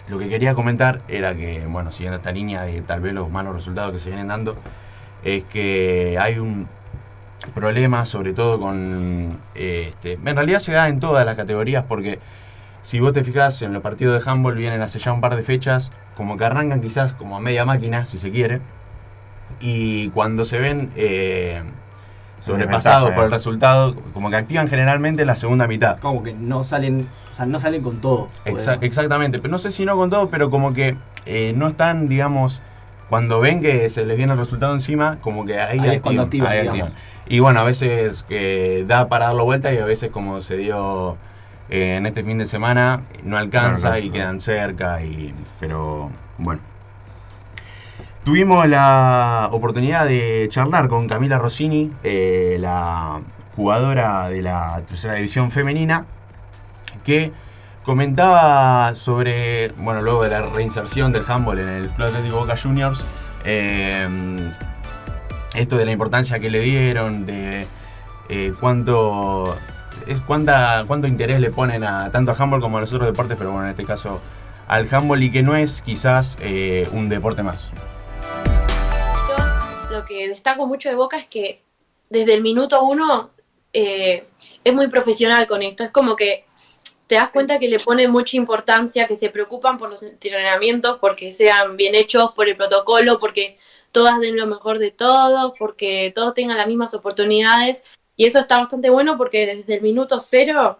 Lo 0.08 0.18
que 0.18 0.28
quería 0.28 0.54
comentar 0.54 1.02
era 1.06 1.34
que, 1.34 1.66
bueno, 1.66 1.92
siguiendo 1.92 2.16
esta 2.16 2.32
línea 2.32 2.62
de 2.62 2.80
tal 2.82 3.00
vez 3.00 3.12
los 3.12 3.30
malos 3.30 3.54
resultados 3.54 3.92
que 3.92 4.00
se 4.00 4.08
vienen 4.08 4.28
dando, 4.28 4.56
es 5.22 5.44
que 5.44 6.16
hay 6.18 6.38
un 6.38 6.66
problema 7.54 8.04
sobre 8.06 8.32
todo 8.32 8.58
con... 8.58 9.38
eh, 9.54 9.86
este, 9.90 10.14
en 10.14 10.36
realidad 10.36 10.60
se 10.60 10.72
da 10.72 10.88
en 10.88 11.00
todas 11.00 11.26
las 11.26 11.36
categorías 11.36 11.84
porque 11.86 12.18
si 12.82 13.00
vos 13.00 13.12
te 13.12 13.24
fijas 13.24 13.62
en 13.62 13.72
los 13.72 13.82
partidos 13.82 14.22
de 14.24 14.30
handball 14.30 14.54
vienen 14.56 14.82
hace 14.82 14.98
ya 14.98 15.12
un 15.12 15.20
par 15.20 15.36
de 15.36 15.42
fechas, 15.42 15.90
como 16.16 16.36
que 16.36 16.44
arrancan 16.44 16.80
quizás 16.80 17.12
como 17.14 17.36
a 17.36 17.40
media 17.40 17.64
máquina, 17.64 18.04
si 18.06 18.18
se 18.18 18.30
quiere, 18.30 18.60
y 19.60 20.08
cuando 20.10 20.44
se 20.44 20.58
ven 20.58 20.90
eh, 20.96 21.62
sobrepasados 22.40 23.10
por 23.12 23.24
el 23.24 23.30
resultado, 23.30 23.94
como 24.12 24.30
que 24.30 24.36
activan 24.36 24.66
generalmente 24.68 25.24
la 25.24 25.36
segunda 25.36 25.66
mitad. 25.68 25.98
Como 26.00 26.22
que 26.22 26.32
no 26.34 26.64
salen, 26.64 27.06
o 27.30 27.34
sea, 27.34 27.46
no 27.46 27.60
salen 27.60 27.82
con 27.82 27.98
todo. 28.00 28.28
Exa- 28.44 28.78
exactamente, 28.80 29.38
pero 29.38 29.50
no 29.52 29.58
sé 29.58 29.70
si 29.70 29.84
no 29.84 29.96
con 29.96 30.10
todo, 30.10 30.28
pero 30.28 30.50
como 30.50 30.72
que 30.72 30.96
eh, 31.26 31.52
no 31.56 31.68
están, 31.68 32.08
digamos, 32.08 32.60
cuando 33.08 33.40
ven 33.40 33.60
que 33.60 33.90
se 33.90 34.04
les 34.06 34.16
viene 34.16 34.32
el 34.32 34.38
resultado 34.38 34.72
encima, 34.72 35.18
como 35.20 35.44
que 35.44 35.60
ahí, 35.60 35.78
Ahí 35.78 35.96
es 35.96 36.00
cuando 36.00 36.22
activan, 36.22 36.50
ahí 36.50 36.66
activan. 36.66 36.92
Y 37.28 37.38
bueno, 37.38 37.60
a 37.60 37.64
veces 37.64 38.24
que 38.24 38.84
da 38.88 39.08
para 39.08 39.26
darlo 39.26 39.44
vuelta 39.44 39.72
y 39.72 39.78
a 39.78 39.84
veces 39.84 40.10
como 40.10 40.40
se 40.40 40.56
dio 40.56 41.16
eh, 41.68 41.96
en 41.96 42.06
este 42.06 42.24
fin 42.24 42.38
de 42.38 42.46
semana, 42.46 43.02
no 43.22 43.38
alcanza 43.38 43.98
y 43.98 44.10
quedan 44.10 44.40
cerca, 44.40 45.02
y 45.02 45.34
pero 45.60 46.10
bueno. 46.38 46.60
Tuvimos 48.24 48.68
la 48.68 49.48
oportunidad 49.50 50.06
de 50.06 50.46
charlar 50.48 50.88
con 50.88 51.08
Camila 51.08 51.38
Rossini, 51.38 51.90
eh, 52.04 52.56
la 52.60 53.20
jugadora 53.56 54.28
de 54.28 54.42
la 54.42 54.80
tercera 54.86 55.14
división 55.14 55.50
femenina, 55.50 56.06
que 57.04 57.32
comentaba 57.82 58.94
sobre, 58.94 59.68
bueno, 59.78 60.02
luego 60.02 60.22
de 60.22 60.30
la 60.30 60.42
reinserción 60.42 61.10
del 61.10 61.24
handball 61.26 61.58
en 61.58 61.68
el 61.68 61.88
Club 61.88 62.08
Atlético 62.08 62.36
Boca 62.36 62.56
Juniors, 62.56 63.04
eh, 63.44 64.08
esto 65.54 65.76
de 65.76 65.84
la 65.84 65.90
importancia 65.90 66.38
que 66.38 66.48
le 66.48 66.60
dieron, 66.60 67.26
de 67.26 67.66
eh, 68.28 68.54
cuánto 68.60 69.56
es 70.06 70.20
cuánta, 70.20 70.84
cuánto 70.86 71.06
interés 71.06 71.40
le 71.40 71.50
ponen 71.50 71.84
a 71.84 72.10
tanto 72.10 72.32
al 72.32 72.40
handball 72.40 72.60
como 72.60 72.78
a 72.78 72.80
los 72.80 72.92
otros 72.92 73.08
deportes, 73.08 73.36
pero 73.36 73.50
bueno, 73.50 73.64
en 73.66 73.70
este 73.70 73.84
caso 73.84 74.20
al 74.68 74.88
handball 74.92 75.22
y 75.22 75.30
que 75.30 75.42
no 75.42 75.56
es 75.56 75.82
quizás 75.82 76.38
eh, 76.40 76.88
un 76.92 77.08
deporte 77.08 77.42
más. 77.42 77.70
Lo 79.90 80.04
que 80.04 80.28
destaco 80.28 80.66
mucho 80.66 80.88
de 80.88 80.94
Boca 80.94 81.18
es 81.18 81.26
que 81.26 81.62
desde 82.08 82.34
el 82.34 82.42
minuto 82.42 82.82
uno 82.82 83.30
eh, 83.72 84.24
es 84.64 84.74
muy 84.74 84.88
profesional 84.88 85.46
con 85.46 85.62
esto. 85.62 85.84
Es 85.84 85.90
como 85.90 86.16
que 86.16 86.44
te 87.06 87.16
das 87.16 87.30
cuenta 87.30 87.58
que 87.58 87.68
le 87.68 87.78
ponen 87.78 88.10
mucha 88.10 88.36
importancia, 88.36 89.06
que 89.06 89.16
se 89.16 89.28
preocupan 89.28 89.78
por 89.78 89.90
los 89.90 90.02
entrenamientos, 90.02 90.98
porque 90.98 91.30
sean 91.30 91.76
bien 91.76 91.94
hechos, 91.94 92.32
por 92.32 92.48
el 92.48 92.56
protocolo, 92.56 93.18
porque 93.18 93.58
todas 93.92 94.18
den 94.20 94.36
lo 94.36 94.46
mejor 94.46 94.78
de 94.78 94.90
todos, 94.90 95.52
porque 95.58 96.12
todos 96.14 96.32
tengan 96.32 96.56
las 96.56 96.66
mismas 96.66 96.94
oportunidades. 96.94 97.84
Y 98.16 98.26
eso 98.26 98.40
está 98.40 98.58
bastante 98.58 98.90
bueno 98.90 99.16
porque 99.16 99.46
desde 99.46 99.76
el 99.76 99.82
minuto 99.82 100.20
cero 100.20 100.78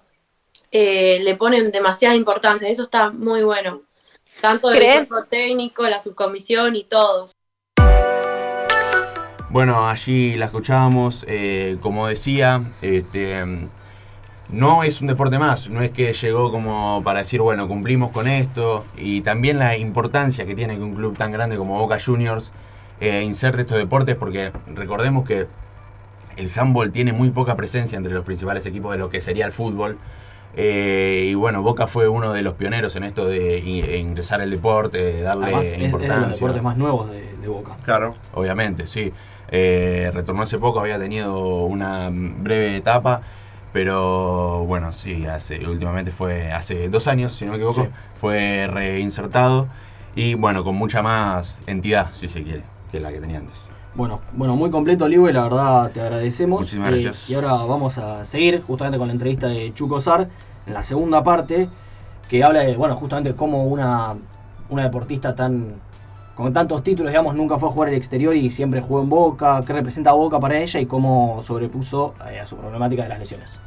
eh, 0.71 1.21
le 1.23 1.35
ponen 1.37 1.73
demasiada 1.73 2.15
importancia. 2.15 2.69
Eso 2.69 2.83
está 2.83 3.11
muy 3.11 3.43
bueno. 3.43 3.83
Tanto 4.41 4.71
el 4.71 4.81
cuerpo 4.81 5.25
técnico, 5.31 5.89
la 5.89 6.01
subcomisión 6.01 6.77
y 6.77 6.85
todos. 6.85 7.33
Bueno, 9.51 9.87
allí 9.89 10.35
la 10.37 10.47
escuchábamos, 10.47 11.27
eh, 11.29 11.77
como 11.83 12.07
decía, 12.07 12.63
este, 12.81 13.45
no 14.49 14.83
es 14.83 15.03
un 15.03 15.09
deporte 15.09 15.39
más, 15.39 15.69
no 15.69 15.83
es 15.83 15.91
que 15.91 16.11
llegó 16.15 16.51
como 16.51 17.03
para 17.05 17.19
decir, 17.19 17.43
bueno, 17.43 17.69
cumplimos 17.69 18.13
con 18.13 18.29
esto, 18.29 18.83
y 18.97 19.21
también 19.21 19.59
la 19.59 19.77
importancia 19.77 20.47
que 20.47 20.55
tiene 20.55 20.77
que 20.77 20.83
un 20.83 20.95
club 20.95 21.19
tan 21.19 21.33
grande 21.33 21.59
como 21.59 21.79
Boca 21.79 21.99
Juniors 22.03 22.51
eh, 22.99 23.23
inserte 23.23 23.61
estos 23.61 23.77
deportes, 23.77 24.17
porque 24.17 24.53
recordemos 24.69 25.29
que 25.29 25.47
el 26.37 26.51
handball 26.57 26.93
tiene 26.93 27.13
muy 27.13 27.31
poca 27.31 27.57
presencia 27.57 27.97
entre 27.97 28.13
los 28.13 28.25
principales 28.25 28.65
equipos 28.67 28.93
de 28.93 28.99
lo 28.99 29.11
que 29.11 29.21
sería 29.21 29.47
el 29.47 29.53
fútbol. 29.53 29.99
Eh, 30.55 31.29
y 31.31 31.35
bueno, 31.35 31.63
Boca 31.63 31.87
fue 31.87 32.09
uno 32.09 32.33
de 32.35 32.43
los 32.43 32.55
pioneros 32.55 32.95
en 32.97 33.05
esto 33.05 33.27
de 33.27 33.59
i- 33.59 33.97
ingresar 33.97 34.43
al 34.43 34.51
deporte, 34.51 34.99
de 34.99 35.23
darle 35.23 35.45
Además, 35.47 35.65
es- 35.67 35.73
es 35.73 35.79
de 35.79 35.85
importancia. 35.87 36.27
los 36.27 36.37
deportes 36.37 36.63
más 36.63 36.77
nuevos 36.77 37.11
de, 37.11 37.37
de 37.39 37.49
Boca. 37.49 37.77
Claro. 37.85 38.15
Obviamente, 38.35 38.87
sí. 38.87 39.13
Eh, 39.51 40.11
retornó 40.13 40.43
hace 40.43 40.59
poco, 40.59 40.81
había 40.81 40.99
tenido 40.99 41.65
una 41.65 42.11
breve 42.13 42.77
etapa, 42.77 43.23
pero 43.73 44.65
bueno, 44.67 44.93
sí, 44.93 45.25
hace, 45.27 45.67
últimamente 45.67 46.11
fue 46.11 46.53
hace 46.53 46.89
dos 46.91 47.07
años, 47.07 47.33
si 47.33 47.45
no 47.47 47.53
me 47.53 47.57
equivoco, 47.57 47.85
Sí. 47.85 47.89
fue 48.17 48.67
reinsertado 48.71 49.69
y 50.15 50.35
bueno, 50.35 50.63
con 50.65 50.75
mucha 50.77 51.03
más 51.03 51.63
entidad, 51.67 52.11
si 52.13 52.29
se 52.29 52.43
quiere, 52.43 52.63
que 52.91 53.01
la 53.01 53.11
que 53.11 53.21
tenía 53.21 53.39
antes. 53.39 53.57
Bueno, 53.95 54.21
bueno, 54.33 54.57
muy 54.57 54.71
completo, 54.71 55.07
Libre, 55.07 55.33
la 55.33 55.43
verdad 55.43 55.91
te 55.93 56.01
agradecemos. 56.01 56.61
Muchísimas 56.61 56.89
Eh, 56.89 56.93
gracias. 56.93 57.29
y 57.31 57.35
ahora 57.35 57.53
vamos 57.53 57.99
a 57.99 58.25
seguir 58.25 58.63
justamente 58.63 58.99
con 58.99 59.09
la 59.09 59.13
entrevista 59.13 59.49
de 59.49 59.73
Chuco 59.75 60.01
Sar 60.01 60.29
en 60.67 60.73
la 60.75 60.83
segunda 60.83 61.23
parte, 61.23 61.69
que 62.29 62.43
habla 62.43 62.61
de, 62.61 62.75
bueno, 62.77 62.97
justamente 62.97 63.35
cómo 63.35 63.65
una, 63.65 64.15
una 64.71 64.83
deportista 64.85 65.35
tan 65.35 65.75
con 66.35 66.51
tantos 66.51 66.83
títulos, 66.83 67.13
digamos, 67.13 67.35
nunca 67.35 67.59
fue 67.59 67.69
a 67.69 67.73
jugar 67.73 67.91
al 67.91 67.95
exterior 67.95 68.35
y 68.35 68.51
siempre 68.51 68.81
jugó 68.81 69.03
en 69.03 69.11
Boca, 69.11 69.63
qué 69.67 69.75
representa 69.75 70.13
Boca 70.13 70.41
para 70.41 70.59
ella 70.59 70.81
y 70.81 70.87
cómo 70.87 71.43
sobrepuso 71.43 72.15
eh, 72.31 72.41
a 72.41 72.47
su 72.47 72.57
problemática 72.57 73.03
de 73.03 73.11
las 73.11 73.19
lesiones. 73.19 73.61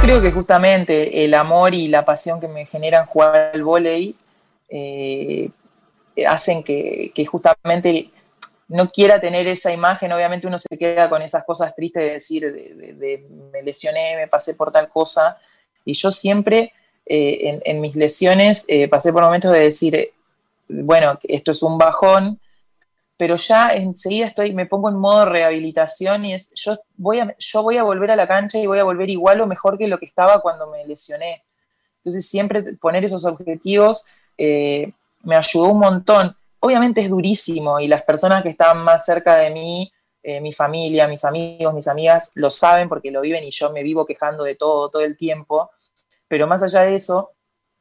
Creo 0.00 0.22
que 0.22 0.30
justamente 0.30 1.24
el 1.24 1.34
amor 1.34 1.74
y 1.74 1.88
la 1.88 2.04
pasión 2.04 2.38
que 2.40 2.46
me 2.46 2.64
generan 2.66 3.06
jugar 3.06 3.50
al 3.54 3.64
vóley 3.64 4.14
eh, 4.68 5.50
hacen 6.28 6.62
que, 6.62 7.10
que 7.12 7.26
justamente 7.26 8.10
no 8.70 8.90
quiera 8.90 9.20
tener 9.20 9.46
esa 9.48 9.72
imagen. 9.72 10.12
Obviamente 10.12 10.46
uno 10.46 10.56
se 10.58 10.78
queda 10.78 11.10
con 11.10 11.20
esas 11.22 11.44
cosas 11.44 11.74
tristes 11.74 12.02
de 12.04 12.10
decir, 12.12 12.52
de, 12.52 12.74
de- 12.74 12.92
de 12.94 13.26
me 13.52 13.62
lesioné, 13.62 14.16
me 14.16 14.28
pasé 14.28 14.54
por 14.54 14.70
tal 14.72 14.88
cosa. 14.88 15.36
Y 15.84 15.94
yo 15.94 16.10
siempre 16.10 16.72
eh, 17.04 17.60
en, 17.64 17.80
mis 17.80 17.96
lesiones 17.96 18.64
eh, 18.68 18.86
pasé 18.86 19.12
por 19.12 19.22
momentos 19.24 19.50
de 19.52 19.58
decir, 19.60 19.94
eh, 19.96 20.12
bueno, 20.68 21.18
esto 21.24 21.50
es 21.50 21.62
un 21.62 21.78
bajón, 21.78 22.38
pero 23.16 23.36
ya 23.36 23.74
enseguida 23.74 24.28
estoy, 24.28 24.52
me 24.52 24.66
pongo 24.66 24.88
en 24.88 24.96
modo 24.96 25.24
rehabilitación 25.26 26.24
y 26.24 26.34
es, 26.34 26.52
yo 26.54 26.78
voy, 26.96 27.18
a, 27.18 27.34
yo 27.38 27.62
voy 27.62 27.76
a 27.76 27.82
volver 27.82 28.12
a 28.12 28.16
la 28.16 28.28
cancha 28.28 28.58
y 28.58 28.66
voy 28.66 28.78
a 28.78 28.84
volver 28.84 29.10
igual 29.10 29.40
o 29.40 29.46
mejor 29.46 29.76
que 29.76 29.88
lo 29.88 29.98
que 29.98 30.06
estaba 30.06 30.40
cuando 30.40 30.68
me 30.68 30.86
lesioné. 30.86 31.42
Entonces 31.98 32.26
siempre 32.26 32.62
poner 32.74 33.04
esos 33.04 33.24
objetivos 33.24 34.06
me 34.38 35.36
ayudó 35.36 35.64
un 35.68 35.80
montón. 35.80 36.34
Obviamente 36.60 37.00
es 37.00 37.08
durísimo 37.10 37.80
y 37.80 37.88
las 37.88 38.02
personas 38.02 38.42
que 38.42 38.50
están 38.50 38.78
más 38.84 39.04
cerca 39.04 39.36
de 39.36 39.50
mí, 39.50 39.90
eh, 40.22 40.40
mi 40.40 40.52
familia, 40.52 41.08
mis 41.08 41.24
amigos, 41.24 41.72
mis 41.74 41.88
amigas, 41.88 42.32
lo 42.34 42.50
saben 42.50 42.88
porque 42.88 43.10
lo 43.10 43.22
viven 43.22 43.44
y 43.44 43.50
yo 43.50 43.70
me 43.72 43.82
vivo 43.82 44.04
quejando 44.06 44.44
de 44.44 44.56
todo, 44.56 44.90
todo 44.90 45.02
el 45.02 45.16
tiempo. 45.16 45.70
Pero 46.28 46.46
más 46.46 46.62
allá 46.62 46.82
de 46.82 46.94
eso, 46.96 47.32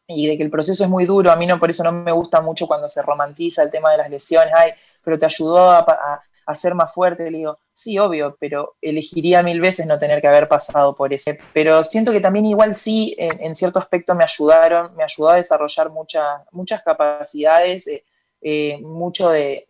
y 0.08 0.28
de 0.28 0.38
que 0.38 0.44
el 0.44 0.50
proceso 0.52 0.84
es 0.84 0.90
muy 0.90 1.06
duro, 1.06 1.32
a 1.32 1.36
mí 1.36 1.46
no, 1.48 1.60
por 1.60 1.70
eso 1.70 1.84
no 1.84 1.92
me 1.92 2.12
gusta 2.12 2.42
mucho 2.42 2.68
cuando 2.68 2.90
se 2.90 3.02
romantiza 3.02 3.64
el 3.64 3.72
tema 3.72 3.92
de 3.92 3.98
las 3.98 4.10
lesiones, 4.10 4.54
ay, 4.56 4.72
pero 5.04 5.18
te 5.18 5.26
ayudó 5.26 5.70
a, 5.72 5.80
a- 5.80 6.24
ser 6.56 6.74
más 6.74 6.92
fuerte, 6.92 7.30
le 7.30 7.38
digo, 7.38 7.60
sí, 7.74 8.00
obvio, 8.00 8.36
pero 8.40 8.76
elegiría 8.82 9.44
mil 9.44 9.62
veces 9.62 9.86
no 9.86 10.00
tener 10.00 10.20
que 10.20 10.28
haber 10.28 10.48
pasado 10.48 10.96
por 10.96 11.14
eso. 11.14 11.32
Pero 11.54 11.84
siento 11.84 12.12
que 12.12 12.20
también 12.22 12.46
igual 12.48 12.74
sí, 12.74 13.16
en, 13.20 13.40
en 13.44 13.54
cierto 13.56 13.78
aspecto 13.78 14.16
me 14.16 14.24
ayudaron, 14.24 14.96
me 14.96 15.04
ayudó 15.04 15.30
a 15.30 15.36
desarrollar 15.36 15.92
mucha- 15.92 16.44
muchas 16.52 16.84
capacidades, 16.84 17.88
eh, 17.88 18.04
eh, 18.42 18.78
mucho 18.82 19.30
de, 19.30 19.66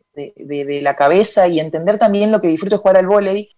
la 0.81 0.95
cabeza 0.95 1.47
y 1.47 1.59
entender 1.59 1.97
también 1.97 2.31
lo 2.31 2.41
que 2.41 2.47
disfruto 2.47 2.77
jugar 2.77 2.97
al 2.97 3.07
vóley. 3.07 3.55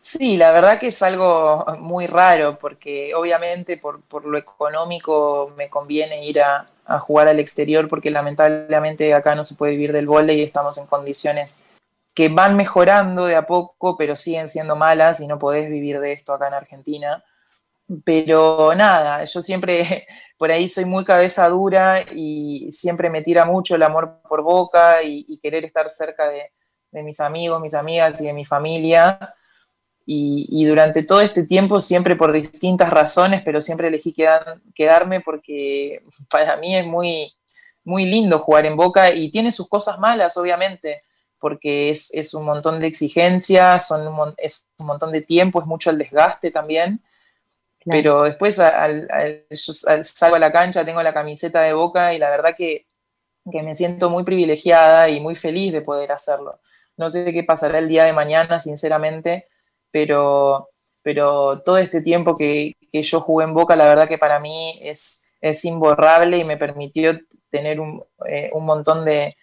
Sí, 0.00 0.36
la 0.36 0.52
verdad 0.52 0.78
que 0.78 0.88
es 0.88 1.02
algo 1.02 1.64
muy 1.80 2.06
raro 2.06 2.58
porque 2.58 3.14
obviamente 3.14 3.78
por, 3.78 4.02
por 4.02 4.26
lo 4.26 4.36
económico 4.38 5.52
me 5.56 5.70
conviene 5.70 6.24
ir 6.26 6.42
a, 6.42 6.68
a 6.84 6.98
jugar 6.98 7.28
al 7.28 7.40
exterior 7.40 7.88
porque 7.88 8.10
lamentablemente 8.10 9.12
acá 9.14 9.34
no 9.34 9.44
se 9.44 9.54
puede 9.54 9.72
vivir 9.72 9.92
del 9.92 10.06
vóley 10.06 10.40
y 10.40 10.42
estamos 10.42 10.78
en 10.78 10.86
condiciones 10.86 11.58
que 12.14 12.28
van 12.28 12.56
mejorando 12.56 13.26
de 13.26 13.34
a 13.34 13.46
poco, 13.46 13.96
pero 13.96 14.16
siguen 14.16 14.48
siendo 14.48 14.76
malas 14.76 15.20
y 15.20 15.26
no 15.26 15.38
podés 15.38 15.68
vivir 15.68 15.98
de 16.00 16.12
esto 16.12 16.32
acá 16.32 16.46
en 16.48 16.54
Argentina. 16.54 17.24
Pero 18.04 18.74
nada, 18.74 19.24
yo 19.24 19.40
siempre 19.40 20.06
por 20.38 20.50
ahí 20.50 20.68
soy 20.68 20.84
muy 20.84 21.04
cabeza 21.04 21.48
dura 21.48 22.02
y 22.14 22.70
siempre 22.72 23.10
me 23.10 23.22
tira 23.22 23.44
mucho 23.44 23.74
el 23.74 23.82
amor 23.82 24.20
por 24.28 24.42
boca 24.42 25.02
y, 25.02 25.38
querer 25.42 25.64
estar 25.64 25.88
cerca 25.88 26.28
de, 26.28 26.50
mis 27.02 27.20
amigos, 27.20 27.60
mis 27.60 27.74
amigas 27.74 28.20
y 28.20 28.26
de 28.26 28.32
mi 28.32 28.44
familia. 28.44 29.34
Y, 30.06 30.64
durante 30.66 31.02
todo 31.02 31.20
este 31.20 31.44
tiempo, 31.44 31.80
siempre 31.80 32.16
por 32.16 32.32
distintas 32.32 32.90
razones, 32.90 33.42
pero 33.44 33.60
siempre 33.60 33.88
elegí 33.88 34.12
quedar- 34.12 34.60
quedarme 34.74 35.20
porque 35.20 36.02
para 36.30 36.56
mí 36.56 36.76
es 36.76 36.86
muy, 36.86 37.32
muy 37.84 38.06
lindo 38.06 38.38
jugar 38.38 38.66
en 38.66 38.76
Boca 38.76 39.12
y 39.12 39.30
tiene 39.30 39.52
sus 39.52 39.68
cosas 39.68 39.98
malas, 39.98 40.36
obviamente, 40.36 41.02
porque 41.38 41.90
es, 41.90 42.34
un 42.34 42.46
montón 42.46 42.80
de 42.80 42.86
exigencias, 42.86 43.86
son 43.86 44.34
es 44.38 44.66
un 44.78 44.86
montón 44.86 45.12
de 45.12 45.20
tiempo, 45.20 45.60
es 45.60 45.66
mucho 45.66 45.90
el 45.90 45.98
desgaste 45.98 46.50
también. 46.50 47.00
Pero 47.88 48.22
después 48.24 48.58
al, 48.58 49.08
al- 49.10 49.46
yo 49.50 49.72
sal- 49.72 50.04
salgo 50.04 50.36
a 50.36 50.38
la 50.38 50.52
cancha, 50.52 50.84
tengo 50.84 51.02
la 51.02 51.14
camiseta 51.14 51.60
de 51.62 51.72
Boca 51.74 52.14
y 52.14 52.18
la 52.18 52.30
verdad 52.30 52.54
que, 52.56 52.86
que 53.52 53.62
me 53.62 53.74
siento 53.74 54.10
muy 54.10 54.24
privilegiada 54.24 55.08
y 55.10 55.20
muy 55.20 55.34
feliz 55.36 55.72
de 55.72 55.82
poder 55.82 56.12
hacerlo. 56.12 56.58
No 56.96 57.08
sé 57.10 57.32
qué 57.32 57.44
pasará 57.44 57.78
el 57.78 57.88
día 57.88 58.04
de 58.04 58.12
mañana, 58.14 58.58
sinceramente, 58.60 59.48
pero, 59.90 60.70
pero 61.04 61.60
todo 61.62 61.78
este 61.78 62.00
tiempo 62.02 62.34
que, 62.34 62.72
que 62.92 63.02
yo 63.02 63.20
jugué 63.20 63.44
en 63.44 63.54
Boca, 63.54 63.76
la 63.76 63.84
verdad 63.86 64.08
que 64.08 64.18
para 64.18 64.40
mí 64.40 64.78
es, 64.82 65.30
es 65.40 65.64
imborrable 65.64 66.38
y 66.38 66.44
me 66.44 66.56
permitió 66.56 67.18
tener 67.50 67.80
un, 67.80 68.02
eh, 68.28 68.50
un 68.54 68.64
montón 68.64 69.04
de, 69.04 69.36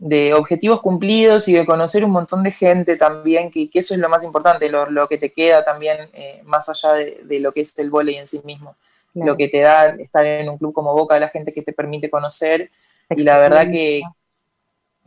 de 0.00 0.32
objetivos 0.32 0.80
cumplidos 0.80 1.46
y 1.46 1.52
de 1.52 1.66
conocer 1.66 2.06
un 2.06 2.10
montón 2.10 2.42
de 2.42 2.52
gente 2.52 2.96
también, 2.96 3.50
que, 3.50 3.68
que 3.70 3.80
eso 3.80 3.92
es 3.92 4.00
lo 4.00 4.08
más 4.08 4.24
importante, 4.24 4.70
lo, 4.70 4.90
lo 4.90 5.06
que 5.06 5.18
te 5.18 5.30
queda 5.30 5.62
también 5.62 6.08
eh, 6.14 6.40
más 6.44 6.70
allá 6.70 6.94
de, 6.94 7.20
de 7.22 7.38
lo 7.38 7.52
que 7.52 7.60
es 7.60 7.78
el 7.78 7.90
vóley 7.90 8.16
en 8.16 8.26
sí 8.26 8.40
mismo. 8.44 8.74
Claro. 9.12 9.32
Lo 9.32 9.36
que 9.36 9.48
te 9.48 9.60
da 9.60 9.88
estar 9.88 10.24
en 10.24 10.48
un 10.48 10.56
club 10.56 10.72
como 10.72 10.94
Boca, 10.94 11.20
la 11.20 11.28
gente 11.28 11.52
que 11.52 11.62
te 11.62 11.74
permite 11.74 12.08
conocer. 12.08 12.70
Y 13.10 13.22
la 13.22 13.38
verdad 13.38 13.70
que 13.70 14.00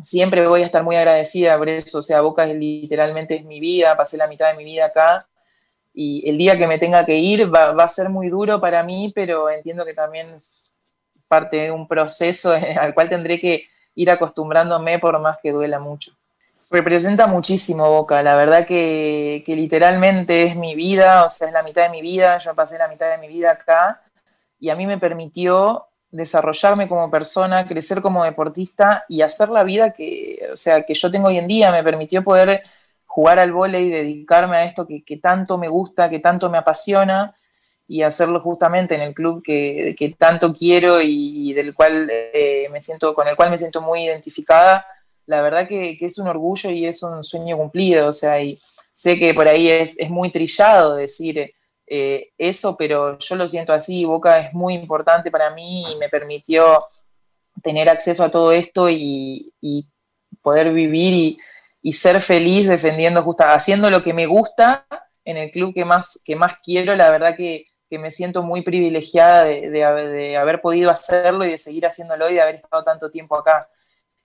siempre 0.03 0.45
voy 0.45 0.61
a 0.61 0.65
estar 0.65 0.83
muy 0.83 0.95
agradecida 0.95 1.57
por 1.57 1.69
eso. 1.69 1.97
O 1.97 2.01
sea, 2.03 2.21
Boca 2.21 2.45
es 2.45 2.55
literalmente 2.55 3.35
es 3.35 3.45
mi 3.45 3.59
vida, 3.59 3.97
pasé 3.97 4.17
la 4.17 4.27
mitad 4.27 4.51
de 4.51 4.57
mi 4.57 4.63
vida 4.63 4.85
acá. 4.85 5.27
Y 5.91 6.27
el 6.29 6.37
día 6.37 6.55
que 6.55 6.67
me 6.67 6.77
tenga 6.77 7.03
que 7.03 7.17
ir 7.17 7.51
va, 7.53 7.71
va 7.73 7.85
a 7.85 7.89
ser 7.89 8.09
muy 8.09 8.29
duro 8.29 8.61
para 8.61 8.83
mí, 8.83 9.11
pero 9.15 9.49
entiendo 9.49 9.85
que 9.85 9.93
también 9.93 10.33
es 10.35 10.71
parte 11.27 11.57
de 11.57 11.71
un 11.71 11.87
proceso 11.87 12.51
al 12.79 12.93
cual 12.93 13.09
tendré 13.09 13.39
que 13.39 13.67
ir 13.95 14.11
acostumbrándome 14.11 14.99
por 14.99 15.19
más 15.19 15.37
que 15.41 15.51
duela 15.51 15.79
mucho. 15.79 16.11
Representa 16.69 17.27
muchísimo 17.27 17.87
Boca, 17.89 18.23
la 18.23 18.35
verdad 18.35 18.65
que, 18.65 19.43
que 19.45 19.55
literalmente 19.55 20.43
es 20.43 20.55
mi 20.55 20.73
vida, 20.73 21.23
o 21.23 21.29
sea, 21.29 21.47
es 21.47 21.53
la 21.53 21.61
mitad 21.61 21.83
de 21.83 21.89
mi 21.89 22.01
vida, 22.01 22.39
yo 22.39 22.55
pasé 22.55 22.77
la 22.77 22.87
mitad 22.87 23.09
de 23.11 23.19
mi 23.19 23.27
vida 23.27 23.51
acá 23.51 24.01
y 24.59 24.69
a 24.69 24.75
mí 24.75 24.87
me 24.87 24.97
permitió 24.97 25.85
desarrollarme 26.09 26.87
como 26.87 27.11
persona, 27.11 27.67
crecer 27.67 28.01
como 28.01 28.23
deportista 28.23 29.05
y 29.07 29.21
hacer 29.21 29.49
la 29.49 29.63
vida 29.63 29.91
que, 29.91 30.47
o 30.51 30.57
sea, 30.57 30.83
que 30.83 30.95
yo 30.95 31.11
tengo 31.11 31.27
hoy 31.27 31.37
en 31.37 31.47
día, 31.47 31.71
me 31.71 31.83
permitió 31.83 32.23
poder 32.23 32.63
jugar 33.05 33.37
al 33.37 33.51
vóley, 33.51 33.89
dedicarme 33.89 34.57
a 34.57 34.63
esto 34.63 34.85
que, 34.87 35.03
que 35.03 35.17
tanto 35.17 35.57
me 35.57 35.67
gusta, 35.67 36.09
que 36.09 36.19
tanto 36.19 36.49
me 36.49 36.57
apasiona 36.57 37.35
y 37.87 38.01
hacerlo 38.01 38.39
justamente 38.41 38.95
en 38.95 39.01
el 39.01 39.13
club 39.13 39.43
que, 39.43 39.95
que 39.97 40.09
tanto 40.09 40.53
quiero 40.53 41.01
y, 41.01 41.53
del 41.53 41.73
cual 41.73 42.09
eh, 42.11 42.67
me 42.71 42.79
siento, 42.79 43.13
con 43.13 43.27
el 43.27 43.35
cual 43.35 43.49
me 43.49 43.57
siento 43.57 43.81
muy 43.81 44.05
identificada. 44.05 44.85
La 45.27 45.41
verdad 45.41 45.67
que, 45.67 45.95
es 45.99 46.17
un 46.17 46.27
orgullo 46.27 46.69
y 46.69 46.85
es 46.85 47.03
un 47.03 47.23
sueño 47.23 47.57
cumplido, 47.57 48.07
o 48.07 48.11
sea, 48.11 48.41
y 48.41 48.57
sé 48.93 49.17
que 49.17 49.33
por 49.33 49.47
ahí 49.47 49.69
es, 49.69 49.99
es 49.99 50.09
muy 50.09 50.31
trillado 50.31 50.95
decir 50.95 51.53
eh, 51.87 52.31
eso, 52.37 52.75
pero 52.77 53.17
yo 53.17 53.35
lo 53.35 53.47
siento 53.47 53.73
así, 53.73 54.05
Boca 54.05 54.39
es 54.39 54.53
muy 54.53 54.73
importante 54.73 55.31
para 55.31 55.51
mí 55.51 55.91
y 55.91 55.95
me 55.97 56.09
permitió 56.09 56.85
tener 57.61 57.89
acceso 57.89 58.23
a 58.23 58.31
todo 58.31 58.51
esto 58.51 58.89
y, 58.89 59.53
poder 60.41 60.73
vivir 60.73 61.13
y, 61.13 61.39
y, 61.81 61.93
ser 61.93 62.21
feliz 62.21 62.67
defendiendo, 62.67 63.21
justo, 63.21 63.43
haciendo 63.45 63.89
lo 63.89 64.01
que 64.03 64.13
me 64.13 64.25
gusta 64.25 64.85
en 65.25 65.37
el 65.37 65.51
club 65.51 65.73
que 65.73 65.85
más, 65.85 66.21
que 66.25 66.35
más 66.35 66.57
quiero, 66.63 66.95
la 66.95 67.11
verdad 67.11 67.35
que, 67.35 67.67
que 67.89 67.99
me 67.99 68.11
siento 68.11 68.43
muy 68.43 68.61
privilegiada 68.63 69.43
de, 69.45 69.69
de, 69.69 70.35
haber 70.37 70.61
podido 70.61 70.89
hacerlo 70.91 71.45
y 71.45 71.51
de 71.51 71.57
seguir 71.57 71.85
haciéndolo 71.85 72.29
y 72.29 72.33
de 72.35 72.41
haber 72.41 72.55
estado 72.55 72.83
tanto 72.83 73.09
tiempo 73.11 73.37
acá. 73.37 73.69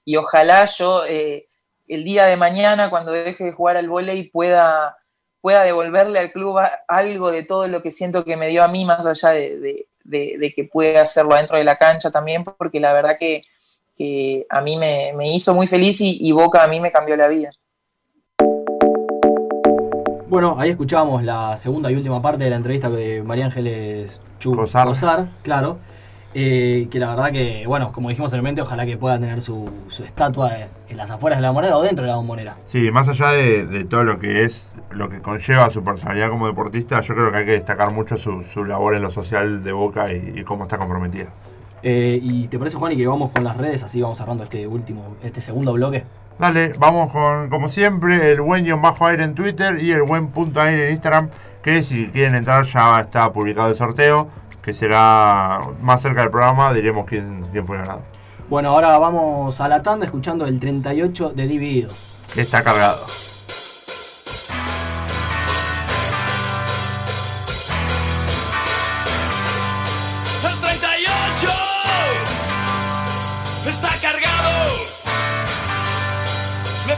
Y 0.04 0.16
ojalá 0.16 0.64
yo 0.66 1.04
eh, 1.06 1.42
el 1.88 2.04
día 2.04 2.24
de 2.26 2.36
mañana, 2.36 2.90
cuando 2.90 3.12
deje 3.12 3.44
de 3.44 3.52
jugar 3.52 3.76
al 3.76 3.88
vóley, 3.88 4.30
pueda, 4.30 4.96
pueda 5.40 5.62
devolverle 5.64 6.18
al 6.18 6.32
club 6.32 6.58
algo 6.88 7.30
de 7.30 7.42
todo 7.44 7.68
lo 7.68 7.80
que 7.80 7.90
siento 7.90 8.24
que 8.24 8.36
me 8.36 8.48
dio 8.48 8.62
a 8.64 8.68
mí, 8.68 8.84
más 8.84 9.06
allá 9.06 9.30
de, 9.30 9.86
de- 10.04 10.52
que 10.54 10.64
pueda 10.64 11.02
hacerlo 11.02 11.34
dentro 11.36 11.58
de 11.58 11.64
la 11.64 11.76
cancha 11.76 12.10
también, 12.10 12.44
porque 12.44 12.80
la 12.80 12.92
verdad 12.94 13.18
que, 13.18 13.44
que 13.96 14.46
a 14.48 14.60
mí 14.62 14.76
me, 14.78 15.12
me 15.14 15.34
hizo 15.34 15.54
muy 15.54 15.66
feliz 15.66 16.00
y, 16.00 16.18
y 16.26 16.32
Boca 16.32 16.62
a 16.64 16.68
mí 16.68 16.80
me 16.80 16.90
cambió 16.92 17.16
la 17.16 17.28
vida. 17.28 17.50
Bueno, 20.28 20.56
ahí 20.58 20.68
escuchábamos 20.68 21.24
la 21.24 21.56
segunda 21.56 21.90
y 21.90 21.96
última 21.96 22.20
parte 22.20 22.44
de 22.44 22.50
la 22.50 22.56
entrevista 22.56 22.90
de 22.90 23.22
María 23.22 23.46
Ángeles 23.46 24.20
Chu 24.38 24.54
Cosar, 24.54 25.28
claro. 25.42 25.78
eh, 26.34 26.86
que 26.90 26.98
la 26.98 27.08
verdad 27.08 27.32
que, 27.32 27.64
bueno, 27.66 27.92
como 27.92 28.10
dijimos 28.10 28.28
anteriormente, 28.28 28.60
ojalá 28.60 28.84
que 28.84 28.98
pueda 28.98 29.18
tener 29.18 29.40
su, 29.40 29.70
su 29.88 30.04
estatua 30.04 30.50
en 30.86 30.96
las 30.98 31.10
afueras 31.10 31.38
de 31.38 31.42
la 31.42 31.52
moneda 31.52 31.78
o 31.78 31.82
dentro 31.82 32.04
de 32.04 32.10
la 32.10 32.16
bombonera. 32.16 32.56
Sí, 32.66 32.90
más 32.90 33.08
allá 33.08 33.30
de, 33.30 33.64
de 33.64 33.86
todo 33.86 34.04
lo 34.04 34.18
que 34.18 34.44
es, 34.44 34.68
lo 34.90 35.08
que 35.08 35.20
conlleva 35.20 35.70
su 35.70 35.82
personalidad 35.82 36.28
como 36.28 36.46
deportista, 36.46 37.00
yo 37.00 37.14
creo 37.14 37.32
que 37.32 37.38
hay 37.38 37.44
que 37.46 37.52
destacar 37.52 37.90
mucho 37.92 38.18
su, 38.18 38.44
su 38.44 38.66
labor 38.66 38.94
en 38.94 39.02
lo 39.02 39.10
social 39.10 39.64
de 39.64 39.72
Boca 39.72 40.12
y, 40.12 40.34
y 40.36 40.44
cómo 40.44 40.64
está 40.64 40.76
comprometida. 40.76 41.32
Eh, 41.82 42.18
¿Y 42.22 42.48
te 42.48 42.58
parece, 42.58 42.76
Juan, 42.76 42.92
y 42.92 42.96
que 42.98 43.06
vamos 43.06 43.30
con 43.30 43.44
las 43.44 43.56
redes? 43.56 43.82
Así 43.82 44.02
vamos 44.02 44.18
cerrando 44.18 44.44
este 44.44 44.66
último, 44.66 45.16
este 45.22 45.40
segundo 45.40 45.72
bloque. 45.72 46.04
Dale, 46.38 46.72
vamos 46.78 47.10
con, 47.10 47.50
como 47.50 47.68
siempre, 47.68 48.30
el 48.30 48.40
buen 48.40 48.64
guion 48.64 48.80
bajo 48.80 49.06
aire 49.06 49.24
en 49.24 49.34
Twitter 49.34 49.82
y 49.82 49.90
el 49.90 50.02
buen 50.02 50.28
punto 50.28 50.60
aire 50.60 50.86
en 50.86 50.92
Instagram, 50.92 51.30
que 51.62 51.82
si 51.82 52.08
quieren 52.08 52.36
entrar 52.36 52.64
ya 52.64 53.00
está 53.00 53.32
publicado 53.32 53.68
el 53.68 53.76
sorteo, 53.76 54.28
que 54.62 54.72
será 54.72 55.60
más 55.82 56.00
cerca 56.00 56.20
del 56.20 56.30
programa, 56.30 56.72
diremos 56.72 57.06
quién, 57.06 57.44
quién 57.50 57.66
fue 57.66 57.78
ganado. 57.78 58.02
Bueno, 58.48 58.70
ahora 58.70 58.96
vamos 58.98 59.60
a 59.60 59.68
la 59.68 59.82
tanda 59.82 60.06
escuchando 60.06 60.46
el 60.46 60.60
38 60.60 61.30
de 61.30 61.46
Divididos. 61.46 62.16
Está 62.36 62.62
cargado. 62.62 63.04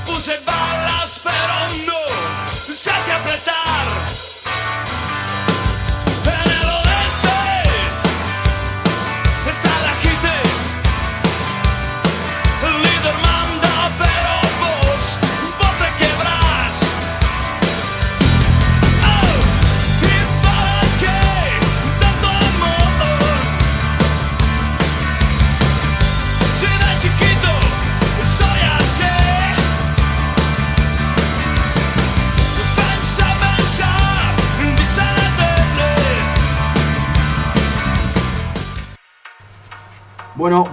Puse 0.06 0.38
balas, 0.46 1.20
pero 1.22 1.84
no 1.86 2.74
se 2.74 2.90
hace 2.90 3.12
apretar. 3.12 3.79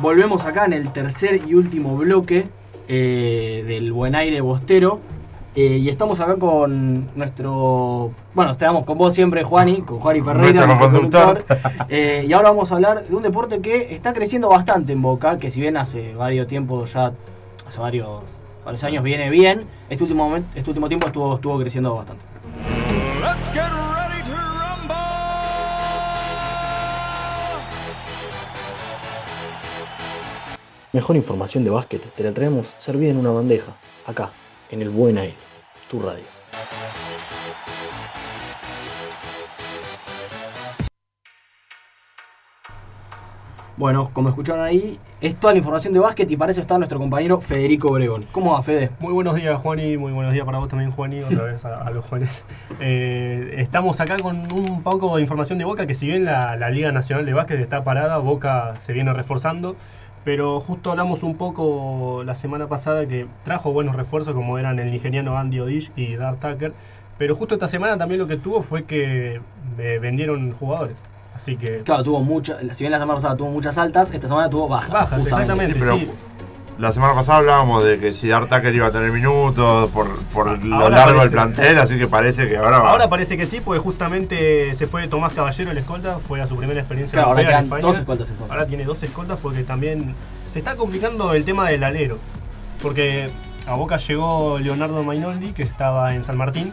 Volvemos 0.08 0.46
acá 0.46 0.64
en 0.64 0.72
el 0.72 0.94
tercer 0.94 1.42
y 1.46 1.54
último 1.54 1.98
bloque 1.98 2.48
eh, 2.88 3.66
del 3.68 3.92
Buen 3.92 4.16
Aire 4.16 4.40
Bostero. 4.40 5.02
Eh, 5.54 5.80
y 5.80 5.90
estamos 5.90 6.22
acá 6.22 6.38
con 6.38 7.10
nuestro. 7.14 8.12
Bueno, 8.34 8.52
estamos 8.54 8.86
con 8.86 8.98
vos 8.98 9.14
siempre, 9.14 9.44
Juani, 9.44 9.82
con 9.82 10.00
Juani 10.00 10.22
Ferreira, 10.22 10.66
Nuestro 10.66 10.86
conductor. 10.90 11.44
conductor. 11.46 11.86
Eh, 11.90 12.24
y 12.26 12.32
ahora 12.32 12.52
vamos 12.52 12.72
a 12.72 12.76
hablar 12.76 13.06
de 13.06 13.14
un 13.14 13.22
deporte 13.22 13.60
que 13.60 13.94
está 13.94 14.14
creciendo 14.14 14.48
bastante 14.48 14.94
en 14.94 15.02
Boca, 15.02 15.40
que 15.40 15.52
si 15.52 15.60
bien 15.60 15.76
hace 15.76 16.14
varios 16.14 16.48
tiempos 16.48 16.94
ya, 16.94 17.12
hace 17.68 17.80
varios, 17.82 18.22
varios 18.64 18.84
años 18.86 19.04
viene 19.04 19.30
bien, 19.30 19.66
este 19.90 20.06
último, 20.06 20.30
momen- 20.30 20.46
este 20.56 20.70
último 20.70 20.88
tiempo 20.88 21.08
estuvo, 21.08 21.36
estuvo 21.36 21.60
creciendo 21.60 21.94
bastante. 21.96 22.24
Let's 23.22 23.50
get 23.52 23.74
Mejor 30.94 31.18
información 31.18 31.66
de 31.66 31.70
básquet 31.70 32.02
te 32.02 32.24
la 32.24 32.32
traemos 32.32 32.74
servida 32.80 33.12
en 33.12 33.18
una 33.18 33.32
bandeja, 33.32 33.74
acá, 34.06 34.30
en 34.72 34.82
el 34.82 34.90
Buen 34.90 35.18
Aire, 35.18 35.36
tu 35.92 36.00
radio. 36.00 36.24
Bueno, 43.76 44.10
como 44.12 44.30
escucharon 44.30 44.64
ahí, 44.64 44.98
es 45.20 45.36
toda 45.36 45.54
la 45.54 45.60
información 45.60 45.94
de 45.94 46.00
básquet 46.00 46.32
y 46.32 46.38
para 46.38 46.52
eso 46.52 46.62
está 46.62 46.78
nuestro 46.78 47.00
compañero 47.00 47.40
Federico 47.42 47.90
Obregón. 47.90 48.26
¿Cómo 48.32 48.54
va, 48.54 48.64
Fede? 48.64 48.90
Muy 49.00 49.14
buenos 49.14 49.36
días, 49.36 49.60
Juani. 49.60 49.98
Muy 49.98 50.14
buenos 50.14 50.34
días 50.34 50.46
para 50.46 50.58
vos 50.58 50.70
también, 50.70 50.90
Juani. 50.90 51.22
Otra 51.22 51.44
vez 51.44 51.64
a, 51.66 51.82
a 51.82 51.92
los 51.92 52.06
Juanes. 52.06 52.44
Eh, 52.80 53.56
estamos 53.58 54.00
acá 54.00 54.18
con 54.18 54.52
un 54.54 54.84
poco 54.84 55.16
de 55.16 55.22
información 55.22 55.58
de 55.58 55.66
Boca, 55.66 55.88
que 55.88 55.96
si 55.96 56.06
bien 56.06 56.26
la, 56.26 56.56
la 56.56 56.70
Liga 56.70 56.92
Nacional 56.92 57.26
de 57.26 57.34
Básquet 57.34 57.60
está 57.60 57.84
parada, 57.84 58.18
Boca 58.20 58.76
se 58.78 58.94
viene 58.94 59.12
reforzando. 59.14 59.76
Pero 60.28 60.60
justo 60.60 60.92
hablamos 60.92 61.24
un 61.24 61.38
poco 61.38 62.22
la 62.26 62.36
semana 62.36 62.68
pasada 62.68 63.08
que 63.08 63.28
trajo 63.46 63.72
buenos 63.72 63.96
refuerzos, 63.96 64.36
como 64.36 64.58
eran 64.60 64.78
el 64.78 64.92
nigeriano 64.92 65.38
Andy 65.38 65.62
Odish 65.62 65.90
y 65.96 66.18
Dart 66.18 66.42
Tucker. 66.42 66.74
Pero 67.18 67.34
justo 67.34 67.54
esta 67.54 67.70
semana 67.70 67.98
también 67.98 68.20
lo 68.20 68.28
que 68.28 68.36
tuvo 68.36 68.62
fue 68.62 68.84
que 68.84 69.40
eh, 69.78 70.00
vendieron 70.02 70.52
jugadores. 70.52 70.98
Así 71.34 71.56
que 71.56 71.80
Claro, 71.84 72.04
tuvo 72.04 72.20
muchas, 72.20 72.58
si 72.76 72.84
bien 72.84 72.92
la 72.92 73.00
semana 73.00 73.16
pasada 73.16 73.38
tuvo 73.38 73.52
muchas 73.52 73.78
altas, 73.78 74.12
esta 74.12 74.28
semana 74.28 74.50
tuvo 74.50 74.68
bajas. 74.68 74.92
Bajas, 74.92 75.24
justamente. 75.24 75.44
exactamente, 75.64 75.80
Pero 75.80 75.98
sí. 75.98 76.12
La 76.78 76.92
semana 76.92 77.16
pasada 77.16 77.40
hablábamos 77.40 77.84
de 77.84 77.98
que 78.00 78.12
si 78.14 78.30
Tucker 78.30 78.74
iba 78.76 78.88
a 78.88 78.92
tener 78.92 79.12
minutos 79.12 79.90
por, 79.92 80.16
por 80.26 80.64
lo 80.64 80.76
Ahora 80.76 80.98
largo 80.98 81.22
del 81.22 81.32
plantel, 81.32 81.80
así 81.80 81.98
que 81.98 82.08
parece 82.08 82.48
que 82.48 82.58
ahora 82.58 82.80
va. 82.80 82.92
Ahora 82.92 83.10
parece 83.10 83.36
que 83.36 83.46
sí, 83.48 83.62
porque 83.64 83.80
justamente 83.80 84.76
se 84.76 84.86
fue 84.86 85.08
Tomás 85.08 85.34
Caballero, 85.34 85.72
el 85.72 85.78
escolta, 85.80 86.20
fue 86.20 86.40
a 86.42 86.46
su 86.48 86.56
primera 86.56 86.80
experiencia 86.80 87.16
Claro, 87.18 87.30
ahora 87.30 87.58
en 87.60 87.64
España. 87.64 87.82
dos 87.82 87.98
escoltas, 87.98 88.30
entonces. 88.30 88.52
Ahora 88.54 88.68
tiene 88.68 88.84
dos 88.84 89.02
escoltas 89.02 89.40
porque 89.42 89.64
también 89.64 90.14
se 90.52 90.60
está 90.60 90.76
complicando 90.76 91.34
el 91.34 91.46
tema 91.46 91.68
del 91.70 91.84
alero. 91.84 92.20
Porque 92.82 93.30
a 93.66 93.74
Boca 93.74 93.98
llegó 93.98 94.60
Leonardo 94.60 95.04
Mainoldi, 95.04 95.54
que 95.54 95.64
estaba 95.64 96.14
en 96.14 96.24
San 96.24 96.38
Martín, 96.38 96.72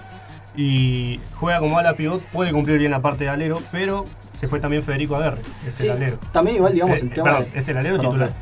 y 0.57 1.19
juega 1.41 1.59
como 1.61 1.79
ala 1.79 1.95
pivot, 1.95 2.23
puede 2.27 2.53
cumplir 2.53 2.79
bien 2.79 2.91
la 2.91 3.01
parte 3.01 3.25
de 3.25 3.31
alero, 3.31 3.61
pero 3.73 4.05
se 4.39 4.49
fue 4.49 4.61
también 4.61 4.83
Federico 4.83 5.17
Aguerre, 5.17 5.41
es 5.67 5.75
Sí, 5.77 5.87
el 5.87 5.93
alero. 5.93 6.19
también 6.31 6.57
igual, 6.57 6.73
digamos, 6.75 6.99
Eh, 6.99 7.03
el 7.05 7.11
tema 7.11 7.31
perdón, 7.31 7.47
de- 7.53 7.59
es 7.59 7.69
el 7.69 7.77
alero 7.79 7.97
Perdón, 7.97 8.13
titular. 8.13 8.35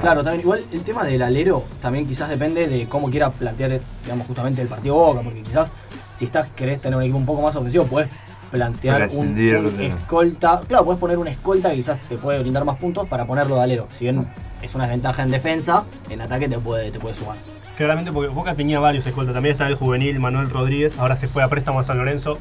Claro, 0.00 0.22
también 0.22 0.40
igual 0.40 0.64
el 0.72 0.82
tema 0.82 1.04
del 1.04 1.22
alero 1.22 1.64
también 1.80 2.06
quizás 2.06 2.28
depende 2.28 2.66
de 2.66 2.86
cómo 2.86 3.10
quiera 3.10 3.30
plantear, 3.30 3.80
digamos, 4.02 4.26
justamente 4.26 4.60
el 4.60 4.68
partido 4.68 4.94
Boca, 4.94 5.22
porque 5.22 5.42
quizás 5.42 5.72
si 6.16 6.26
estás 6.26 6.48
querés 6.50 6.80
tener 6.80 6.96
un 6.96 7.02
equipo 7.02 7.18
un 7.18 7.26
poco 7.26 7.42
más 7.42 7.56
ofensivo, 7.56 7.84
puedes 7.84 8.08
plantear 8.50 9.08
un, 9.14 9.36
escolta. 9.80 10.60
Claro, 10.68 10.84
puedes 10.84 11.00
poner 11.00 11.18
un 11.18 11.28
escolta 11.28 11.70
que 11.70 11.76
quizás 11.76 12.00
te 12.00 12.16
puede 12.16 12.38
brindar 12.38 12.64
más 12.64 12.76
puntos 12.76 13.08
para 13.08 13.26
ponerlo 13.26 13.56
de 13.56 13.62
alero. 13.62 13.88
Si 13.90 14.04
bien 14.04 14.26
es 14.62 14.74
una 14.74 14.84
desventaja 14.84 15.22
en 15.22 15.30
defensa, 15.30 15.84
en 16.08 16.20
ataque 16.20 16.48
te 16.48 16.58
puede, 16.58 16.90
te 16.90 17.00
puede 17.00 17.14
sumar. 17.14 17.36
Claramente 17.76 18.12
porque 18.12 18.28
Boca 18.28 18.54
tenía 18.54 18.78
varios 18.78 19.06
escoltas. 19.06 19.34
También 19.34 19.52
está 19.52 19.66
el 19.66 19.74
juvenil 19.74 20.20
Manuel 20.20 20.50
Rodríguez. 20.50 20.96
Ahora 20.98 21.16
se 21.16 21.26
fue 21.26 21.42
a 21.42 21.48
préstamo 21.48 21.80
a 21.80 21.82
San 21.82 21.98
Lorenzo. 21.98 22.38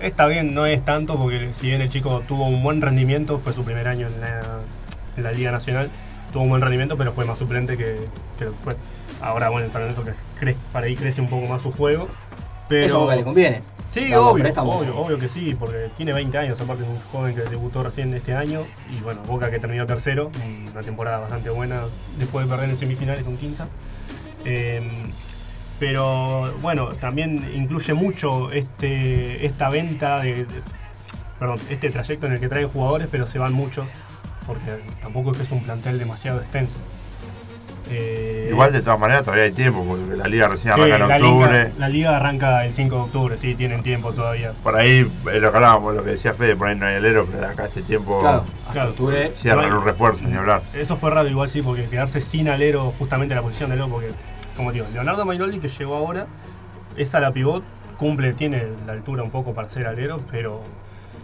Está 0.00 0.26
bien, 0.26 0.52
no 0.52 0.66
es 0.66 0.84
tanto 0.84 1.16
porque 1.16 1.50
si 1.54 1.68
bien 1.68 1.80
el 1.80 1.90
chico 1.90 2.22
tuvo 2.26 2.46
un 2.46 2.62
buen 2.62 2.82
rendimiento, 2.82 3.38
fue 3.38 3.52
su 3.52 3.64
primer 3.64 3.86
año 3.86 4.08
en 4.08 4.20
la, 4.20 4.40
en 5.16 5.22
la 5.22 5.32
Liga 5.32 5.52
Nacional, 5.52 5.90
tuvo 6.36 6.42
un 6.42 6.50
buen 6.50 6.60
rendimiento, 6.60 6.98
pero 6.98 7.12
fue 7.14 7.24
más 7.24 7.38
suplente 7.38 7.78
que, 7.78 7.96
que 8.38 8.44
que 8.44 8.50
fue. 8.62 8.76
Ahora, 9.22 9.48
bueno, 9.48 9.64
en 9.64 9.72
San 9.72 9.80
Lorenzo 9.80 10.04
crece- 10.04 10.22
cre- 10.38 10.56
para 10.70 10.84
ahí 10.84 10.94
crece 10.94 11.22
un 11.22 11.28
poco 11.30 11.46
más 11.46 11.62
su 11.62 11.72
juego. 11.72 12.08
Pero... 12.68 12.84
Eso 12.84 13.00
Boca 13.00 13.16
le 13.16 13.24
conviene. 13.24 13.62
Sí, 13.90 14.12
obvio, 14.12 14.42
préstamo. 14.42 14.72
obvio, 14.76 14.98
obvio 14.98 15.18
que 15.18 15.28
sí, 15.28 15.56
porque 15.58 15.88
tiene 15.96 16.12
20 16.12 16.36
años, 16.36 16.60
aparte 16.60 16.82
es 16.82 16.88
un 16.90 16.98
joven 17.10 17.34
que 17.34 17.40
debutó 17.42 17.82
recién 17.82 18.12
este 18.12 18.34
año. 18.34 18.60
Y 18.92 19.00
bueno, 19.00 19.22
Boca 19.26 19.50
que 19.50 19.58
terminó 19.58 19.86
tercero, 19.86 20.30
una 20.72 20.82
temporada 20.82 21.20
bastante 21.20 21.48
buena 21.48 21.80
después 22.18 22.44
de 22.46 22.50
perder 22.54 22.68
en 22.68 22.76
semifinales 22.76 23.24
con 23.24 23.38
Quinza. 23.38 23.66
Eh, 24.44 24.82
pero 25.78 26.52
bueno, 26.60 26.88
también 27.00 27.50
incluye 27.54 27.94
mucho 27.94 28.50
este, 28.52 29.46
esta 29.46 29.70
venta 29.70 30.20
de, 30.20 30.44
de- 30.44 30.62
Perdón, 31.38 31.58
este 31.68 31.90
trayecto 31.90 32.26
en 32.26 32.32
el 32.32 32.40
que 32.40 32.48
traen 32.48 32.66
jugadores, 32.68 33.08
pero 33.10 33.26
se 33.26 33.38
van 33.38 33.52
muchos, 33.52 33.86
porque 34.46 34.78
tampoco 35.00 35.32
es 35.32 35.38
que 35.38 35.42
es 35.42 35.50
un 35.52 35.62
plantel 35.62 35.98
demasiado 35.98 36.40
extenso. 36.40 36.78
Eh, 37.88 38.48
Igual 38.50 38.72
de 38.72 38.82
todas 38.82 38.98
maneras 38.98 39.22
todavía 39.22 39.44
hay 39.44 39.52
tiempo, 39.52 39.84
porque 39.84 40.16
la 40.16 40.26
liga 40.26 40.48
recién 40.48 40.74
sí, 40.74 40.80
arranca 40.80 40.96
en 40.96 41.08
la 41.08 41.16
octubre. 41.16 41.52
liga, 41.64 41.72
la 41.78 41.88
liga 41.88 42.16
arranca 42.16 42.64
el 42.64 42.72
5 42.72 42.96
de 42.96 43.02
octubre, 43.02 43.38
sí, 43.38 43.54
tienen 43.54 43.82
tiempo 43.84 44.12
todavía. 44.12 44.52
Por 44.64 44.74
ahí, 44.76 45.08
eh, 45.32 45.38
lo 45.38 45.50
que 45.52 45.56
hablábamos, 45.56 45.94
lo 45.94 46.02
que 46.02 46.10
decía 46.10 46.34
Fede, 46.34 46.56
por 46.56 46.66
ahí 46.66 46.74
no 46.76 46.86
hay 46.86 46.96
alero, 46.96 47.28
pero 47.30 47.46
acá 47.46 47.66
este 47.66 47.82
tiempo 47.82 48.20
Claro, 48.20 48.44
hasta 48.68 48.88
octubre 48.88 49.32
cierran 49.36 49.72
un 49.72 49.84
refuerzo, 49.84 50.24
ni 50.26 50.36
hablar. 50.36 50.62
Eso 50.74 50.96
fue 50.96 51.10
raro 51.10 51.28
igual 51.28 51.48
sí, 51.48 51.62
porque 51.62 51.84
quedarse 51.84 52.20
sin 52.20 52.48
alero 52.48 52.92
justamente 52.98 53.34
en 53.34 53.36
la 53.36 53.42
posición 53.42 53.70
de 53.70 53.74
alero, 53.74 53.88
porque, 53.88 54.08
como 54.56 54.72
digo, 54.72 54.86
Leonardo 54.92 55.24
Mainoldi 55.24 55.60
que 55.60 55.68
llegó 55.68 55.94
ahora, 55.94 56.26
es 56.96 57.14
a 57.14 57.20
la 57.20 57.30
pivot, 57.30 57.62
cumple, 57.98 58.32
tiene 58.34 58.64
la 58.84 58.94
altura 58.94 59.22
un 59.22 59.30
poco 59.30 59.54
para 59.54 59.68
ser 59.68 59.86
alero, 59.86 60.18
pero 60.28 60.60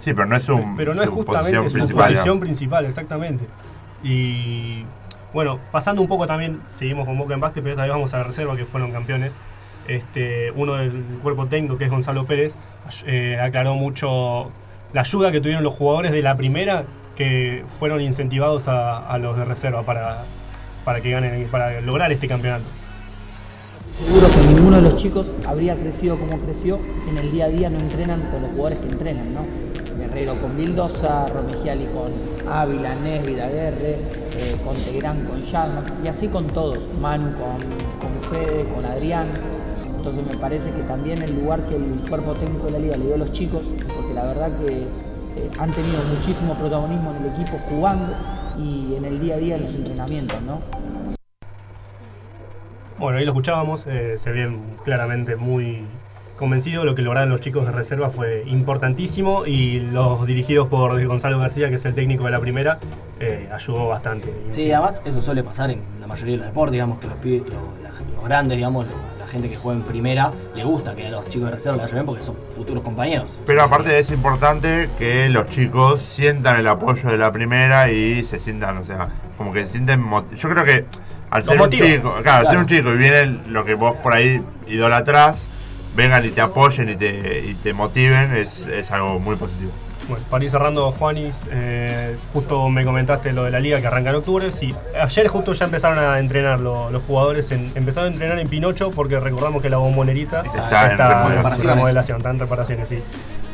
Sí, 0.03 0.13
pero 0.15 0.27
no 0.27 0.37
es 0.37 0.49
un. 0.49 0.77
pero 0.77 0.95
no 0.95 1.03
es 1.03 1.09
justamente 1.09 1.59
posición 1.59 1.71
su 1.71 1.79
principal, 1.79 2.13
posición 2.13 2.41
principal, 2.41 2.87
exactamente. 2.87 3.45
Y 4.03 4.85
bueno, 5.33 5.61
pasando 5.71 6.03
un 6.03 6.09
poco 6.09 6.27
también, 6.27 6.61
seguimos 6.67 7.07
con 7.07 7.17
Boca 7.17 7.35
en 7.35 7.41
básquet, 7.41 7.63
pero 7.63 7.77
también 7.77 7.95
vamos 7.97 8.13
a 8.13 8.19
la 8.19 8.25
reserva, 8.25 8.57
que 8.57 8.65
fueron 8.65 8.91
campeones. 8.91 9.33
Este, 9.87 10.51
uno 10.53 10.75
del 10.75 11.05
cuerpo 11.23 11.47
técnico, 11.47 11.79
que 11.79 11.85
es 11.85 11.91
Gonzalo 11.91 12.27
Pérez, 12.27 12.57
eh, 13.07 13.39
aclaró 13.41 13.75
mucho 13.75 14.51
la 14.93 15.03
ayuda 15.03 15.31
que 15.31 15.41
tuvieron 15.41 15.63
los 15.63 15.75
jugadores 15.75 16.11
de 16.11 16.23
la 16.23 16.37
primera, 16.37 16.85
que 17.15 17.65
fueron 17.79 18.01
incentivados 18.01 18.67
a, 18.67 18.99
a 18.99 19.19
los 19.19 19.37
de 19.37 19.45
reserva 19.45 19.85
para, 19.85 20.25
para 20.85 21.01
que 21.01 21.13
ganen, 21.13 21.47
para 21.49 21.81
lograr 21.81 22.11
este 22.11 22.27
campeonato. 22.27 22.65
Seguro 24.05 24.27
que 24.31 24.55
ninguno 24.55 24.77
de 24.77 24.83
los 24.83 24.97
chicos 24.97 25.31
habría 25.47 25.77
crecido 25.77 26.19
como 26.19 26.39
creció 26.39 26.81
si 27.05 27.11
en 27.11 27.19
el 27.19 27.31
día 27.31 27.45
a 27.45 27.49
día 27.49 27.71
no 27.71 27.79
entrenan 27.79 28.21
con 28.33 28.43
los 28.43 28.51
jugadores 28.51 28.79
que 28.79 28.89
entrenan, 28.89 29.35
¿no? 29.35 29.72
Guerrero 30.23 30.41
con 30.41 30.57
Vildosa, 30.57 31.27
Romegiali 31.29 31.87
con 31.87 32.13
Ávila, 32.49 32.95
Nesby, 33.03 33.41
Aguerre, 33.41 33.97
eh, 34.37 34.57
con 34.65 34.77
Tegrán, 34.77 35.25
con 35.25 35.43
Sharma, 35.43 35.83
y 36.05 36.07
así 36.07 36.29
con 36.29 36.47
todos, 36.47 36.79
Manu 37.01 37.33
con, 37.33 37.59
con 37.99 38.31
Fede, 38.31 38.65
con 38.73 38.85
Adrián. 38.85 39.27
Entonces 39.97 40.25
me 40.25 40.37
parece 40.37 40.71
que 40.71 40.83
también 40.83 41.23
el 41.23 41.35
lugar 41.35 41.67
que 41.67 41.75
el 41.75 42.05
cuerpo 42.09 42.35
técnico 42.35 42.67
de 42.67 42.73
la 42.73 42.79
liga 42.79 42.97
le 42.97 43.07
dio 43.07 43.15
a 43.17 43.19
los 43.19 43.33
chicos, 43.33 43.63
porque 43.97 44.15
la 44.15 44.25
verdad 44.25 44.53
que 44.59 44.83
eh, 44.83 45.51
han 45.59 45.73
tenido 45.73 45.99
muchísimo 46.17 46.55
protagonismo 46.55 47.11
en 47.17 47.25
el 47.25 47.33
equipo 47.33 47.59
jugando 47.69 48.15
y 48.57 48.95
en 48.95 49.05
el 49.05 49.21
día 49.21 49.35
a 49.35 49.39
día 49.39 49.57
en 49.57 49.65
los 49.65 49.75
entrenamientos, 49.75 50.41
¿no? 50.43 50.61
Bueno, 52.99 53.19
ahí 53.19 53.25
lo 53.25 53.33
escuchábamos, 53.33 53.85
eh, 53.89 54.17
se 54.19 54.31
ven 54.31 54.77
claramente 54.85 55.35
muy 55.35 55.85
convencidos. 56.43 56.85
Lo 56.85 56.95
que 56.95 57.03
lograron 57.03 57.31
los 57.31 57.41
chicos 57.41 57.65
de 57.65 57.73
reserva 57.73 58.11
fue 58.11 58.43
importantísimo 58.47 59.47
y 59.47 59.81
los 59.81 60.27
dirigidos 60.27 60.69
por 60.69 61.03
Gonzalo 61.07 61.39
García, 61.39 61.69
que 61.71 61.77
es 61.77 61.85
el 61.87 61.95
técnico 61.95 62.25
de 62.25 62.33
la 62.33 62.41
primera, 62.41 62.79
eh, 63.21 63.49
ayudó 63.55 63.89
bastante. 63.89 64.33
Sí, 64.51 64.71
además 64.73 65.01
eso 65.05 65.23
suele 65.23 65.43
pasar 65.43 65.71
en 65.71 65.81
la 66.01 66.07
mayoría 66.07 66.33
de 66.33 66.39
los 66.39 66.47
deportes, 66.49 66.73
digamos, 66.73 66.99
que 66.99 67.07
los, 67.07 67.17
pibes- 67.19 67.45
los, 67.47 68.25
grandes, 68.25 68.57
digamos, 68.57 68.87
la 69.19 69.27
gente 69.27 69.49
que 69.49 69.57
juega 69.57 69.81
en 69.81 69.85
primera, 69.87 70.33
le 70.55 70.63
gusta 70.65 70.95
que 70.95 71.07
a 71.07 71.11
los 71.11 71.29
chicos 71.29 71.49
de 71.49 71.55
reserva 71.57 71.77
la 71.79 71.87
lleven 71.87 72.05
porque 72.07 72.23
son 72.23 72.37
futuros 72.55 72.83
compañeros. 72.83 73.41
Pero 73.47 73.63
aparte 73.63 73.99
es 73.99 74.11
importante 74.11 74.89
que 74.99 75.29
los 75.29 75.49
chicos 75.49 76.03
sientan 76.03 76.59
el 76.61 76.67
apoyo 76.69 77.09
de 77.09 77.17
la 77.19 77.33
primera 77.33 77.91
y 77.91 78.25
se 78.25 78.39
sientan, 78.39 78.79
o 78.79 78.85
sea, 78.85 79.09
como 79.39 79.53
que 79.53 79.65
se 79.67 79.73
sienten. 79.73 80.05
Yo 80.37 80.49
creo 80.49 80.65
que 80.65 80.85
al 81.31 81.43
ser 81.45 81.61
un 81.61 81.71
chico, 81.71 82.03
claro, 82.03 82.17
al 82.17 82.23
Claro. 82.23 82.49
ser 82.51 82.59
un 82.59 82.67
chico 82.67 82.93
y 82.93 82.97
viene 82.99 83.27
lo 83.49 83.65
que 83.65 83.75
vos 83.75 83.97
por 84.03 84.13
ahí 84.13 84.43
idolatrás, 84.69 85.49
vengan 85.95 86.25
y 86.25 86.31
te 86.31 86.41
apoyen 86.41 86.89
y 86.89 86.97
te, 86.97 87.45
y 87.47 87.55
te 87.55 87.73
motiven, 87.73 88.33
es, 88.35 88.67
es 88.67 88.91
algo 88.91 89.19
muy 89.19 89.37
positivo. 89.37 89.71
Bueno, 90.09 90.25
para 90.29 90.43
ir 90.45 90.51
cerrando, 90.51 90.91
Juanis, 90.91 91.37
eh, 91.53 92.17
justo 92.33 92.69
me 92.69 92.85
comentaste 92.85 93.31
lo 93.33 93.45
de 93.45 93.53
la 93.53 93.61
liga 93.61 93.81
que 93.81 93.87
arranca 93.87 94.11
en 94.11 94.17
octubre. 94.17 94.51
Sí, 94.51 94.75
ayer 95.01 95.29
justo 95.29 95.53
ya 95.53 95.67
empezaron 95.67 95.99
a 96.01 96.19
entrenar 96.19 96.59
lo- 96.61 96.91
los 96.91 97.03
jugadores. 97.05 97.53
en- 97.53 97.71
empezaron 97.77 98.09
a 98.11 98.13
entrenar 98.13 98.39
en 98.41 98.49
Pinocho 98.49 98.91
porque 98.91 99.21
recordamos 99.21 99.63
que 99.63 99.71
la 99.71 99.77
bombonerita 99.77 100.43
Está 100.43 100.91
en 100.93 100.99
remodelaciones. 100.99 101.61
en 101.63 101.69
remodelación, 101.69 102.17
está 102.19 102.31
en 102.31 102.39
reparaciones, 102.41 102.89
sí. 102.89 102.99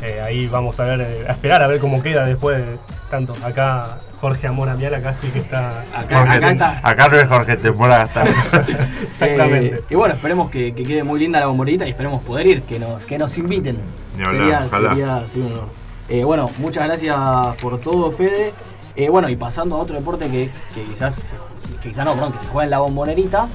Eh, 0.01 0.21
ahí 0.25 0.47
vamos 0.47 0.79
a 0.79 0.85
ver, 0.85 1.01
eh, 1.01 1.25
a 1.27 1.33
esperar 1.33 1.61
a 1.61 1.67
ver 1.67 1.79
cómo 1.79 2.01
queda 2.01 2.25
después 2.25 2.57
de 2.57 2.77
tanto. 3.09 3.33
Acá 3.43 3.97
Jorge 4.21 4.47
Amor 4.47 4.69
Amiala 4.69 5.01
casi 5.01 5.27
que 5.27 5.39
está. 5.39 5.83
Jorge, 6.19 6.39
te- 6.39 6.63
acá 6.83 7.07
no 7.09 7.17
es 7.17 7.27
Jorge, 7.27 7.57
te 7.57 7.71
muera 7.71 7.97
gastar. 7.99 8.27
Exactamente. 9.11 9.75
Eh, 9.77 9.83
y 9.89 9.95
bueno, 9.95 10.13
esperemos 10.15 10.49
que, 10.49 10.73
que 10.73 10.83
quede 10.83 11.03
muy 11.03 11.19
linda 11.19 11.39
la 11.39 11.47
bomborita 11.47 11.85
y 11.87 11.89
esperemos 11.89 12.21
poder 12.23 12.47
ir, 12.47 12.61
que 12.63 12.79
nos, 12.79 13.05
que 13.05 13.17
nos 13.17 13.37
inviten. 13.37 13.77
Hablar, 14.23 14.69
sería, 14.69 14.69
sería- 14.89 15.27
sería 15.27 15.45
un 15.47 15.51
honor. 15.53 15.67
Eh, 16.09 16.23
bueno, 16.23 16.49
muchas 16.59 16.85
gracias 16.85 17.15
por 17.61 17.79
todo, 17.79 18.11
Fede. 18.11 18.53
Eh, 18.95 19.09
bueno, 19.09 19.29
y 19.29 19.35
pasando 19.35 19.75
a 19.75 19.79
otro 19.79 19.95
deporte 19.95 20.25
que, 20.29 20.49
que 20.73 20.83
quizás, 20.83 21.35
que 21.81 21.89
quizás 21.89 22.05
no, 22.05 22.13
perdón, 22.13 22.33
que 22.33 22.39
se 22.39 22.47
juega 22.47 22.63
en 22.65 22.69
la 22.71 22.79
bombonerita, 22.79 23.47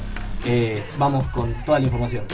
eh, 0.46 0.82
vamos 0.98 1.26
con 1.28 1.52
toda 1.66 1.78
la 1.80 1.84
información. 1.86 2.24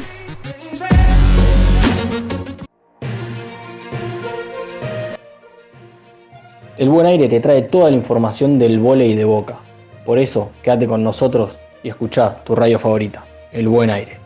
El 6.80 6.88
buen 6.88 7.04
aire 7.04 7.28
te 7.28 7.40
trae 7.40 7.60
toda 7.60 7.90
la 7.90 7.96
información 7.96 8.58
del 8.58 8.78
vóley 8.78 9.14
de 9.14 9.26
Boca. 9.26 9.58
Por 10.06 10.18
eso, 10.18 10.50
quédate 10.62 10.86
con 10.86 11.04
nosotros 11.04 11.58
y 11.82 11.90
escuchá 11.90 12.42
tu 12.42 12.54
radio 12.56 12.78
favorita, 12.78 13.22
El 13.52 13.68
Buen 13.68 13.90
Aire. 13.90 14.16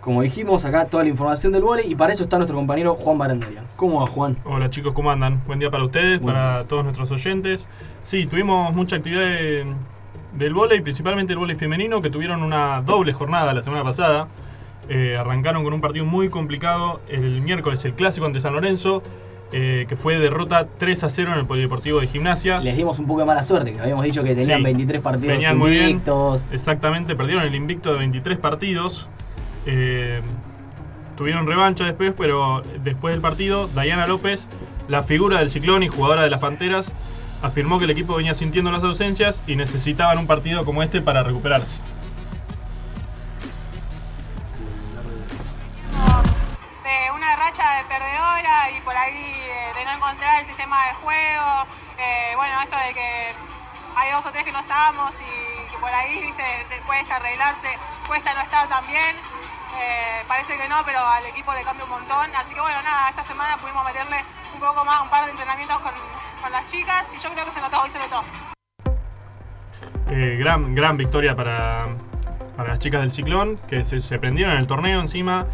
Como 0.00 0.22
dijimos, 0.22 0.64
acá 0.64 0.86
toda 0.86 1.02
la 1.02 1.10
información 1.10 1.52
del 1.52 1.62
vóley 1.62 1.90
y 1.90 1.94
para 1.94 2.12
eso 2.12 2.22
está 2.22 2.38
nuestro 2.38 2.56
compañero 2.56 2.94
Juan 2.94 3.18
Barandaria. 3.18 3.62
¿Cómo 3.76 4.00
va, 4.00 4.06
Juan? 4.06 4.36
Hola 4.44 4.70
chicos, 4.70 4.94
¿cómo 4.94 5.10
andan? 5.10 5.40
Buen 5.46 5.58
día 5.58 5.70
para 5.70 5.84
ustedes, 5.84 6.20
Buen 6.20 6.34
para 6.34 6.64
todos 6.64 6.84
nuestros 6.84 7.10
oyentes. 7.10 7.68
Sí, 8.02 8.26
tuvimos 8.26 8.74
mucha 8.74 8.96
actividad 8.96 9.20
de- 9.20 9.66
del 10.32 10.54
vóley, 10.54 10.80
principalmente 10.80 11.32
el 11.34 11.38
vóley 11.38 11.56
femenino, 11.56 12.00
que 12.00 12.10
tuvieron 12.10 12.42
una 12.42 12.80
doble 12.82 13.12
jornada 13.12 13.52
la 13.52 13.62
semana 13.62 13.84
pasada. 13.84 14.28
Eh, 14.88 15.16
arrancaron 15.18 15.64
con 15.64 15.72
un 15.74 15.80
partido 15.80 16.04
muy 16.04 16.28
complicado 16.30 17.00
el 17.08 17.42
miércoles, 17.42 17.84
el 17.84 17.92
clásico 17.94 18.26
ante 18.26 18.40
San 18.40 18.54
Lorenzo, 18.54 19.02
eh, 19.52 19.86
que 19.88 19.96
fue 19.96 20.18
derrota 20.18 20.66
3 20.78 21.04
a 21.04 21.10
0 21.10 21.32
en 21.32 21.38
el 21.38 21.46
Polideportivo 21.46 22.00
de 22.00 22.06
Gimnasia. 22.06 22.60
Les 22.60 22.76
dimos 22.76 22.98
un 22.98 23.06
poco 23.06 23.20
de 23.20 23.26
mala 23.26 23.42
suerte, 23.42 23.72
que 23.72 23.80
habíamos 23.80 24.04
dicho 24.04 24.22
que 24.22 24.34
tenían 24.34 24.58
Sí, 24.58 24.64
23 24.64 25.00
partidos 25.02 25.34
venían 25.34 25.56
muy 25.58 25.70
bien. 25.70 25.88
invictos. 25.90 26.44
Exactamente, 26.52 27.14
perdieron 27.16 27.44
el 27.44 27.54
invicto 27.54 27.92
de 27.92 27.98
23 27.98 28.38
partidos. 28.38 29.08
Eh, 29.66 30.20
tuvieron 31.16 31.46
revancha 31.46 31.84
después, 31.84 32.12
pero 32.16 32.62
después 32.82 33.12
del 33.12 33.20
partido, 33.20 33.68
Dayana 33.68 34.06
López, 34.06 34.48
la 34.88 35.02
figura 35.02 35.38
del 35.38 35.50
ciclón 35.50 35.82
y 35.82 35.88
jugadora 35.88 36.22
de 36.22 36.30
las 36.30 36.40
Panteras, 36.40 36.92
afirmó 37.42 37.78
que 37.78 37.84
el 37.84 37.90
equipo 37.90 38.16
venía 38.16 38.34
sintiendo 38.34 38.70
las 38.70 38.82
ausencias 38.82 39.42
y 39.46 39.56
necesitaban 39.56 40.18
un 40.18 40.26
partido 40.26 40.64
como 40.64 40.82
este 40.82 41.00
para 41.02 41.22
recuperarse. 41.22 41.80
De 47.48 47.84
perdedora 47.88 48.70
y 48.76 48.80
por 48.82 48.94
ahí 48.94 49.16
eh, 49.16 49.72
de 49.74 49.84
no 49.86 49.92
encontrar 49.92 50.40
el 50.40 50.44
sistema 50.44 50.86
de 50.88 50.92
juego. 50.94 51.66
Eh, 51.98 52.34
bueno, 52.36 52.60
esto 52.60 52.76
de 52.76 52.92
que 52.92 53.32
hay 53.96 54.12
dos 54.12 54.26
o 54.26 54.30
tres 54.30 54.44
que 54.44 54.52
no 54.52 54.60
estábamos 54.60 55.16
y 55.22 55.70
que 55.70 55.78
por 55.78 55.88
ahí 55.88 56.20
viste, 56.20 56.44
te 56.68 56.76
cuesta 56.80 57.16
arreglarse, 57.16 57.68
cuesta 58.06 58.34
no 58.34 58.42
estar 58.42 58.68
tan 58.68 58.86
bien. 58.86 59.16
Eh, 59.80 60.24
parece 60.28 60.58
que 60.58 60.68
no, 60.68 60.76
pero 60.84 61.00
al 61.00 61.24
equipo 61.24 61.54
le 61.54 61.62
cambia 61.62 61.84
un 61.84 61.90
montón. 61.90 62.30
Así 62.36 62.52
que 62.52 62.60
bueno, 62.60 62.82
nada, 62.82 63.08
esta 63.08 63.24
semana 63.24 63.56
pudimos 63.56 63.82
meterle 63.82 64.18
un 64.52 64.60
poco 64.60 64.84
más, 64.84 65.00
un 65.00 65.08
par 65.08 65.24
de 65.24 65.30
entrenamientos 65.30 65.78
con, 65.78 65.92
con 66.42 66.52
las 66.52 66.66
chicas 66.66 67.06
y 67.14 67.18
yo 67.18 67.30
creo 67.30 67.46
que 67.46 67.50
se 67.50 67.62
notó, 67.62 67.80
hoy 67.80 67.90
se 67.90 67.98
notó. 67.98 68.24
Eh, 70.10 70.36
gran, 70.38 70.74
gran 70.74 70.98
victoria 70.98 71.34
para, 71.34 71.86
para 72.58 72.68
las 72.68 72.78
chicas 72.78 73.00
del 73.00 73.10
Ciclón, 73.10 73.56
que 73.68 73.86
se, 73.86 74.02
se 74.02 74.18
prendieron 74.18 74.52
en 74.52 74.60
el 74.60 74.66
torneo 74.66 75.00
encima. 75.00 75.46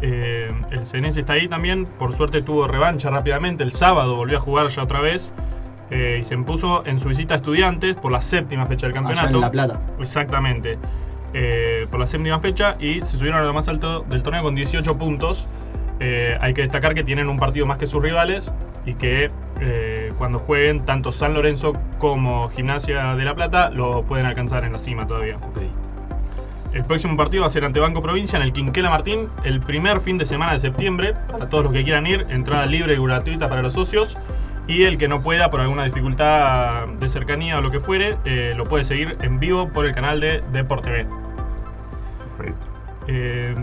Eh, 0.00 0.52
el 0.70 0.86
Cenese 0.86 1.20
está 1.20 1.34
ahí 1.34 1.48
también, 1.48 1.84
por 1.84 2.16
suerte 2.16 2.42
tuvo 2.42 2.68
revancha 2.68 3.10
rápidamente. 3.10 3.62
El 3.62 3.72
sábado 3.72 4.16
volvió 4.16 4.38
a 4.38 4.40
jugar 4.40 4.68
ya 4.68 4.82
otra 4.82 5.00
vez 5.00 5.32
eh, 5.90 6.18
y 6.20 6.24
se 6.24 6.34
impuso 6.34 6.84
en 6.86 6.98
su 6.98 7.08
visita 7.08 7.34
a 7.34 7.36
Estudiantes 7.38 7.96
por 7.96 8.12
la 8.12 8.22
séptima 8.22 8.66
fecha 8.66 8.86
del 8.86 8.94
campeonato. 8.94 9.26
Allá 9.26 9.34
en 9.36 9.40
La 9.40 9.50
Plata. 9.50 9.80
Exactamente. 9.98 10.78
Eh, 11.34 11.86
por 11.90 12.00
la 12.00 12.06
séptima 12.06 12.40
fecha 12.40 12.74
y 12.78 13.00
se 13.04 13.18
subieron 13.18 13.40
a 13.40 13.42
lo 13.42 13.52
más 13.52 13.68
alto 13.68 14.00
del 14.08 14.22
torneo 14.22 14.42
con 14.42 14.54
18 14.54 14.98
puntos. 14.98 15.46
Hay 16.40 16.54
que 16.54 16.62
destacar 16.62 16.94
que 16.94 17.02
tienen 17.02 17.28
un 17.28 17.40
partido 17.40 17.66
más 17.66 17.76
que 17.76 17.88
sus 17.88 18.00
rivales 18.00 18.52
y 18.86 18.94
que 18.94 19.32
cuando 20.16 20.38
jueguen 20.38 20.86
tanto 20.86 21.10
San 21.10 21.34
Lorenzo 21.34 21.72
como 21.98 22.48
Gimnasia 22.50 23.16
de 23.16 23.24
La 23.24 23.34
Plata 23.34 23.70
lo 23.70 24.04
pueden 24.04 24.24
alcanzar 24.24 24.64
en 24.64 24.74
la 24.74 24.78
cima 24.78 25.08
todavía. 25.08 25.38
El 26.72 26.84
próximo 26.84 27.16
partido 27.16 27.42
va 27.42 27.46
a 27.46 27.50
ser 27.50 27.64
ante 27.64 27.80
Banco 27.80 28.02
Provincia 28.02 28.36
en 28.36 28.42
el 28.42 28.52
Quinquela 28.52 28.90
Martín, 28.90 29.28
el 29.42 29.60
primer 29.60 30.00
fin 30.00 30.18
de 30.18 30.26
semana 30.26 30.52
de 30.52 30.58
septiembre. 30.58 31.14
Para 31.30 31.48
todos 31.48 31.64
los 31.64 31.72
que 31.72 31.82
quieran 31.82 32.06
ir, 32.06 32.26
entrada 32.28 32.66
libre 32.66 32.94
y 32.94 32.98
gratuita 32.98 33.48
para 33.48 33.62
los 33.62 33.72
socios. 33.72 34.18
Y 34.66 34.82
el 34.82 34.98
que 34.98 35.08
no 35.08 35.22
pueda, 35.22 35.50
por 35.50 35.60
alguna 35.60 35.84
dificultad 35.84 36.86
de 36.88 37.08
cercanía 37.08 37.58
o 37.58 37.62
lo 37.62 37.70
que 37.70 37.80
fuere, 37.80 38.18
eh, 38.26 38.52
lo 38.54 38.66
puede 38.66 38.84
seguir 38.84 39.16
en 39.22 39.40
vivo 39.40 39.70
por 39.70 39.86
el 39.86 39.94
canal 39.94 40.20
de 40.20 40.42
Deport 40.52 40.84
TV. 40.84 41.06
Eh, 43.06 43.54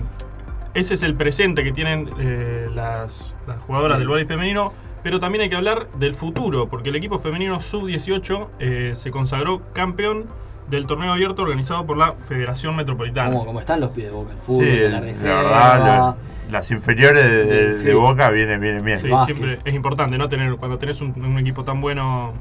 ese 0.73 0.95
es 0.95 1.03
el 1.03 1.13
presente 1.13 1.63
que 1.63 1.71
tienen 1.71 2.09
eh, 2.19 2.69
las, 2.73 3.35
las 3.47 3.59
jugadoras 3.59 3.99
del 3.99 4.07
voleibol 4.07 4.27
femenino. 4.27 4.73
Pero 5.05 5.19
también 5.19 5.43
hay 5.43 5.49
que 5.49 5.55
hablar 5.55 5.87
del 5.99 6.15
futuro, 6.15 6.67
porque 6.67 6.89
el 6.89 6.95
equipo 6.95 7.19
femenino 7.19 7.59
sub-18 7.59 8.47
eh, 8.57 8.91
se 8.95 9.11
consagró 9.11 9.61
campeón 9.71 10.25
del 10.69 10.87
torneo 10.87 11.13
abierto 11.13 11.43
organizado 11.43 11.85
por 11.85 11.97
la 11.97 12.11
Federación 12.13 12.75
Metropolitana. 12.75 13.31
¿Cómo, 13.31 13.45
cómo 13.45 13.59
están 13.59 13.79
los 13.81 13.91
pies 13.91 14.07
de 14.07 14.13
boca? 14.13 14.31
El 14.31 14.37
fútbol, 14.39 14.65
Sí, 14.65 14.79
la 14.81 14.89
la 14.89 15.01
reserva. 15.01 15.41
verdad, 15.43 16.15
lo- 16.47 16.51
las 16.51 16.71
inferiores 16.71 17.23
de, 17.23 17.45
de- 17.45 17.73
Sí. 17.75 17.85
de 17.87 17.93
Boca 17.95 18.29
vienen, 18.29 18.61
vienen 18.61 18.85
bien. 18.85 18.99
Sí, 18.99 19.09
siempre 19.25 19.59
es 19.65 19.73
importante, 19.73 20.17
¿no? 20.17 20.29
Tener, 20.29 20.55
cuando 20.57 20.77
tenés 20.77 21.01
un, 21.01 21.13
un 21.23 21.39
equipo 21.39 21.63
tan 21.63 21.81
bueno 21.81 22.33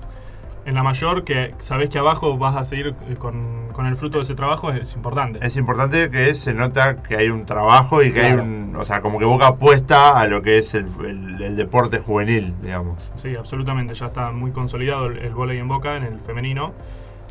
en 0.66 0.74
la 0.74 0.82
mayor, 0.82 1.24
que 1.24 1.54
sabés 1.58 1.88
que 1.90 1.98
abajo 1.98 2.36
vas 2.38 2.56
a 2.56 2.64
seguir 2.64 2.94
con, 3.18 3.68
con 3.72 3.86
el 3.86 3.96
fruto 3.96 4.18
de 4.18 4.24
ese 4.24 4.34
trabajo, 4.34 4.70
es 4.70 4.94
importante. 4.94 5.38
Es 5.44 5.56
importante 5.56 6.10
que 6.10 6.34
se 6.34 6.52
nota 6.54 6.96
que 7.02 7.16
hay 7.16 7.28
un 7.28 7.44
trabajo 7.46 8.02
y 8.02 8.12
que 8.12 8.20
hay 8.20 8.26
Claro. 8.32 8.42
un. 8.44 8.76
O 8.76 8.84
sea, 8.84 9.00
como 9.02 9.18
que 9.18 9.24
Boca 9.26 9.46
apuesta 9.46 10.18
a 10.18 10.26
lo 10.26 10.40
que 10.42 10.58
es 10.58 10.74
el, 10.74 10.86
el- 11.06 11.42
el 11.42 11.56
deporte 11.56 11.98
juvenil, 11.98 12.54
digamos. 12.62 13.10
Sí, 13.16 13.34
absolutamente. 13.36 13.94
Ya 13.94 14.06
está 14.06 14.30
muy 14.32 14.50
consolidado 14.52 15.06
el, 15.06 15.18
el 15.18 15.50
en 15.50 15.68
Boca, 15.68 15.96
en 15.96 16.02
el 16.04 16.20
femenino. 16.20 16.72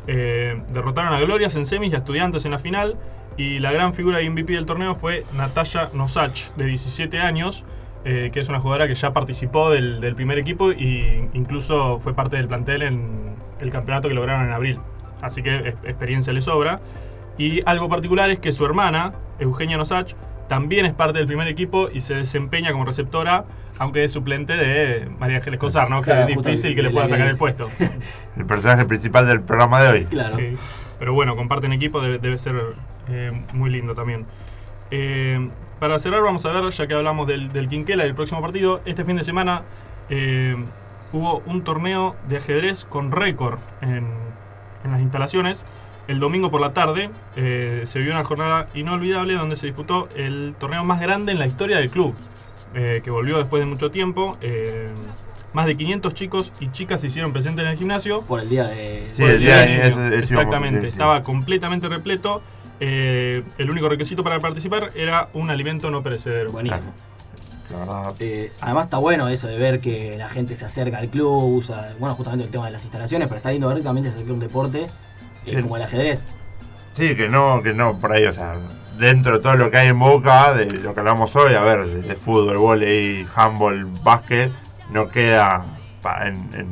Eh, 0.06 0.60
derrotaron 0.72 1.12
a 1.12 1.20
Glorias 1.20 1.56
en 1.56 1.66
semis 1.66 1.92
y 1.92 1.94
a 1.94 1.98
Estudiantes 1.98 2.44
en 2.44 2.50
la 2.50 2.58
final. 2.58 2.96
Y 3.36 3.58
la 3.58 3.72
gran 3.72 3.94
figura 3.94 4.22
y 4.22 4.30
MVP 4.30 4.52
del 4.52 4.66
torneo 4.66 4.94
fue 4.94 5.24
Natalia 5.36 5.90
Nosach, 5.92 6.52
de 6.56 6.66
17 6.66 7.18
años, 7.18 7.64
eh, 8.04 8.30
que 8.32 8.40
es 8.40 8.48
una 8.48 8.60
jugadora 8.60 8.86
que 8.86 8.94
ya 8.94 9.12
participó 9.12 9.70
del, 9.70 10.14
primer 10.14 10.38
equipo 10.38 10.70
e 10.70 11.28
incluso 11.32 11.98
fue 11.98 12.14
parte 12.14 12.36
del 12.36 12.46
plantel 12.46 12.82
en 12.82 13.34
el 13.60 13.70
campeonato 13.70 14.08
que 14.08 14.14
lograron 14.14 14.46
en 14.46 14.52
abril. 14.52 14.78
Así 15.20 15.42
que 15.42 15.74
experiencia 15.84 16.32
le 16.32 16.42
sobra. 16.42 16.80
Y 17.36 17.62
algo 17.66 17.88
particular 17.88 18.30
es 18.30 18.38
que 18.38 18.52
su 18.52 18.64
hermana, 18.64 19.14
Eugenia 19.40 19.76
Nosach, 19.76 20.14
también 20.48 20.86
es 20.86 20.94
parte 20.94 21.18
del 21.18 21.26
primer 21.26 21.48
equipo 21.48 21.88
y 21.92 22.00
se 22.02 22.14
desempeña 22.14 22.70
como 22.70 22.84
receptora, 22.84 23.44
aunque 23.78 24.04
es 24.04 24.12
suplente 24.12 24.56
de 24.56 25.08
María 25.18 25.38
Ángeles 25.38 25.58
Cosar, 25.58 25.90
¿no? 25.90 26.00
Claro, 26.00 26.26
que 26.26 26.32
es 26.32 26.42
difícil 26.42 26.74
que 26.74 26.82
le 26.82 26.90
pueda 26.90 27.08
sacar 27.08 27.28
el 27.28 27.36
puesto. 27.36 27.68
El 28.36 28.46
personaje 28.46 28.84
principal 28.84 29.26
del 29.26 29.40
programa 29.40 29.80
de 29.82 29.88
hoy. 29.88 30.06
Sí. 30.10 30.54
Pero 30.98 31.12
bueno, 31.12 31.36
comparten 31.36 31.72
equipo, 31.72 32.00
debe, 32.00 32.18
debe 32.18 32.38
ser 32.38 32.56
eh, 33.08 33.32
muy 33.52 33.70
lindo 33.70 33.94
también. 33.94 34.26
Eh, 34.90 35.48
para 35.78 35.98
cerrar, 35.98 36.22
vamos 36.22 36.44
a 36.44 36.50
ver, 36.50 36.70
ya 36.70 36.86
que 36.86 36.94
hablamos 36.94 37.26
del, 37.26 37.52
del 37.52 37.68
Quinquela 37.68 38.04
y 38.04 38.06
del 38.06 38.14
próximo 38.14 38.40
partido, 38.40 38.80
este 38.84 39.04
fin 39.04 39.16
de 39.16 39.24
semana 39.24 39.62
eh, 40.08 40.56
hubo 41.12 41.42
un 41.46 41.62
torneo 41.62 42.16
de 42.28 42.38
ajedrez 42.38 42.84
con 42.84 43.12
récord 43.12 43.58
en, 43.82 44.06
en 44.84 44.92
las 44.92 45.00
instalaciones. 45.00 45.64
El 46.06 46.20
domingo 46.20 46.50
por 46.50 46.60
la 46.60 46.72
tarde 46.72 47.10
eh, 47.34 47.82
se 47.86 47.98
vio 47.98 48.12
una 48.12 48.24
jornada 48.24 48.68
inolvidable 48.74 49.34
donde 49.34 49.56
se 49.56 49.66
disputó 49.66 50.08
el 50.14 50.54
torneo 50.58 50.84
más 50.84 51.00
grande 51.00 51.32
en 51.32 51.38
la 51.38 51.46
historia 51.46 51.78
del 51.78 51.90
club, 51.90 52.14
eh, 52.74 53.00
que 53.04 53.10
volvió 53.10 53.38
después 53.38 53.60
de 53.60 53.66
mucho 53.66 53.90
tiempo. 53.90 54.36
eh, 54.40 54.88
más 55.52 55.66
de 55.66 55.76
500 55.76 56.14
chicos 56.14 56.52
y 56.58 56.72
chicas 56.72 57.00
se 57.00 57.06
hicieron 57.06 57.32
presentes 57.32 57.64
en 57.64 57.70
el 57.70 57.76
gimnasio. 57.78 58.22
Por 58.22 58.40
el 58.40 58.48
día 58.48 58.64
de. 58.66 59.08
Sí, 59.12 59.22
Por 59.22 59.30
el 59.30 59.40
día 59.40 59.58
de- 59.58 59.86
eso- 59.88 60.02
eso 60.02 60.14
Exactamente, 60.16 60.88
estaba 60.88 61.22
completamente 61.22 61.88
repleto. 61.88 62.42
Eh, 62.80 63.44
el 63.58 63.70
único 63.70 63.88
requisito 63.88 64.24
para 64.24 64.40
participar 64.40 64.88
era 64.96 65.28
un 65.32 65.50
alimento 65.50 65.92
no 65.92 66.02
perecedero. 66.02 66.50
Buenísimo. 66.50 66.92
Eh, 68.20 68.52
además 68.60 68.84
está 68.84 68.98
bueno 68.98 69.28
eso 69.28 69.46
de 69.48 69.56
ver 69.56 69.80
que 69.80 70.16
la 70.18 70.28
gente 70.28 70.54
se 70.56 70.64
acerca 70.64 70.98
al 70.98 71.08
club, 71.08 71.54
usa, 71.56 71.94
bueno, 71.98 72.14
justamente 72.14 72.44
el 72.44 72.50
tema 72.50 72.66
de 72.66 72.72
las 72.72 72.82
instalaciones, 72.82 73.28
pero 73.28 73.38
está 73.38 73.50
lindo 73.52 73.68
ver 73.68 73.78
que 73.78 73.82
también 73.84 74.04
se 74.06 74.12
acerca 74.12 74.32
un 74.32 74.40
deporte 74.40 74.86
eh, 75.46 75.62
como 75.62 75.76
el 75.76 75.82
ajedrez. 75.82 76.24
Sí, 76.94 77.14
que 77.16 77.28
no, 77.28 77.62
que 77.62 77.72
no, 77.72 77.98
por 77.98 78.12
ahí, 78.12 78.24
o 78.26 78.32
sea, 78.32 78.56
dentro 78.98 79.34
de 79.36 79.42
todo 79.42 79.56
lo 79.56 79.70
que 79.70 79.78
hay 79.78 79.88
en 79.88 79.98
Boca, 79.98 80.52
de 80.54 80.66
lo 80.66 80.94
que 80.94 81.00
hablamos 81.00 81.34
hoy, 81.36 81.54
a 81.54 81.60
ver, 81.62 81.86
de, 81.86 82.14
fútbol, 82.14 82.56
vóley, 82.58 83.26
handball, 83.34 83.84
básquet, 84.02 84.50
no 84.90 85.08
queda 85.08 85.64
pa- 86.02 86.26
en, 86.26 86.34
en- 86.54 86.68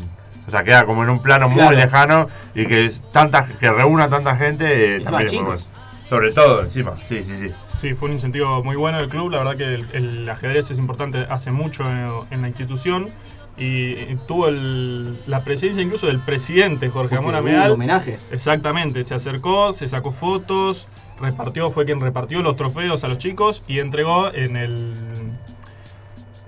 o 0.46 0.50
sea, 0.50 0.64
queda 0.64 0.84
como 0.84 1.02
en 1.04 1.10
un 1.10 1.20
plano 1.20 1.48
muy 1.48 1.58
Claro. 1.58 1.76
lejano 1.76 2.28
y 2.54 2.66
que 2.66 2.90
tanta, 3.12 3.46
que 3.46 3.70
reúna 3.70 4.08
tanta 4.08 4.36
gente, 4.36 4.96
eh, 4.96 5.00
también 5.00 5.28
es. 5.54 5.66
Sobre 6.08 6.32
todo, 6.32 6.62
encima, 6.62 6.94
sí, 7.04 7.24
sí, 7.24 7.32
sí. 7.40 7.50
Sí, 7.76 7.94
fue 7.94 8.08
un 8.08 8.14
incentivo 8.14 8.62
muy 8.62 8.76
bueno 8.76 8.98
del 8.98 9.08
club. 9.08 9.30
La 9.30 9.38
verdad 9.38 9.56
que 9.56 9.74
el, 9.74 9.86
el 9.92 10.28
ajedrez 10.28 10.70
es 10.70 10.78
importante 10.78 11.26
hace 11.30 11.50
mucho 11.52 11.88
en, 11.88 12.10
en 12.30 12.42
la 12.42 12.48
institución. 12.48 13.08
Y 13.56 13.94
tuvo 14.26 14.48
el- 14.48 15.16
la 15.26 15.42
presencia 15.44 15.82
incluso 15.82 16.06
del 16.06 16.18
presidente 16.20 16.88
Jorge 16.88 17.18
hubo 17.18 17.30
Ameal. 17.34 17.68
un 17.68 17.74
homenaje. 17.74 18.18
Exactamente, 18.30 19.04
se 19.04 19.14
acercó, 19.14 19.72
se 19.72 19.88
sacó 19.88 20.10
fotos, 20.10 20.86
repartió, 21.22 21.70
fue 21.70 21.84
quien 21.86 22.00
repartió 22.00 22.42
los 22.42 22.56
trofeos 22.56 23.04
a 23.04 23.08
los 23.08 23.18
chicos 23.18 23.62
y 23.66 23.78
entregó 23.78 24.32
en 24.32 24.56
el, 24.56 24.92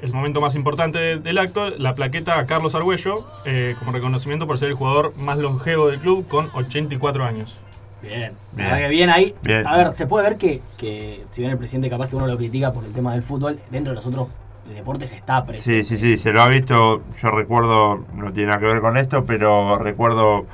el 0.02 0.12
momento 0.12 0.40
más 0.40 0.54
importante 0.54 0.98
de- 0.98 1.16
del 1.18 1.38
acto 1.38 1.70
la 1.70 1.94
plaqueta 1.94 2.38
a 2.38 2.46
Carlos 2.46 2.74
Argüello 2.74 3.26
eh, 3.46 3.74
como 3.78 3.92
reconocimiento 3.92 4.46
por 4.46 4.58
ser 4.58 4.68
el 4.68 4.74
jugador 4.74 5.16
más 5.16 5.38
longevo 5.38 5.88
del 5.88 5.98
club 6.00 6.26
con 6.28 6.50
84 6.54 7.24
años. 7.24 7.58
Bien. 8.02 8.20
La 8.20 8.56
Bien. 8.56 8.68
verdad 8.68 8.78
que 8.78 8.88
bien 8.88 9.10
ahí. 9.10 9.34
Bien. 9.42 9.66
A 9.66 9.76
ver, 9.78 9.92
se 9.94 10.06
puede 10.06 10.28
ver 10.28 10.36
que, 10.38 10.60
que 10.76 11.24
si 11.30 11.40
bien 11.40 11.52
el 11.52 11.56
presidente 11.58 11.88
capaz 11.88 12.08
que 12.10 12.16
uno 12.16 12.26
lo 12.26 12.36
critica 12.36 12.70
por 12.72 12.84
el 12.84 12.92
tema 12.92 13.12
del 13.14 13.22
fútbol, 13.22 13.58
dentro 13.70 13.92
de 13.92 13.96
los 13.96 14.04
otros 14.06 14.28
deportes 14.74 15.12
está 15.12 15.44
presente. 15.46 15.84
Sí, 15.84 15.96
sí, 15.96 16.02
sí, 16.06 16.18
se 16.18 16.32
lo 16.32 16.42
ha 16.42 16.48
visto, 16.48 17.02
yo 17.22 17.30
recuerdo, 17.30 18.04
no 18.14 18.32
tiene 18.32 18.48
nada 18.48 18.60
que 18.60 18.66
ver 18.66 18.80
con 18.82 18.96
esto, 18.98 19.24
pero 19.24 19.78
recuerdo 19.78 20.44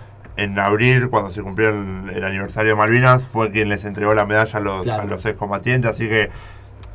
en 0.43 0.59
abril, 0.59 1.09
cuando 1.11 1.31
se 1.31 1.43
cumplió 1.43 1.69
el, 1.71 2.11
el 2.15 2.25
aniversario 2.25 2.71
de 2.73 2.77
Malvinas, 2.77 3.25
fue 3.25 3.51
quien 3.51 3.69
les 3.69 3.85
entregó 3.85 4.15
la 4.15 4.25
medalla 4.25 4.59
a 4.59 4.61
los, 4.61 4.83
Claro. 4.83 5.03
a 5.03 5.07
los 5.07 5.25
excombatientes, 5.27 5.91
así 5.91 6.09
que 6.09 6.31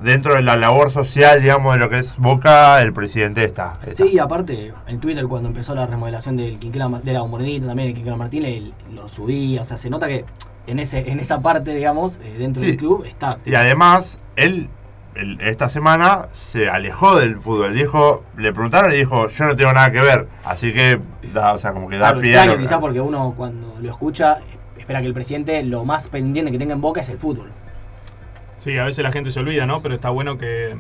dentro 0.02 0.34
de 0.36 0.42
la 0.42 0.58
labor 0.58 0.92
social, 0.92 1.42
digamos, 1.42 1.74
de 1.74 1.80
lo 1.80 1.90
que 1.90 2.00
es 2.00 2.18
Boca, 2.18 2.82
el 2.82 2.92
presidente 2.94 3.44
está. 3.44 3.74
está. 3.86 4.04
Sí, 4.04 4.12
y 4.14 4.20
aparte, 4.20 4.74
en 4.88 5.00
Twitter 5.00 5.26
cuando 5.28 5.48
empezó 5.50 5.74
la 5.74 5.88
remodelación 5.88 6.36
del 6.38 6.60
Quinquela, 6.60 6.90
de 7.02 7.14
la 7.14 7.24
Morenita 7.24 7.68
también, 7.68 7.90
el 7.90 7.96
Quinquela 7.96 8.18
Martín, 8.18 8.46
el- 8.46 8.74
lo 8.94 9.08
subía, 9.08 9.62
o 9.62 9.66
sea, 9.66 9.78
se 9.78 9.90
nota 9.90 10.08
que 10.08 10.26
en 10.68 10.80
ese 10.80 11.10
en 11.12 11.20
esa 11.20 11.40
parte, 11.42 11.76
digamos, 11.76 12.20
eh, 12.24 12.36
dentro 12.40 12.62
Sí. 12.64 12.70
del 12.72 12.78
club 12.78 13.06
está. 13.06 13.38
Y 13.46 13.56
además, 13.56 14.20
él 14.36 14.68
el- 15.16 15.40
esta 15.42 15.70
semana 15.70 16.28
se 16.34 16.70
alejó 16.70 17.16
del 17.18 17.40
fútbol. 17.40 17.74
Dijo, 17.74 18.24
le 18.38 18.52
preguntaron 18.54 18.92
y 18.92 18.96
dijo, 18.96 19.28
yo 19.30 19.46
no 19.46 19.56
tengo 19.56 19.74
nada 19.74 19.92
que 19.92 20.02
ver. 20.02 20.28
Así 20.44 20.74
que, 20.74 21.00
da, 21.34 21.54
o 21.54 21.58
sea, 21.58 21.72
como 21.72 21.88
que 21.90 21.96
da 21.98 22.08
Claro, 22.10 22.22
pie 22.22 22.32
a 22.32 22.34
extraño 22.40 22.58
lo- 22.58 22.62
quizá 22.64 22.80
porque 22.80 23.02
uno 23.02 23.34
cuando 23.38 23.76
lo 23.82 23.90
escucha 23.90 24.40
espera 24.78 25.02
que 25.02 25.08
el 25.08 25.14
presidente 25.14 25.64
lo 25.64 25.84
más 25.86 26.08
pendiente 26.10 26.52
que 26.52 26.60
tenga 26.60 26.74
en 26.74 26.82
boca 26.82 27.02
es 27.02 27.10
el 27.10 27.18
fútbol. 27.18 27.52
Sí, 28.58 28.78
a 28.78 28.84
veces 28.84 29.04
la 29.04 29.12
gente 29.12 29.32
se 29.32 29.40
olvida, 29.40 29.66
¿no? 29.66 29.82
Pero 29.82 29.96
está 29.96 30.10
bueno 30.10 30.38
que 30.38 30.76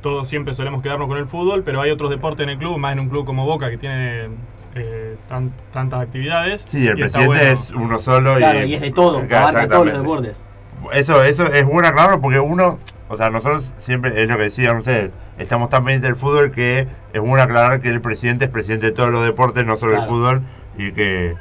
todos 0.00 0.28
siempre 0.28 0.54
solemos 0.54 0.82
quedarnos 0.82 1.06
con 1.08 1.18
el 1.18 1.26
fútbol, 1.26 1.62
pero 1.62 1.80
hay 1.80 1.90
otros 1.90 2.10
deportes 2.10 2.42
en 2.44 2.50
el 2.50 2.58
club, 2.58 2.76
más 2.78 2.92
en 2.92 3.00
un 3.00 3.08
club 3.08 3.24
como 3.24 3.44
Boca 3.46 3.70
que 3.70 3.76
tiene 3.78 4.28
eh, 4.74 5.16
tan- 5.28 5.52
tantas 5.72 6.00
actividades. 6.00 6.62
Sí, 6.62 6.86
el 6.88 6.98
y 6.98 7.02
presidente 7.02 7.26
bueno. 7.28 7.42
es 7.52 7.70
uno 7.72 7.98
solo 7.98 8.36
Claro, 8.36 8.64
y 8.64 8.74
es 8.74 8.80
de 8.80 8.90
todo, 8.90 9.20
Claro, 9.26 9.48
abarca 9.48 9.68
todos 9.68 9.86
los 9.86 9.94
exactamente. 9.94 10.28
deportes. 10.30 10.98
Eso, 10.98 11.22
eso 11.22 11.46
es 11.46 11.64
bueno 11.66 11.86
aclararlo 11.88 12.20
porque 12.20 12.40
uno, 12.40 12.78
o 13.12 13.16
sea, 13.16 13.30
nosotros 13.30 13.72
siempre, 13.76 14.22
es 14.22 14.28
lo 14.28 14.36
que 14.36 14.44
decían 14.44 14.78
ustedes, 14.78 15.10
estamos 15.38 15.68
tan 15.68 15.84
pendientes 15.84 16.08
del 16.08 16.16
fútbol 16.16 16.50
que 16.50 16.86
es 17.12 17.20
bueno 17.20 17.42
aclarar 17.42 17.80
que 17.80 17.88
el 17.90 18.00
presidente 18.00 18.46
es 18.46 18.50
presidente 18.50 18.86
de 18.86 18.92
todos 18.92 19.10
los 19.10 19.22
deportes, 19.24 19.66
no 19.66 19.76
solo 19.76 19.92
Claro. 19.92 20.04
el 20.04 20.10
fútbol, 20.10 20.42
y 20.78 20.92
que 20.92 21.36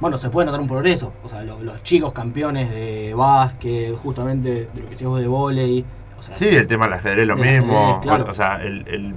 Bueno, 0.00 0.18
se 0.18 0.30
puede 0.30 0.46
notar 0.46 0.60
un 0.60 0.66
progreso. 0.66 1.12
O 1.22 1.28
sea, 1.28 1.42
lo- 1.42 1.62
los 1.62 1.80
chicos 1.84 2.12
campeones 2.12 2.68
de 2.70 3.14
básquet, 3.14 3.94
justamente 3.96 4.50
de 4.50 4.68
lo 4.74 4.84
que 4.86 4.90
decíamos 4.90 5.20
de 5.20 5.28
volei. 5.28 5.84
O 6.18 6.22
sea, 6.22 6.34
sí, 6.34 6.48
el 6.48 6.66
tema 6.66 6.86
del 6.86 6.94
ajedrez 6.94 7.24
lo 7.26 7.36
del 7.36 7.44
mismo, 7.60 7.78
ajedrez, 7.78 8.02
claro. 8.02 8.26
o 8.28 8.34
sea, 8.34 8.60
el, 8.64 8.84
el- 8.88 9.14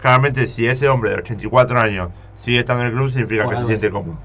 claramente 0.00 0.46
si 0.46 0.66
ese 0.68 0.88
hombre 0.88 1.10
de 1.10 1.16
84 1.16 1.80
años 1.80 2.10
sigue 2.36 2.60
estando 2.60 2.82
en 2.82 2.88
el 2.90 2.94
club 2.94 3.10
significa 3.10 3.48
que 3.48 3.56
se 3.56 3.64
siente 3.64 3.90
cómodo. 3.90 4.16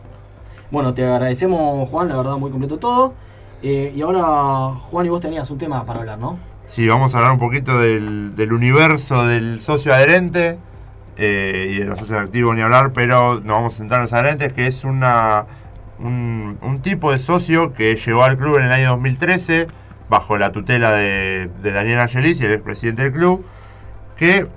Bueno, 0.69 0.93
te 0.93 1.03
agradecemos, 1.03 1.89
Juan, 1.89 2.09
la 2.09 2.17
verdad, 2.17 2.37
muy 2.37 2.51
completo 2.51 2.77
todo. 2.77 3.13
Eh, 3.63 3.91
y 3.95 4.01
ahora, 4.01 4.75
Juan, 4.91 5.05
y 5.05 5.09
vos 5.09 5.19
tenías 5.19 5.49
un 5.49 5.57
tema 5.57 5.83
para 5.85 5.99
hablar, 6.01 6.19
¿no? 6.19 6.37
Sí, 6.69 6.87
vamos 6.87 7.15
a 7.15 7.17
hablar 7.17 7.33
un 7.33 7.39
poquito 7.39 7.79
del, 7.79 8.53
universo 8.53 9.25
del 9.25 9.59
socio 9.59 9.91
adherente 9.91 10.59
eh, 11.17 11.71
y 11.71 11.79
de 11.79 11.85
los 11.85 11.97
socios 11.97 12.19
activos 12.19 12.55
ni 12.55 12.61
hablar, 12.61 12.93
pero 12.93 13.39
nos 13.39 13.47
vamos 13.47 13.73
a 13.73 13.77
centrar 13.77 14.01
en 14.01 14.03
los 14.03 14.13
adherentes, 14.13 14.53
que 14.53 14.67
es 14.67 14.83
una, 14.83 15.47
un, 15.97 16.79
tipo 16.83 17.11
de 17.11 17.17
socio 17.17 17.73
que 17.73 17.95
llegó 17.95 18.23
al 18.23 18.37
club 18.37 18.59
en 18.59 18.65
el 18.65 18.71
año 18.71 18.89
2013 18.91 19.65
bajo 20.09 20.37
la 20.37 20.51
tutela 20.51 20.91
de, 20.91 21.49
Daniel 21.63 22.01
Angelis, 22.01 22.39
el 22.41 22.51
expresidente 22.51 23.01
del 23.01 23.13
club, 23.13 23.43
que 24.15 24.47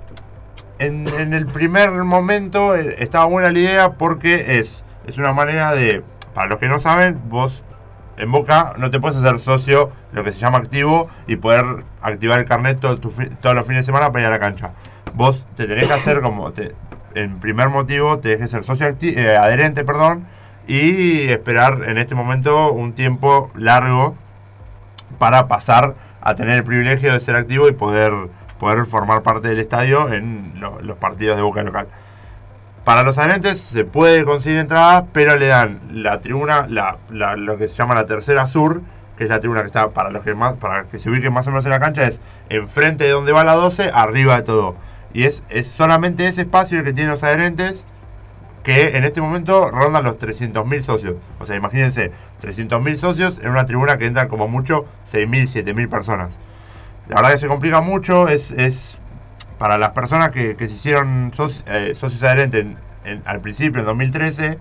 en, 0.77 1.07
en 1.07 1.33
el 1.33 1.47
primer 1.47 1.91
momento 1.93 2.75
eh, 2.75 2.95
estaba 2.99 3.25
buena 3.25 3.49
la 3.49 3.57
idea 3.57 3.93
porque 3.93 4.59
es, 4.59 4.83
es 5.07 5.17
una 5.17 5.33
manera 5.33 5.73
de, 5.73 6.03
para 6.35 6.47
los 6.47 6.59
que 6.59 6.67
no 6.67 6.79
saben, 6.79 7.19
vos 7.27 7.63
en 8.17 8.31
Boca 8.31 8.75
no 8.77 8.91
te 8.91 8.99
puedes 8.99 9.17
hacer 9.17 9.39
socio, 9.39 9.89
lo 10.13 10.23
que 10.23 10.31
se 10.31 10.39
llama 10.39 10.59
activo, 10.59 11.09
y 11.27 11.35
poder 11.35 11.65
activar 12.01 12.39
el 12.39 12.45
carnet 12.45 12.79
todo 12.79 12.97
tu 12.97 13.09
todos 13.41 13.55
los 13.55 13.65
fines 13.65 13.81
de 13.81 13.83
semana 13.83 14.11
para 14.11 14.21
ir 14.21 14.27
a 14.27 14.31
la 14.31 14.39
cancha. 14.39 14.71
Vos 15.13 15.45
te 15.55 15.65
tenés 15.67 15.87
que 15.87 15.93
hacer 15.93 16.21
como, 16.21 16.51
te, 16.53 16.73
en 17.15 17.39
primer 17.39 17.69
motivo, 17.69 18.19
te 18.19 18.37
que 18.37 18.47
ser 18.47 18.63
socio 18.63 18.87
eh, 19.01 19.35
adherente, 19.37 19.83
perdón, 19.83 20.25
y 20.67 21.29
esperar 21.29 21.83
en 21.87 21.97
este 21.97 22.15
momento 22.15 22.71
un 22.71 22.93
tiempo 22.93 23.51
largo 23.55 24.15
para 25.19 25.47
pasar 25.47 25.95
a 26.21 26.35
tener 26.35 26.57
el 26.57 26.63
privilegio 26.63 27.11
de 27.13 27.19
ser 27.19 27.35
activo 27.35 27.67
y 27.67 27.73
poder, 27.73 28.13
poder 28.59 28.85
formar 28.85 29.21
parte 29.23 29.49
del 29.49 29.59
estadio 29.59 30.11
en 30.13 30.53
lo- 30.59 30.81
los 30.81 30.97
partidos 30.97 31.35
de 31.35 31.43
Boca 31.43 31.63
local. 31.63 31.87
Para 32.85 33.03
los 33.03 33.17
adherentes 33.17 33.61
se 33.61 33.85
puede 33.85 34.23
conseguir 34.25 34.59
entradas, 34.59 35.03
pero 35.13 35.37
le 35.37 35.47
dan 35.47 35.79
la 35.91 36.19
tribuna, 36.21 36.65
la, 36.67 36.97
la- 37.09 37.35
lo 37.35 37.57
que 37.57 37.67
se 37.67 37.75
llama 37.75 37.93
la 37.95 38.05
tercera 38.05 38.45
sur, 38.45 38.81
es 39.23 39.29
la 39.29 39.39
tribuna 39.39 39.61
que 39.61 39.67
está 39.67 39.89
para 39.89 40.09
los 40.09 40.23
que 40.23 40.33
más, 40.35 40.53
para 40.55 40.83
que 40.85 40.99
se 40.99 41.09
ubiquen 41.09 41.33
más 41.33 41.47
o 41.47 41.51
menos 41.51 41.65
en 41.65 41.71
la 41.71 41.79
cancha, 41.79 42.03
es 42.07 42.19
enfrente 42.49 43.03
de 43.05 43.11
donde 43.11 43.31
va 43.31 43.43
la 43.43 43.55
12, 43.55 43.91
arriba 43.93 44.35
de 44.37 44.43
todo. 44.43 44.75
Y 45.13 45.23
es, 45.23 45.43
es 45.49 45.67
solamente 45.67 46.25
ese 46.25 46.41
espacio 46.41 46.79
el 46.79 46.85
que 46.85 46.93
tienen 46.93 47.11
los 47.11 47.23
adherentes 47.23 47.85
que 48.63 48.95
en 48.97 49.03
este 49.03 49.19
momento 49.21 49.69
rondan 49.71 50.03
los 50.05 50.17
300.000 50.17 50.81
socios. 50.83 51.15
O 51.39 51.45
sea, 51.45 51.55
imagínense, 51.57 52.11
300.000 52.41 52.95
socios 52.97 53.39
en 53.41 53.49
una 53.49 53.65
tribuna 53.65 53.97
que 53.97 54.05
entran 54.05 54.29
como 54.29 54.47
mucho 54.47 54.85
6.000, 55.11 55.47
7.000 55.65 55.89
personas. 55.89 56.29
La 57.09 57.17
verdad 57.17 57.31
que 57.33 57.37
se 57.39 57.47
complica 57.47 57.81
mucho, 57.81 58.29
es, 58.29 58.51
es 58.51 58.99
para 59.59 59.77
las 59.77 59.91
personas 59.91 60.31
que, 60.31 60.55
que 60.55 60.67
se 60.69 60.75
hicieron 60.75 61.33
eh, 61.67 61.93
socios 61.95 62.23
adherentes 62.23 62.61
en- 62.65 62.77
en- 63.03 63.21
al 63.25 63.41
principio, 63.41 63.81
en 63.81 63.85
2013, 63.85 64.57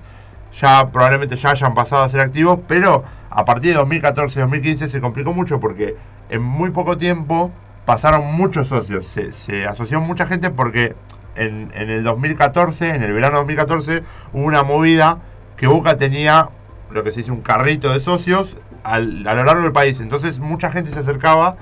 ya 0.58 0.90
probablemente 0.90 1.36
ya 1.36 1.50
hayan 1.50 1.74
pasado 1.74 2.02
a 2.02 2.08
ser 2.08 2.20
activos, 2.20 2.60
pero 2.68 3.04
a 3.30 3.44
partir 3.44 3.72
de 3.72 3.78
2014, 3.78 4.40
2015 4.40 4.88
se 4.88 5.00
complicó 5.00 5.32
mucho 5.32 5.60
porque 5.60 5.96
en 6.28 6.42
muy 6.42 6.70
poco 6.70 6.96
tiempo 6.98 7.50
pasaron 7.84 8.34
muchos 8.36 8.68
socios, 8.68 9.06
se, 9.06 9.32
se 9.32 9.66
asoció 9.66 10.00
mucha 10.00 10.26
gente 10.26 10.50
porque 10.50 10.94
en, 11.34 11.70
en 11.74 11.90
el 11.90 12.04
2014, 12.04 12.90
en 12.94 13.02
el 13.02 13.12
verano 13.12 13.38
2014, 13.38 14.02
hubo 14.32 14.44
una 14.44 14.62
movida 14.62 15.18
que 15.56 15.66
Boca 15.66 15.96
tenía 15.96 16.50
lo 16.90 17.02
que 17.02 17.10
se 17.12 17.18
dice 17.20 17.32
un 17.32 17.40
carrito 17.40 17.90
de 17.92 18.00
socios 18.00 18.56
al- 18.84 19.26
a 19.26 19.34
lo 19.34 19.44
largo 19.44 19.62
del 19.62 19.72
país. 19.72 19.98
Entonces 20.00 20.38
mucha 20.38 20.70
gente 20.70 20.90
se 20.90 20.98
acercaba 21.00 21.56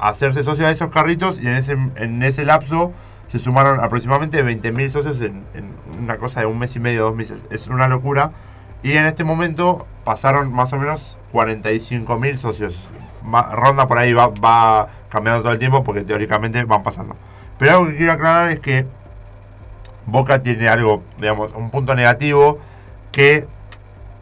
a 0.00 0.08
hacerse 0.08 0.42
socio 0.42 0.66
de 0.66 0.72
esos 0.72 0.88
carritos 0.90 1.38
y 1.40 1.46
en 1.46 1.54
ese, 1.54 1.72
en 1.96 2.22
ese 2.24 2.44
lapso 2.44 2.92
se 3.34 3.40
sumaron 3.40 3.80
aproximadamente 3.80 4.44
20.000 4.44 4.90
socios 4.90 5.20
en, 5.20 5.42
una 6.00 6.18
cosa 6.18 6.38
de 6.38 6.46
un 6.46 6.56
mes 6.56 6.76
y 6.76 6.78
medio, 6.78 7.02
dos 7.02 7.16
meses. 7.16 7.42
Es 7.50 7.66
una 7.66 7.88
locura. 7.88 8.30
Y 8.84 8.92
en 8.92 9.06
este 9.06 9.24
momento 9.24 9.88
pasaron 10.04 10.52
más 10.52 10.72
o 10.72 10.76
menos 10.76 11.18
45.000 11.32 12.36
socios. 12.36 12.88
Ronda 13.24 13.88
por 13.88 13.98
ahí 13.98 14.12
va, 14.12 14.28
va 14.28 14.86
cambiando 15.08 15.42
todo 15.42 15.52
el 15.52 15.58
tiempo 15.58 15.82
porque 15.82 16.02
teóricamente 16.02 16.62
van 16.64 16.84
pasando. 16.84 17.16
Pero 17.58 17.72
algo 17.72 17.86
que 17.88 17.96
quiero 17.96 18.12
aclarar 18.12 18.50
es 18.52 18.60
que 18.60 18.86
Boca 20.06 20.40
tiene 20.40 20.68
algo, 20.68 21.02
digamos, 21.18 21.52
un 21.56 21.70
punto 21.70 21.96
negativo 21.96 22.60
que 23.10 23.48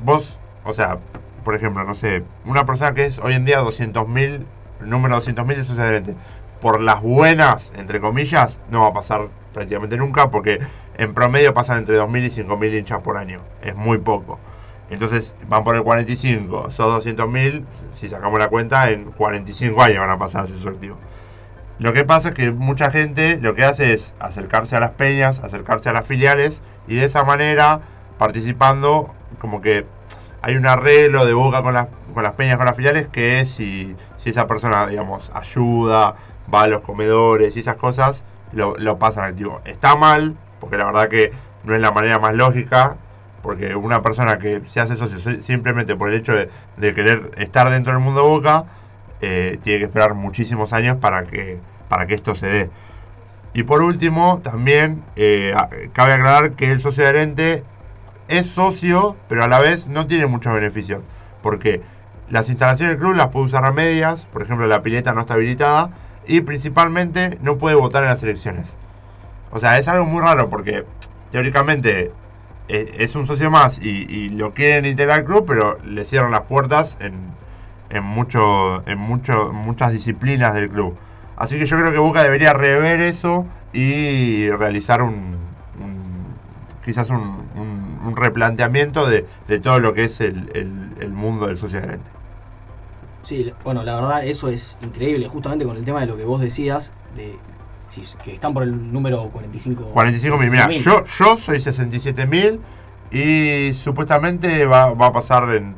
vos, 0.01 0.39
o 0.65 0.73
sea, 0.73 1.01
por 1.45 1.55
ejemplo, 1.55 1.85
no 1.85 1.95
sé, 1.95 2.25
una 2.47 2.65
persona 2.65 2.95
que 2.95 3.05
es 3.05 3.19
hoy 3.19 3.35
en 3.35 3.45
día 3.45 3.61
200.000, 3.61 4.47
el 4.81 4.89
número 4.89 5.19
200.000 5.21 5.47
de 5.49 5.65
socios 5.65 6.17
por 6.63 6.81
las 6.81 7.03
buenas, 7.03 7.73
entre 7.77 8.01
comillas, 8.01 8.57
no 8.71 8.83
va 8.83 8.87
a 8.87 8.93
pasar 8.93 9.29
prácticamente 9.53 9.97
nunca 9.97 10.31
porque 10.31 10.61
en 10.97 11.13
promedio 11.13 11.53
pasan 11.53 11.79
entre 11.79 11.99
2.000 11.99 12.25
y 12.25 12.45
5.000 12.45 12.79
hinchas 12.79 13.01
por 13.01 13.17
año. 13.17 13.41
Es 13.63 13.75
muy 13.75 13.99
poco. 13.99 14.39
Entonces 14.89 15.35
van 15.49 15.65
por 15.65 15.75
el 15.75 15.83
45, 15.83 16.71
sos 16.71 17.05
200.000, 17.05 17.65
si 17.99 18.09
sacamos 18.09 18.39
la 18.39 18.47
cuenta, 18.47 18.91
en 18.91 19.11
45 19.11 19.83
años 19.83 19.99
van 19.99 20.11
a 20.11 20.19
pasar 20.19 20.45
a 20.45 20.47
su 20.47 20.69
activo. 20.69 20.97
Lo 21.81 21.93
que 21.93 22.05
pasa 22.05 22.29
es 22.29 22.35
que 22.37 22.53
mucha 22.53 22.93
gente 22.93 23.41
lo 23.43 23.57
que 23.57 23.65
hace 23.65 23.93
es 23.93 24.15
acercarse 24.21 24.77
a 24.77 24.81
las 24.81 24.91
peñas, 24.93 25.41
acercarse 25.41 25.89
a 25.89 25.93
las 25.93 26.07
filiales 26.07 26.61
y 26.87 26.95
de 26.95 27.07
esa 27.07 27.25
manera, 27.25 27.81
participando, 28.19 29.13
como 29.41 29.61
que 29.61 29.85
hay 30.43 30.55
un 30.55 30.67
arreglo 30.67 31.25
de 31.27 31.33
boca 31.33 31.63
con 31.63 31.75
las, 31.75 31.89
con 32.15 32.23
las 32.23 32.35
peñas, 32.35 32.57
con 32.57 32.67
las 32.67 32.77
filiales, 32.77 33.09
que 33.09 33.41
es 33.41 33.51
si, 33.51 33.97
si 34.17 34.31
esa 34.31 34.47
persona, 34.47 34.87
digamos, 34.87 35.33
ayuda, 35.35 36.15
va 36.53 36.63
a 36.63 36.67
los 36.69 36.83
comedores 36.83 37.57
y 37.57 37.61
esas 37.61 37.77
cosas, 37.77 38.23
lo, 38.53 38.77
lo 38.77 38.99
pasan 38.99 39.25
activo. 39.25 39.61
Está 39.65 39.97
mal, 39.97 40.37
porque 40.61 40.77
la 40.77 40.87
verdad 40.87 41.09
que 41.09 41.33
no 41.65 41.75
es 41.75 41.81
la 41.81 41.91
manera 41.91 42.19
más 42.19 42.35
lógica, 42.35 42.97
porque 43.43 43.75
una 43.75 44.03
persona 44.03 44.39
que 44.39 44.63
se 44.67 44.81
hace 44.81 44.95
socio 44.97 45.19
si- 45.19 45.43
simplemente 45.43 45.97
por 45.97 46.09
el 46.11 46.15
hecho 46.19 46.33
de, 46.33 46.49
de 46.77 46.95
querer 46.95 47.31
estar 47.39 47.71
dentro 47.71 47.93
del 47.93 48.03
mundo 48.03 48.25
Boca, 48.25 48.65
eh, 49.21 49.59
tiene 49.63 49.79
que 49.81 49.85
esperar 49.87 50.15
muchísimos 50.15 50.73
años 50.73 50.97
para 50.99 51.25
que, 51.25 51.59
para 51.89 52.07
que 52.07 52.15
esto 52.15 52.35
se 52.35 52.47
dé. 52.47 52.71
Y 53.55 53.65
por 53.65 53.83
último, 53.83 54.41
también 54.43 55.05
eh, 55.17 55.55
cabe 55.93 56.15
aclarar 56.15 56.53
que 56.53 56.73
el 56.73 56.81
socio 56.81 57.05
adherente 57.05 57.65
es 58.29 58.47
socio, 58.47 59.17
pero 59.29 59.45
a 59.45 59.49
la 59.49 59.61
vez 59.61 59.87
no 59.89 60.07
tiene 60.07 60.27
muchos 60.27 60.55
beneficios. 60.55 61.03
Porque 61.43 61.83
las 62.31 62.49
instalaciones 62.49 62.97
del 62.97 63.05
club 63.05 63.17
las 63.17 63.29
puede 63.29 63.47
usar 63.47 63.65
a 63.65 63.73
medias, 63.73 64.27
por 64.33 64.43
ejemplo 64.43 64.67
la 64.67 64.81
pileta 64.83 65.13
no 65.13 65.21
está 65.23 65.35
habilitada, 65.35 65.91
y 66.27 66.41
principalmente 66.43 67.39
no 67.43 67.59
puede 67.59 67.75
votar 67.77 68.03
en 68.05 68.11
las 68.11 68.23
elecciones. 68.23 68.67
O 69.51 69.59
sea, 69.61 69.79
es 69.79 69.89
algo 69.89 70.05
muy 70.05 70.21
raro 70.23 70.49
porque 70.51 70.85
teóricamente 71.31 72.13
eh, 72.69 72.95
es 72.99 73.15
un 73.15 73.27
socio 73.27 73.51
más 73.51 73.79
y, 73.83 74.29
lo 74.31 74.55
quieren 74.55 74.87
integrar 74.87 75.19
al 75.21 75.25
club, 75.25 75.45
pero 75.47 75.79
le 75.85 76.05
cierran 76.05 76.31
las 76.31 76.43
puertas 76.43 76.97
en, 77.01 77.15
en, 77.91 78.05
mucho, 78.05 78.83
en 78.87 78.99
muchas 78.99 79.93
disciplinas 79.93 80.55
del 80.55 80.71
club. 80.71 80.97
Así 81.37 81.59
que 81.59 81.67
yo 81.67 81.77
creo 81.77 81.93
que 81.93 81.99
Boca 81.99 82.23
debería 82.23 82.53
rever 82.53 83.01
eso 83.01 83.47
y 83.73 84.49
realizar 84.51 85.03
un, 85.03 85.37
quizás 86.85 87.11
un, 87.11 87.43
replanteamiento 88.15 89.07
de, 89.09 89.27
de 89.49 89.59
todo 89.59 89.79
lo 89.81 89.95
que 89.95 90.05
es 90.05 90.21
el, 90.21 90.51
el- 90.55 90.93
el 91.01 91.11
mundo 91.11 91.47
del 91.47 91.57
socio 91.59 91.79
adherente. 91.79 92.11
Sí, 93.23 93.53
bueno, 93.65 93.83
la 93.83 93.95
verdad 93.97 94.25
eso 94.27 94.49
es 94.49 94.79
increíble, 94.83 95.29
justamente 95.29 95.65
con 95.65 95.77
el 95.77 95.85
tema 95.85 96.01
de 96.01 96.07
lo 96.07 96.17
que 96.17 96.25
vos 96.25 96.41
decías, 96.41 96.93
de 97.17 97.37
si- 97.89 98.03
que 98.25 98.35
están 98.35 98.53
por 98.55 98.63
el 98.65 98.93
número 98.93 99.29
45. 99.31 99.85
45 99.93 100.39
mil. 100.39 100.51
Mira, 100.51 100.67
45.000. 100.69 100.79
yo, 100.83 101.05
yo 101.05 101.39
soy 101.39 101.61
67 101.61 102.27
mil 102.27 102.61
y 103.11 103.73
supuestamente 103.75 104.67
va, 104.67 104.93
va 104.95 105.07
a 105.09 105.13
pasar 105.13 105.51
en 105.55 105.75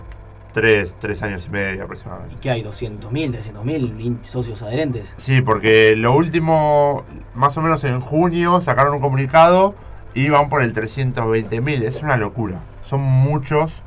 3, 0.52 0.94
años 1.22 1.46
y 1.46 1.50
medio 1.50 1.82
aproximadamente. 1.84 2.34
¿Y 2.36 2.38
qué 2.38 2.50
hay? 2.50 2.62
¿200.000, 2.62 3.32
300.000 3.32 4.00
in- 4.00 4.18
socios 4.22 4.62
adherentes? 4.62 5.12
Sí, 5.16 5.40
porque 5.42 5.96
lo 5.96 6.14
último, 6.14 7.02
más 7.34 7.56
o 7.56 7.60
menos 7.60 7.82
en 7.84 8.00
junio, 8.00 8.60
sacaron 8.60 8.94
un 8.94 9.00
comunicado 9.00 9.74
y 10.14 10.28
van 10.28 10.48
por 10.48 10.62
el 10.62 10.72
320 10.72 11.60
mil. 11.60 11.82
Es 11.82 12.02
una 12.02 12.16
locura. 12.16 12.60
Son 12.84 13.00
muchos. 13.02 13.82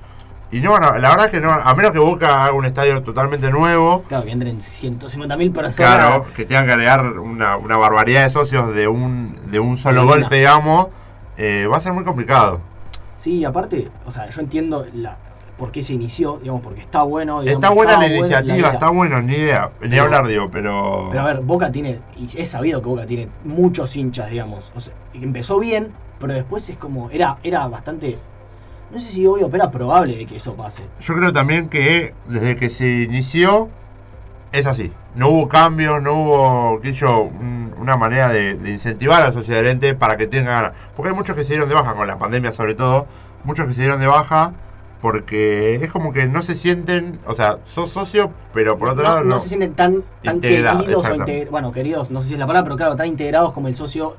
Y 0.52 0.60
no, 0.62 0.80
la 0.80 0.92
verdad 0.92 1.26
es 1.26 1.32
que 1.32 1.40
no, 1.42 1.52
a 1.52 1.74
menos 1.76 1.92
que 1.92 2.00
Boca 2.00 2.46
haga 2.46 2.54
un 2.54 2.64
estadio 2.66 3.04
totalmente 3.04 3.50
nuevo, 3.52 4.04
Claro, 4.08 4.24
que 4.26 4.32
entren 4.32 4.60
150.000 4.60 5.52
personas. 5.52 5.76
Claro, 5.76 6.26
que 6.36 6.46
tengan 6.46 6.66
que 6.66 6.72
agregar 6.74 7.04
una, 7.20 7.58
una 7.58 7.76
barbaridad 7.78 8.24
de 8.24 8.30
socios 8.30 8.74
de 8.74 8.88
un, 8.88 9.36
de 9.52 9.60
un 9.60 9.78
solo 9.78 10.02
De 10.02 10.06
una. 10.08 10.16
golpe, 10.16 10.36
digamos, 10.38 10.88
eh, 11.38 11.68
va 11.72 11.78
a 11.78 11.82
ser 11.82 11.92
muy 11.94 12.04
complicado. 12.06 12.62
Sí, 13.18 13.44
aparte, 13.44 13.90
o 14.06 14.12
sea, 14.12 14.30
yo 14.30 14.40
entiendo 14.40 14.86
la, 14.94 15.18
por 15.58 15.72
qué 15.72 15.84
se 15.84 15.94
inició, 15.94 16.38
digamos, 16.38 16.62
porque 16.62 16.80
está 16.80 17.02
bueno. 17.04 17.42
digamos, 17.42 17.62
está 17.64 17.74
buena 17.76 17.92
la 17.94 17.98
buena 18.00 18.16
iniciativa, 18.16 18.70
está 18.70 18.90
bueno, 18.90 19.22
ni 19.22 19.34
idea, 19.34 19.72
ni 19.82 19.90
Pero- 19.90 20.04
hablar, 20.04 20.28
digo, 20.28 20.50
pero... 20.50 21.08
Pero 21.10 21.22
a 21.24 21.26
ver, 21.26 21.42
Boca 21.42 21.72
tiene, 21.74 22.00
y 22.16 22.26
es 22.40 22.50
sabido 22.50 22.82
que 22.82 22.88
Boca 22.88 23.06
tiene 23.06 23.28
muchos 23.44 23.96
hinchas, 23.98 24.30
digamos. 24.30 24.72
O 24.76 24.80
sea, 24.80 24.94
empezó 25.14 25.60
bien, 25.60 25.92
pero 26.20 26.34
después 26.34 26.70
es 26.70 26.78
como, 26.78 27.10
era, 27.10 27.38
era 27.44 27.68
bastante, 27.68 28.18
no 28.92 29.00
sé 29.00 29.12
si 29.12 29.26
obvio, 29.26 29.50
pero 29.50 29.64
era 29.64 29.72
probable 29.72 30.16
de 30.16 30.26
que 30.26 30.38
eso 30.38 30.56
pase. 30.56 30.84
Yo 31.02 31.14
creo 31.16 31.32
también 31.34 31.70
que 31.70 32.14
desde 32.28 32.56
que 32.56 32.70
se 32.70 32.88
inició 33.04 33.70
es 34.52 34.66
así. 34.66 34.92
No 35.16 35.30
hubo 35.30 35.50
cambios, 35.50 36.02
no 36.02 36.14
hubo, 36.14 36.80
qué 36.82 36.90
sé 36.90 36.96
yo, 36.96 37.22
un- 37.24 37.74
una 37.80 37.98
manera 37.98 38.30
de, 38.30 38.56
de 38.56 38.72
incentivar 38.72 39.22
a 39.22 39.26
la 39.28 39.32
sociedad 39.32 39.60
adherente 39.60 39.94
para 39.94 40.18
que 40.18 40.28
tenga 40.28 40.52
ganas. 40.52 40.72
Porque 40.96 41.10
hay 41.12 41.16
muchos 41.16 41.36
que 41.36 41.44
se 41.44 41.50
dieron 41.54 41.70
de 41.70 41.76
baja 41.76 41.94
con 41.94 42.08
la 42.08 42.18
pandemia 42.18 42.52
sobre 42.52 42.76
todo, 42.76 43.08
muchos 43.44 43.68
que 43.68 43.74
se 43.74 43.82
dieron 43.82 44.00
de 44.00 44.08
baja 44.08 44.54
porque 45.02 45.76
es 45.76 45.92
como 45.92 46.12
que 46.12 46.26
no 46.28 46.42
se 46.42 46.56
sienten, 46.56 47.20
o 47.28 47.36
sea, 47.36 47.60
sos 47.66 47.92
socio, 47.92 48.32
pero 48.52 48.80
por 48.80 48.90
otro 48.90 49.04
no, 49.04 49.10
lado 49.10 49.20
no 49.24 49.36
no. 49.36 49.40
se 49.40 49.48
sienten 49.50 49.74
tan, 49.76 50.04
tan 50.24 50.36
Integrado, 50.38 50.80
queridos 50.80 51.08
o 51.08 51.16
integrados, 51.16 51.52
bueno, 51.52 51.72
queridos, 51.72 52.10
no 52.10 52.22
sé 52.22 52.30
si 52.30 52.34
es 52.34 52.40
la 52.40 52.48
palabra, 52.48 52.64
pero 52.64 52.78
claro, 52.78 52.96
tan 52.96 53.08
integrados 53.08 53.54
como 53.54 53.68
el 53.68 53.76
socio. 53.76 54.16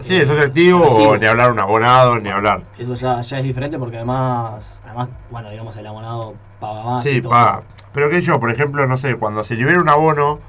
Sí, 0.00 0.18
socio 0.20 0.42
activo, 0.42 0.80
o 0.82 1.16
ni 1.16 1.26
hablar 1.26 1.52
un 1.52 1.58
abonado, 1.60 2.18
ni 2.18 2.28
hablar. 2.28 2.62
Eso 2.78 2.94
ya, 2.94 3.20
ya 3.20 3.38
es 3.38 3.44
diferente 3.44 3.78
porque 3.78 3.96
además, 3.96 4.80
además, 4.84 5.08
bueno, 5.30 5.50
digamos, 5.50 5.76
el 5.76 5.86
abonado 5.86 6.34
paga 6.58 6.82
más. 6.84 7.06
y 7.06 7.14
Sí, 7.14 7.20
todo 7.22 7.30
paga. 7.30 7.50
eso. 7.58 7.62
Pero 7.92 8.10
que 8.10 8.22
yo, 8.22 8.40
por 8.40 8.50
ejemplo, 8.50 8.86
no 8.86 8.96
sé, 8.98 9.16
cuando 9.16 9.44
se 9.44 9.54
libera 9.54 9.80
un 9.80 9.88
abono, 9.88 10.40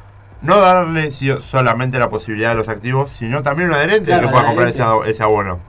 no 0.42 0.60
darle 0.60 1.12
solamente 1.12 2.00
la 2.00 2.10
posibilidad 2.10 2.52
a 2.52 2.56
los 2.56 2.68
activos, 2.70 3.12
sino 3.12 3.44
también 3.44 3.70
un 3.70 3.76
adherente 3.76 4.06
Claro, 4.06 4.28
que 4.28 4.32
pueda 4.32 4.46
comprar 4.46 4.68
ese, 4.70 4.84
ese 5.06 5.24
abono. 5.24 5.60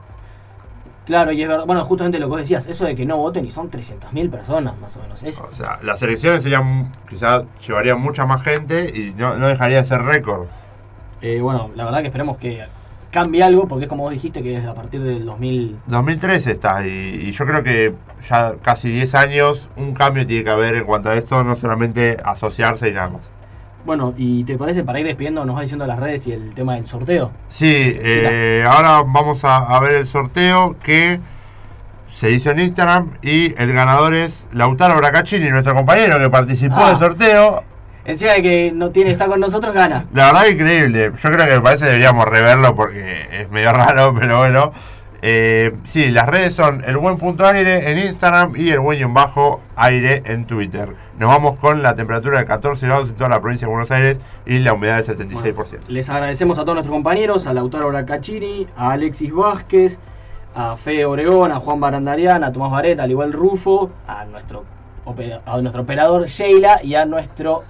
Claro, 1.05 1.31
y 1.31 1.43
es 1.43 1.47
verdad, 1.47 1.65
bueno, 1.67 1.85
justamente 1.85 2.17
lo 2.17 2.25
que 2.25 2.29
vos 2.31 2.39
decías, 2.39 2.65
eso 2.65 2.85
de 2.85 2.95
que 2.95 3.05
no 3.05 3.17
voten 3.17 3.45
y 3.45 3.51
son 3.51 3.69
300.000 3.69 4.31
personas 4.31 4.75
más 4.79 4.97
o 4.97 5.01
menos. 5.01 5.21
Es, 5.21 5.39
O 5.39 5.53
sea, 5.53 5.77
las 5.83 6.01
elecciones 6.01 6.41
serían, 6.41 6.91
quizás 7.07 7.43
llevarían 7.65 8.01
mucha 8.01 8.25
más 8.25 8.41
gente 8.41 8.91
y 8.91 9.13
no, 9.15 9.35
no 9.35 9.47
dejaría 9.47 9.77
de 9.77 9.85
ser 9.85 10.01
récord. 10.01 10.47
Eh, 11.21 11.39
bueno, 11.41 11.69
la 11.75 11.85
verdad 11.85 11.99
que 11.99 12.07
esperemos 12.07 12.37
que 12.37 12.65
cambie 13.15 13.41
algo, 13.41 13.67
porque 13.67 13.85
es 13.85 13.89
como 13.89 14.03
vos 14.03 14.11
dijiste 14.11 14.43
que 14.43 14.49
desde 14.51 14.67
a 14.67 14.75
partir 14.75 15.01
del 15.01 15.25
2000... 15.25 15.77
2013 15.87 16.51
está 16.51 16.85
y, 16.85 16.89
y 17.23 17.31
yo 17.31 17.45
creo 17.45 17.63
que 17.63 17.93
ya 18.29 18.55
casi 18.61 18.89
10 18.89 19.15
años 19.15 19.69
un 19.77 19.93
cambio 19.93 20.27
tiene 20.27 20.43
que 20.43 20.49
haber 20.49 20.75
en 20.75 20.83
cuanto 20.83 21.09
a 21.09 21.15
esto, 21.15 21.43
no 21.43 21.55
solamente 21.55 22.17
asociarse 22.23 22.89
y 22.89 22.91
nada 22.93 23.09
más. 23.11 23.31
Bueno, 23.85 24.13
¿y 24.17 24.43
te 24.43 24.57
parece 24.57 24.83
para 24.83 24.99
ir 24.99 25.05
despidiendo 25.05 25.45
nos 25.45 25.55
va 25.55 25.61
diciendo 25.61 25.87
las 25.87 25.97
redes 25.99 26.27
y 26.27 26.33
el 26.33 26.53
tema 26.53 26.73
del 26.75 26.85
sorteo? 26.85 27.31
Sí, 27.49 27.71
eh, 27.71 28.65
ahora 28.67 29.01
vamos 29.05 29.45
a, 29.45 29.57
a 29.57 29.79
ver 29.79 29.95
el 29.95 30.07
sorteo 30.07 30.75
que 30.83 31.19
se 32.09 32.31
hizo 32.31 32.51
en 32.51 32.59
Instagram 32.59 33.11
y 33.21 33.53
el 33.61 33.71
ganador 33.73 34.13
es 34.13 34.45
Lautaro 34.53 34.97
Bracaccini, 34.97 35.49
nuestro 35.49 35.73
compañero 35.73 36.17
que 36.19 36.29
participó 36.29 36.75
Ah. 36.79 36.89
del 36.89 36.97
sorteo. 36.97 37.63
Encima 38.05 38.33
de 38.33 38.43
que 38.43 38.71
no 38.73 38.91
tiene 38.91 39.11
está 39.11 39.27
con 39.27 39.39
nosotros, 39.39 39.73
gana. 39.73 40.05
La 40.13 40.27
verdad 40.27 40.47
increíble. 40.47 41.11
Yo 41.11 41.31
creo 41.31 41.45
que 41.45 41.55
me 41.55 41.61
parece 41.61 41.85
que 41.85 41.91
deberíamos 41.91 42.25
reverlo 42.25 42.75
porque 42.75 43.21
es 43.31 43.49
medio 43.49 43.73
raro, 43.73 44.13
pero 44.19 44.37
bueno. 44.37 44.71
Eh, 45.27 45.75
sí, 45.85 46.11
las 46.11 46.29
redes 46.29 46.53
son 46.53 46.83
el 46.85 46.97
buen 46.97 47.17
punto 47.17 47.47
aire 47.47 47.89
en 47.89 47.97
Instagram 47.97 48.53
y 48.55 48.69
el 48.69 48.79
buen 48.79 49.11
bajo 49.11 49.59
aire 49.75 50.21
en 50.27 50.45
Twitter. 50.45 50.93
Nos 51.17 51.29
vamos 51.29 51.57
con 51.57 51.81
la 51.81 51.95
temperatura 51.95 52.37
de 52.37 52.45
14 52.45 52.85
grados 52.85 53.09
en 53.09 53.15
toda 53.15 53.29
la 53.29 53.41
provincia 53.41 53.65
de 53.65 53.71
Buenos 53.71 53.89
Aires 53.89 54.17
y 54.45 54.59
la 54.59 54.73
humedad 54.73 55.03
del 55.03 55.17
76%. 55.17 55.87
Les 55.87 56.09
agradecemos 56.09 56.59
a 56.59 56.61
todos 56.61 56.75
nuestros 56.75 56.93
compañeros, 56.93 57.47
a 57.47 57.53
Lautaro 57.53 57.87
Bracachini, 57.87 58.67
a 58.75 58.91
Alexis 58.91 59.33
Vázquez, 59.33 59.97
a 60.53 60.77
Fede 60.77 61.05
Obregón, 61.05 61.51
a 61.51 61.55
Juan 61.55 61.79
Barandarian, 61.79 62.43
a 62.43 62.51
Tomás 62.51 62.69
Vareta, 62.69 63.01
al 63.03 63.09
igual 63.09 63.33
Rufo, 63.33 63.89
a 64.05 64.25
nuestro, 64.25 64.63
a 65.45 65.61
nuestro 65.61 65.81
operador 65.81 66.27
Sheila 66.27 66.83
y 66.83 66.93
a 66.93 67.05
nuestro 67.05 67.63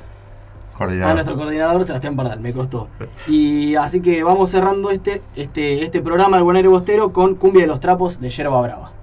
A 1.10 1.14
nuestro 1.14 1.36
coordinador 1.36 1.86
Sebastián 1.86 2.16
Pardal, 2.16 2.40
me 2.42 2.52
costó. 2.54 2.88
Y 3.28 3.76
así 3.76 4.02
que 4.02 4.24
vamos 4.24 4.50
cerrando 4.50 4.92
este, 4.92 5.22
este, 5.36 5.84
este 5.84 6.02
programa 6.02 6.38
del 6.38 6.44
Buen 6.44 6.58
Aire 6.58 6.68
Bostero 6.68 7.14
con 7.14 7.36
Cumbia 7.36 7.62
de 7.62 7.68
los 7.68 7.80
Trapos 7.80 8.20
de 8.20 8.30
Yerba 8.30 8.62
Brava. 8.62 8.95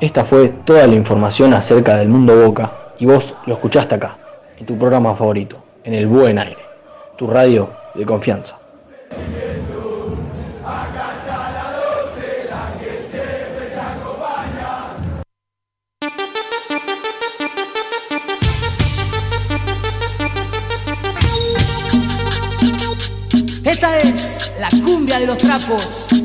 Esta 0.00 0.24
fue 0.24 0.50
toda 0.64 0.86
la 0.86 0.94
información 0.94 1.52
acerca 1.54 1.96
del 1.96 2.08
mundo 2.08 2.36
Boca 2.36 2.70
y 3.00 3.06
vos 3.06 3.34
lo 3.46 3.54
escuchaste 3.54 3.96
acá, 3.96 4.16
en 4.56 4.64
tu 4.64 4.78
programa 4.78 5.16
favorito, 5.16 5.56
en 5.82 5.92
el 5.92 6.06
Buen 6.06 6.38
Aire, 6.38 6.56
tu 7.16 7.26
radio 7.26 7.68
de 7.96 8.06
confianza. 8.06 8.60
Esta 23.64 23.98
es 23.98 24.52
la 24.60 24.68
cumbia 24.84 25.18
de 25.18 25.26
los 25.26 25.38
trapos. 25.38 26.17